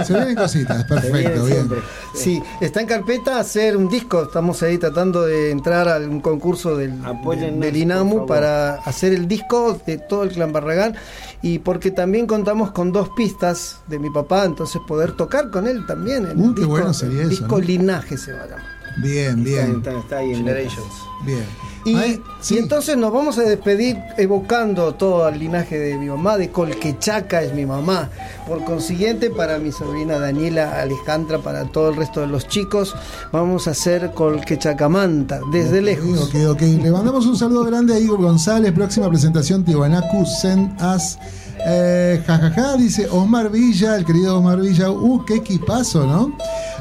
Se 0.06 0.14
vienen 0.14 0.36
cositas, 0.36 0.88
vienen 0.88 1.12
perfecto, 1.12 1.46
bien. 1.46 1.70
Sí, 2.14 2.42
está 2.62 2.82
en 2.82 2.88
carpeta 2.88 3.40
hacer 3.40 3.76
un 3.76 3.90
disco. 3.90 4.24
Estamos 4.24 4.62
ahí 4.62 4.78
tratando 4.78 5.24
de 5.24 5.50
entrar 5.52 5.90
a 5.90 5.98
un 5.98 6.22
concurso 6.22 6.78
del, 6.78 6.94
Apóyennos, 7.04 7.60
del 7.60 7.76
INAMU 7.76 8.28
para 8.28 8.76
hacer 8.76 9.14
el 9.14 9.28
disco 9.28 9.80
de 9.86 9.98
todo 9.98 10.24
el 10.24 10.30
clan 10.30 10.54
Barragán 10.54 10.96
y 11.42 11.60
porque 11.60 11.92
también 11.92 12.28
contamos 12.28 12.72
con 12.72 12.92
dos 12.92 13.10
pistas 13.10 13.82
de 13.88 13.98
mi 13.98 14.10
papá, 14.10 14.46
entonces 14.46 14.82
poder 14.88 15.14
tocar 15.14 15.50
con 15.50 15.68
él 15.68 15.86
también. 15.86 16.26
El 16.28 16.44
Uh, 16.44 16.54
qué 16.54 16.66
bueno 16.66 16.94
sería 16.94 17.22
el 17.22 17.32
eso, 17.32 17.42
disco 17.42 17.60
¿no? 17.60 17.66
Linaje 17.66 18.18
se 18.18 18.34
va 18.34 18.44
a 18.44 18.48
llamar. 18.48 18.83
Bien, 18.98 19.44
bien, 19.44 19.78
Está, 19.78 19.98
está 19.98 20.18
ahí 20.20 20.32
en 20.32 20.38
Generations. 20.38 20.94
bien. 21.26 21.46
Y, 21.86 21.96
Ay, 21.98 22.22
sí. 22.40 22.56
y 22.56 22.58
entonces 22.60 22.96
nos 22.96 23.12
vamos 23.12 23.38
a 23.38 23.42
despedir 23.42 23.98
evocando 24.18 24.94
todo 24.96 25.28
el 25.28 25.38
linaje 25.38 25.78
de 25.78 25.98
mi 25.98 26.06
mamá, 26.08 26.38
de 26.38 26.50
Colquechaca 26.50 27.42
es 27.42 27.54
mi 27.54 27.66
mamá. 27.66 28.10
Por 28.48 28.64
consiguiente, 28.64 29.30
para 29.30 29.58
mi 29.60 29.74
sobrina 29.74 30.18
Daniela 30.18 30.80
Alejandra, 30.82 31.40
para 31.40 31.66
todo 31.66 31.90
el 31.90 31.98
resto 31.98 32.22
de 32.22 32.28
los 32.28 32.48
chicos, 32.48 32.96
vamos 33.34 33.68
a 33.68 33.72
hacer 33.72 34.12
Colquechacamanta, 34.14 35.42
desde 35.52 35.82
lejos. 35.82 36.30
Ok, 36.30 36.36
ok. 36.52 36.62
Le 36.62 36.90
mandamos 36.92 37.26
un 37.26 37.36
saludo 37.36 37.66
grande 37.66 37.96
a 37.96 38.00
Igor 38.00 38.22
González. 38.22 38.72
Próxima 38.72 39.10
presentación, 39.10 39.66
Tiwanaku 39.66 40.26
Send 40.26 40.82
Us. 40.82 41.18
Eh, 41.66 42.22
jajaja, 42.28 42.76
dice 42.78 43.08
Osmar 43.10 43.50
Villa, 43.50 43.96
el 43.96 44.06
querido 44.06 44.38
Osmar 44.38 44.60
Villa. 44.60 44.90
Uh, 44.92 45.24
qué 45.26 45.36
equipazo, 45.36 46.06
¿no? 46.06 46.38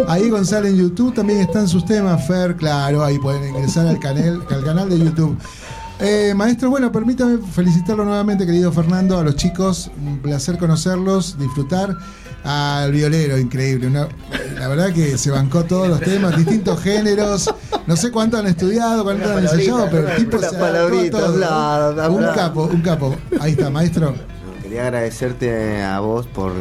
Ahí 0.09 0.29
González 0.31 0.73
en 0.73 0.79
YouTube 0.79 1.15
también 1.15 1.41
están 1.41 1.69
sus 1.69 1.85
temas, 1.85 2.27
Fer, 2.27 2.57
claro, 2.57 3.05
ahí 3.05 3.19
pueden 3.19 3.49
ingresar 3.55 3.87
al 3.87 4.01
canal, 4.01 4.43
al 4.51 4.65
canal 4.65 4.89
de 4.89 4.99
YouTube. 4.99 5.37
Eh, 6.01 6.33
maestro, 6.35 6.69
bueno, 6.71 6.91
permítame 6.91 7.39
felicitarlo 7.53 8.05
nuevamente, 8.05 8.45
querido 8.45 8.73
Fernando, 8.73 9.19
a 9.19 9.23
los 9.23 9.37
chicos. 9.37 9.91
Un 10.05 10.19
placer 10.19 10.59
conocerlos, 10.59 11.39
disfrutar. 11.39 11.97
Al 12.45 12.91
violero, 12.91 13.39
increíble. 13.39 13.87
una- 13.87 14.09
la 14.59 14.67
verdad 14.67 14.93
que 14.93 15.17
se 15.17 15.31
bancó 15.31 15.63
todos 15.63 15.87
los 15.87 16.01
temas, 16.01 16.37
distintos 16.37 16.81
géneros. 16.83 17.55
No 17.87 17.95
sé 17.95 18.11
cuánto 18.11 18.37
han 18.37 18.49
estudiado, 18.49 19.05
cuánto 19.05 19.31
han 19.31 19.45
ensayado, 19.45 19.87
pero 19.93 20.09
el 20.09 20.17
tipo 20.17 20.39
se 20.41 20.57
a 22.01 22.09
Un 22.09 22.23
capo, 22.35 22.65
un 22.65 22.81
capo. 22.81 23.15
Ahí 23.39 23.53
está, 23.53 23.71
maestro. 23.71 24.13
Quería 24.73 24.87
agradecerte 24.87 25.83
a 25.83 26.01
vos 26.01 26.27
por, 26.27 26.55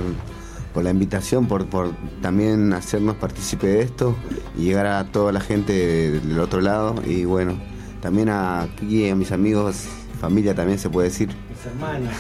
por 0.74 0.84
la 0.84 0.90
invitación, 0.90 1.48
por, 1.48 1.68
por 1.68 1.94
también 2.22 2.74
hacernos 2.74 3.16
partícipe 3.16 3.68
de 3.68 3.84
esto 3.84 4.18
y 4.58 4.64
llegar 4.64 4.86
a 4.86 5.06
toda 5.06 5.32
la 5.32 5.40
gente 5.40 6.20
del 6.20 6.38
otro 6.38 6.60
lado. 6.60 6.96
Y 7.06 7.24
bueno, 7.24 7.58
también 8.02 8.28
a 8.28 8.64
aquí, 8.64 9.10
a 9.10 9.16
mis 9.16 9.32
amigos, 9.32 9.86
familia 10.20 10.54
también 10.54 10.78
se 10.78 10.90
puede 10.90 11.08
decir, 11.08 11.30
Mis 11.48 11.66
hermanos. 11.66 12.14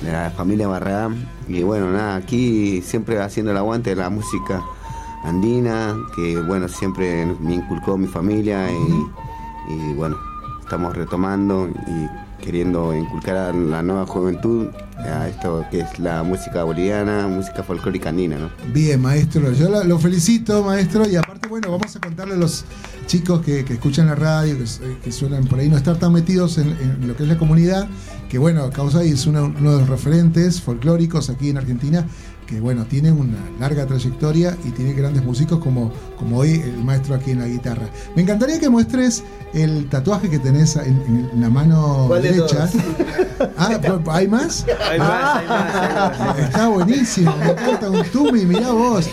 de 0.00 0.12
la 0.12 0.30
familia 0.30 0.68
Barragán. 0.68 1.28
Y 1.48 1.64
bueno, 1.64 1.90
nada, 1.90 2.14
aquí 2.14 2.80
siempre 2.80 3.20
haciendo 3.20 3.50
el 3.50 3.58
aguante 3.58 3.90
de 3.90 3.96
la 3.96 4.10
música 4.10 4.62
andina, 5.24 5.96
que 6.14 6.40
bueno, 6.40 6.68
siempre 6.68 7.26
me 7.40 7.56
inculcó 7.56 7.98
mi 7.98 8.06
familia 8.06 8.70
y, 8.70 9.74
y 9.74 9.92
bueno, 9.94 10.16
estamos 10.62 10.96
retomando 10.96 11.68
y 11.68 12.29
queriendo 12.40 12.94
inculcar 12.96 13.36
a 13.36 13.52
la 13.52 13.82
nueva 13.82 14.06
juventud 14.06 14.68
a 14.98 15.28
esto 15.28 15.64
que 15.70 15.80
es 15.80 15.98
la 15.98 16.22
música 16.22 16.62
boliviana, 16.64 17.26
música 17.26 17.62
folclórica 17.62 18.10
andina, 18.10 18.36
¿no? 18.38 18.50
Bien, 18.72 19.00
maestro. 19.00 19.50
Yo 19.52 19.68
lo, 19.84 19.98
felicito, 19.98 20.62
maestro. 20.62 21.08
Y 21.08 21.16
aparte, 21.16 21.48
bueno, 21.48 21.70
vamos 21.70 21.94
a 21.96 22.00
contarle 22.00 22.34
a 22.34 22.36
los 22.36 22.64
chicos 23.06 23.40
que, 23.42 23.64
que 23.64 23.74
escuchan 23.74 24.06
la 24.06 24.14
radio, 24.14 24.58
que, 24.58 24.66
su- 24.66 24.82
que 25.02 25.10
suelen 25.12 25.46
por 25.46 25.58
ahí 25.58 25.68
no 25.68 25.76
estar 25.76 25.96
tan 25.98 26.12
metidos 26.12 26.58
en, 26.58 27.06
lo 27.06 27.16
que 27.16 27.22
es 27.22 27.28
la 27.28 27.38
comunidad, 27.38 27.88
que 28.28 28.38
bueno, 28.38 28.68
Causa 28.70 29.02
es 29.02 29.26
uno, 29.26 29.52
uno 29.58 29.72
de 29.72 29.80
los 29.80 29.88
referentes 29.88 30.60
folclóricos 30.60 31.30
aquí 31.30 31.48
en 31.50 31.56
Argentina, 31.58 32.06
que 32.50 32.60
bueno, 32.60 32.84
tiene 32.84 33.12
una 33.12 33.38
larga 33.60 33.86
trayectoria 33.86 34.56
y 34.64 34.70
tiene 34.70 34.92
grandes 34.92 35.22
músicos 35.24 35.60
como, 35.60 35.92
como 36.18 36.38
hoy 36.38 36.54
el 36.54 36.82
maestro 36.84 37.14
aquí 37.14 37.30
en 37.30 37.38
la 37.38 37.46
guitarra. 37.46 37.86
Me 38.16 38.22
encantaría 38.22 38.58
que 38.58 38.68
muestres 38.68 39.22
el 39.54 39.88
tatuaje 39.88 40.28
que 40.28 40.38
tenés 40.40 40.74
en, 40.76 41.28
en 41.32 41.40
la 41.40 41.48
mano 41.48 42.06
¿Cuál 42.08 42.22
de 42.22 42.32
derecha. 42.32 42.68
Ah, 43.56 43.78
¿hay 44.10 44.26
más? 44.28 44.66
Hay 44.90 44.98
más, 44.98 45.36
hay 45.36 45.46
más, 45.48 45.74
hay 45.76 46.18
más. 46.26 46.38
Está 46.40 46.68
buenísimo, 46.68 47.34
me 47.36 47.50
encanta 47.52 47.88
un 47.90 48.04
tumi, 48.06 48.44
mirá 48.44 48.72
vos. 48.72 49.08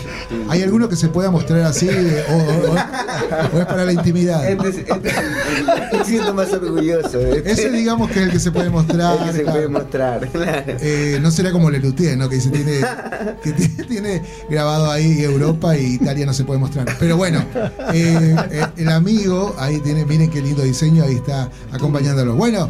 ¿Hay 0.48 0.62
alguno 0.62 0.88
que 0.88 0.96
se 0.96 1.08
pueda 1.08 1.30
mostrar 1.30 1.60
así 1.62 1.88
o, 1.88 2.32
o- 2.34 2.72
o- 2.72 3.56
o 3.56 3.60
es 3.60 3.66
para 3.66 3.84
la 3.84 3.92
intimidad? 3.92 4.48
Este, 4.50 4.68
es- 4.68 4.76
este- 4.78 5.96
me 5.98 6.04
siento 6.04 6.34
más 6.34 6.52
orgulloso. 6.52 7.20
este. 7.20 7.50
Ese 7.52 7.70
digamos 7.70 8.10
que 8.10 8.18
es 8.20 8.26
el 8.26 8.32
que 8.32 8.40
se 8.40 8.50
puede 8.50 8.68
mostrar. 8.70 9.16
El 9.18 9.24
que 9.26 9.32
se 9.32 9.42
claro. 9.42 9.56
puede 9.58 9.68
mostrar. 9.68 10.28
claro. 10.28 10.62
Eh, 10.80 11.18
no 11.22 11.30
será 11.30 11.52
como 11.52 11.70
Lelutier, 11.70 12.16
¿no? 12.18 12.28
Que 12.28 12.36
dice 12.36 12.50
tiene, 12.50 12.80
que 13.42 13.52
tiene, 13.52 14.22
grabado 14.48 14.90
ahí 14.90 15.22
Europa 15.22 15.76
y 15.76 15.94
Italia 15.94 16.26
no 16.26 16.32
se 16.32 16.44
puede 16.44 16.60
mostrar. 16.60 16.86
Pero 16.98 17.16
bueno, 17.16 17.44
eh, 17.92 18.36
eh, 18.50 18.66
el 18.76 18.88
amigo 18.88 19.54
ahí 19.58 19.80
tiene, 19.80 20.04
miren 20.04 20.30
qué 20.30 20.40
lindo 20.40 20.62
diseño, 20.62 21.04
ahí 21.04 21.16
está 21.16 21.50
acompañándolo. 21.72 22.34
Bueno, 22.34 22.68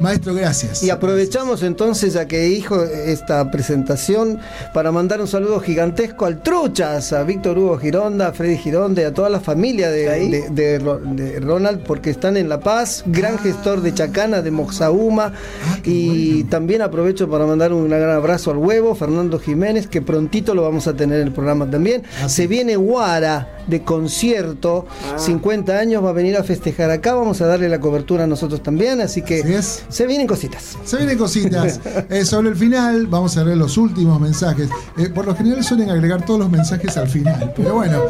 maestro, 0.00 0.34
gracias. 0.34 0.82
Y 0.82 0.90
aprovechamos 0.90 1.62
entonces 1.62 2.14
ya 2.14 2.26
que 2.26 2.40
dijo 2.40 2.82
esta 2.82 3.50
presentación 3.50 4.38
para 4.72 4.92
mandar 4.92 5.20
un 5.20 5.28
saludo 5.28 5.60
gigantesco 5.60 6.26
al 6.26 6.42
Truchas, 6.42 7.12
a 7.12 7.22
Víctor 7.22 7.58
Hugo 7.58 7.78
Gironda, 7.78 8.28
a 8.28 8.32
Freddy 8.32 8.58
Gironda 8.58 9.02
y 9.02 9.04
a 9.04 9.14
toda 9.14 9.28
la 9.30 9.40
familia 9.40 9.90
de, 9.90 10.08
¿Ahí? 10.10 10.30
de- 10.30 10.50
de 10.50 10.78
Ro- 10.78 11.00
de 11.02 11.40
Ronald 11.40 11.82
porque 11.84 12.10
están 12.10 12.36
en 12.36 12.48
La 12.48 12.60
Paz, 12.60 13.02
gran 13.06 13.38
gestor 13.38 13.80
de 13.80 13.94
Chacana, 13.94 14.42
de 14.42 14.50
Moxauma. 14.50 15.32
Ah, 15.66 15.78
y 15.84 16.34
bueno. 16.34 16.50
también 16.50 16.82
aprovecho 16.82 17.28
para 17.30 17.46
mandar 17.46 17.72
un 17.72 17.88
gran 17.88 18.10
abrazo 18.10 18.50
al 18.50 18.58
huevo, 18.58 18.94
Fernando 18.94 19.38
Jiménez, 19.38 19.86
que 19.86 20.02
prontito 20.02 20.54
lo 20.54 20.62
vamos 20.62 20.86
a 20.86 20.94
tener 20.94 21.20
en 21.20 21.28
el 21.28 21.32
programa 21.32 21.70
también. 21.70 22.02
Ah, 22.22 22.28
Se 22.28 22.46
viene 22.46 22.76
Guara 22.76 23.53
de 23.66 23.82
concierto, 23.82 24.86
50 25.16 25.76
años, 25.76 26.04
va 26.04 26.10
a 26.10 26.12
venir 26.12 26.36
a 26.36 26.44
festejar 26.44 26.90
acá, 26.90 27.14
vamos 27.14 27.40
a 27.40 27.46
darle 27.46 27.68
la 27.68 27.80
cobertura 27.80 28.24
a 28.24 28.26
nosotros 28.26 28.62
también, 28.62 29.00
así 29.00 29.22
que... 29.22 29.40
Así. 29.56 29.82
Se 29.88 30.06
vienen 30.06 30.26
cositas. 30.26 30.76
Se 30.84 30.96
vienen 30.96 31.18
cositas. 31.18 31.80
Eh, 32.10 32.24
sobre 32.24 32.50
el 32.50 32.56
final, 32.56 33.06
vamos 33.06 33.36
a 33.36 33.44
leer 33.44 33.56
los 33.56 33.78
últimos 33.78 34.20
mensajes. 34.20 34.68
Eh, 34.98 35.08
por 35.08 35.26
lo 35.26 35.34
general 35.34 35.64
suelen 35.64 35.90
agregar 35.90 36.24
todos 36.24 36.38
los 36.38 36.50
mensajes 36.50 36.96
al 36.96 37.08
final. 37.08 37.52
Pero 37.56 37.74
bueno, 37.74 38.02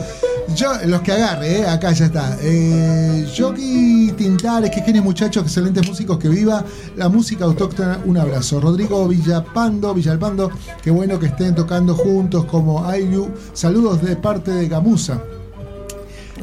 yo 0.54 0.72
los 0.86 1.00
que 1.00 1.12
agarre, 1.12 1.60
eh, 1.60 1.66
acá 1.66 1.92
ya 1.92 2.06
está. 2.06 2.36
Eh, 2.40 3.26
Jockey 3.36 4.12
Tintares, 4.16 4.70
que 4.70 4.82
genios 4.82 5.04
muchachos, 5.04 5.42
excelentes 5.42 5.86
músicos, 5.88 6.18
que 6.18 6.28
viva 6.28 6.64
la 6.96 7.08
música 7.08 7.44
autóctona. 7.44 8.00
Un 8.04 8.18
abrazo. 8.18 8.60
Rodrigo 8.60 9.08
Villapando, 9.08 9.94
Villalpando, 9.94 10.50
qué 10.82 10.90
bueno 10.90 11.18
que 11.18 11.26
estén 11.26 11.54
tocando 11.54 11.94
juntos 11.94 12.44
como 12.44 12.84
Ayu. 12.84 13.28
Saludos 13.52 14.02
de 14.02 14.16
parte 14.16 14.52
de 14.52 14.68
Gamusa. 14.68 15.20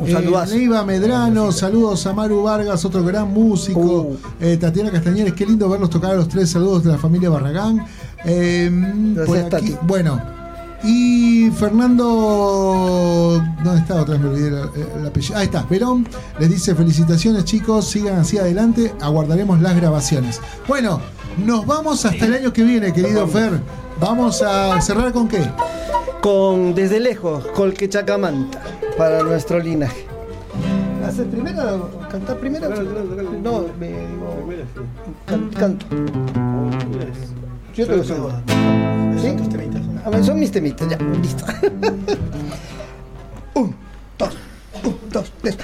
Un 0.01 0.09
Eh, 0.09 0.11
saludazo. 0.13 0.55
Neiva 0.55 0.83
Medrano, 0.83 1.51
saludos 1.51 2.05
a 2.07 2.13
Maru 2.13 2.43
Vargas, 2.43 2.83
otro 2.85 3.03
gran 3.03 3.31
músico. 3.31 3.79
Uh. 3.79 4.17
Eh, 4.39 4.57
Tatiana 4.57 4.91
Castañeres, 4.91 5.33
qué 5.33 5.45
lindo 5.45 5.69
verlos 5.69 5.89
tocar 5.89 6.11
a 6.11 6.15
los 6.15 6.27
tres. 6.27 6.49
Saludos 6.49 6.83
de 6.83 6.91
la 6.91 6.97
familia 6.97 7.29
Barragán. 7.29 7.85
Eh, 8.25 8.69
por 9.15 9.35
Gracias, 9.37 9.53
aquí- 9.53 9.71
Tati. 9.73 9.85
bueno, 9.87 10.19
y 10.83 11.51
Fernando. 11.51 13.43
¿Dónde 13.63 13.79
está? 13.81 14.01
Otra 14.01 14.15
vez 14.15 14.23
me 14.23 14.29
olvidé 14.29 14.47
el, 14.47 14.55
el 15.01 15.07
apellido. 15.07 15.37
Ahí 15.37 15.45
está, 15.45 15.63
Verón. 15.69 16.07
Les 16.39 16.49
dice: 16.49 16.73
Felicitaciones, 16.75 17.45
chicos. 17.45 17.85
Sigan 17.85 18.19
así 18.19 18.37
adelante. 18.37 18.93
Aguardaremos 19.01 19.61
las 19.61 19.75
grabaciones. 19.75 20.39
Bueno, 20.67 20.99
nos 21.45 21.65
vamos 21.65 22.03
hasta 22.05 22.25
el 22.25 22.33
año 22.33 22.51
que 22.53 22.63
viene, 22.63 22.91
querido 22.93 23.27
Fer. 23.27 23.61
Vamos 24.01 24.41
a 24.41 24.81
cerrar 24.81 25.11
con 25.13 25.27
qué? 25.27 25.43
Con 26.21 26.73
Desde 26.73 26.99
Lejos, 26.99 27.45
Colquechacamanta, 27.53 28.59
para 28.97 29.21
nuestro 29.21 29.59
linaje. 29.59 30.07
¿Haces 31.07 31.27
primero? 31.27 31.91
¿Cantar 32.09 32.37
primero? 32.37 32.67
No, 33.43 33.65
me 33.79 33.89
digo. 33.89 34.49
can- 35.27 35.49
canto. 35.49 35.85
Yo 37.75 37.85
te 37.87 37.97
lo 37.97 38.03
ver, 40.09 40.25
son 40.25 40.39
mis 40.39 40.51
temitas, 40.51 40.89
ya, 40.89 40.97
listo. 41.21 41.45
un, 43.53 43.75
dos, 44.17 44.33
un, 44.83 44.97
dos, 45.11 45.31
tres. 45.41 45.57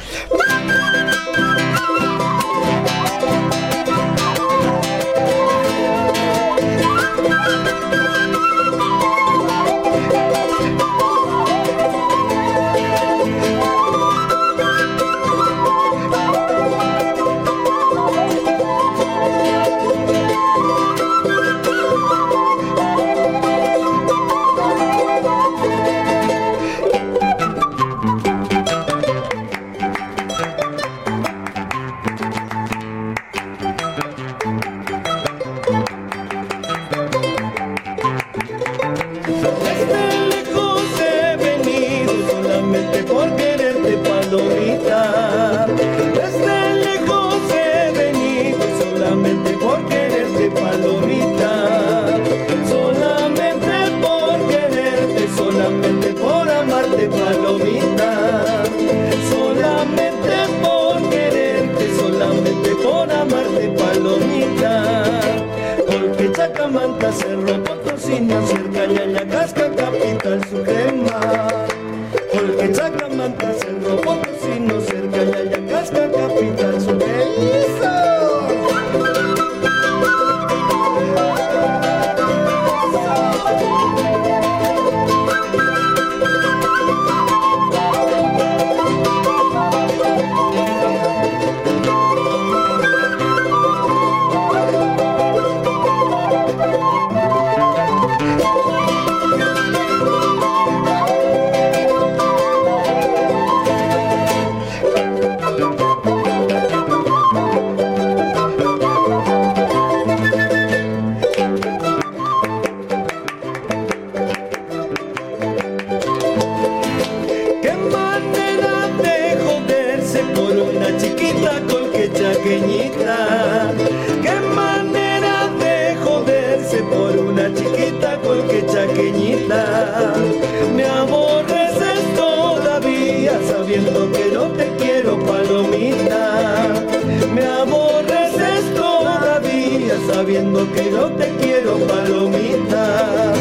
Que 140.53 140.91
no 140.91 141.05
te 141.11 141.35
quiero 141.41 141.77
palomita. 141.87 143.33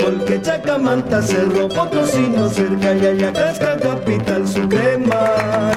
Porque 0.00 0.40
Chacamanta, 0.40 1.22
Cerro 1.22 1.68
Potosino, 1.68 2.48
cerca 2.48 2.94
Yayacasca, 2.94 3.76
capital 3.78 4.46
suprema. 4.46 5.72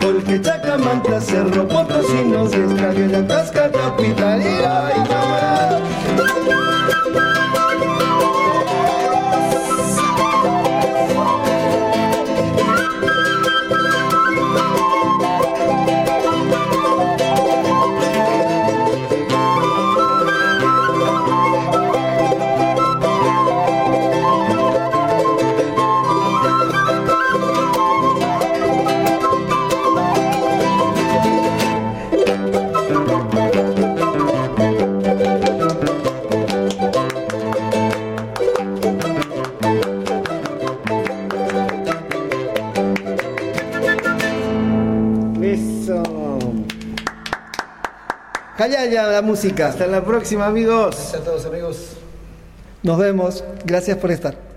Porque 0.00 0.40
Chacamanta, 0.40 1.20
Cerro 1.20 1.66
Potosino, 1.66 2.48
cerca 2.48 2.92
Yayacasca, 2.92 3.70
capital. 3.70 4.42
¡Ay, 4.42 5.83
Callaya 48.64 49.08
la 49.08 49.20
música. 49.20 49.68
Hasta 49.68 49.86
la 49.86 50.02
próxima, 50.02 50.46
amigos. 50.46 50.96
Gracias 50.96 51.20
a 51.20 51.22
todos 51.22 51.44
amigos. 51.44 51.76
Nos 52.82 52.96
vemos. 52.96 53.44
Gracias 53.66 53.98
por 53.98 54.10
estar. 54.10 54.53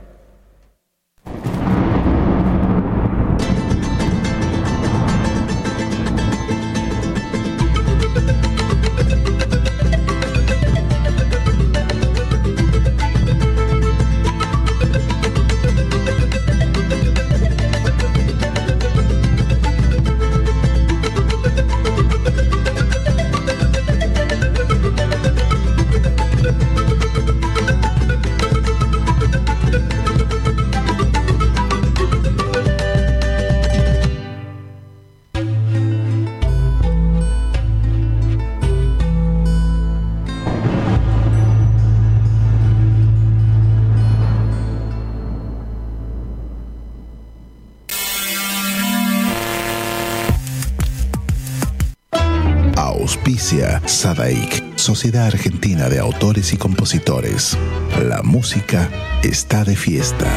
Sociedad 55.08 55.28
Argentina 55.28 55.88
de 55.88 55.99
Autores 55.99 56.51
y 56.51 56.58
Compositores. 56.58 57.57
La 58.10 58.23
música 58.23 58.90
está 59.23 59.64
de 59.64 59.77
fiesta. 59.77 60.27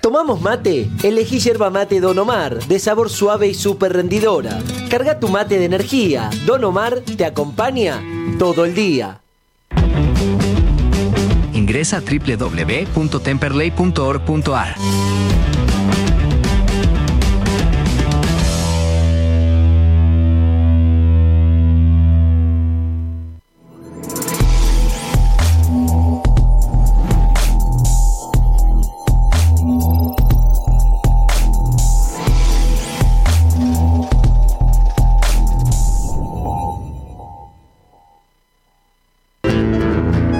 ¿Tomamos 0.00 0.40
mate? 0.40 0.90
Elegí 1.04 1.38
yerba 1.38 1.70
mate 1.70 2.00
Don 2.00 2.18
Omar, 2.18 2.58
de 2.66 2.80
sabor 2.80 3.08
suave 3.08 3.46
y 3.46 3.54
súper 3.54 3.92
rendidora. 3.92 4.58
Carga 4.90 5.20
tu 5.20 5.28
mate 5.28 5.60
de 5.60 5.66
energía. 5.66 6.28
Don 6.44 6.64
Omar 6.64 7.02
te 7.02 7.24
acompaña 7.24 8.02
todo 8.36 8.64
el 8.64 8.74
día. 8.74 9.20
Ingresa 11.52 11.98
a 11.98 12.00
www.temperley.org.ar. 12.00 14.74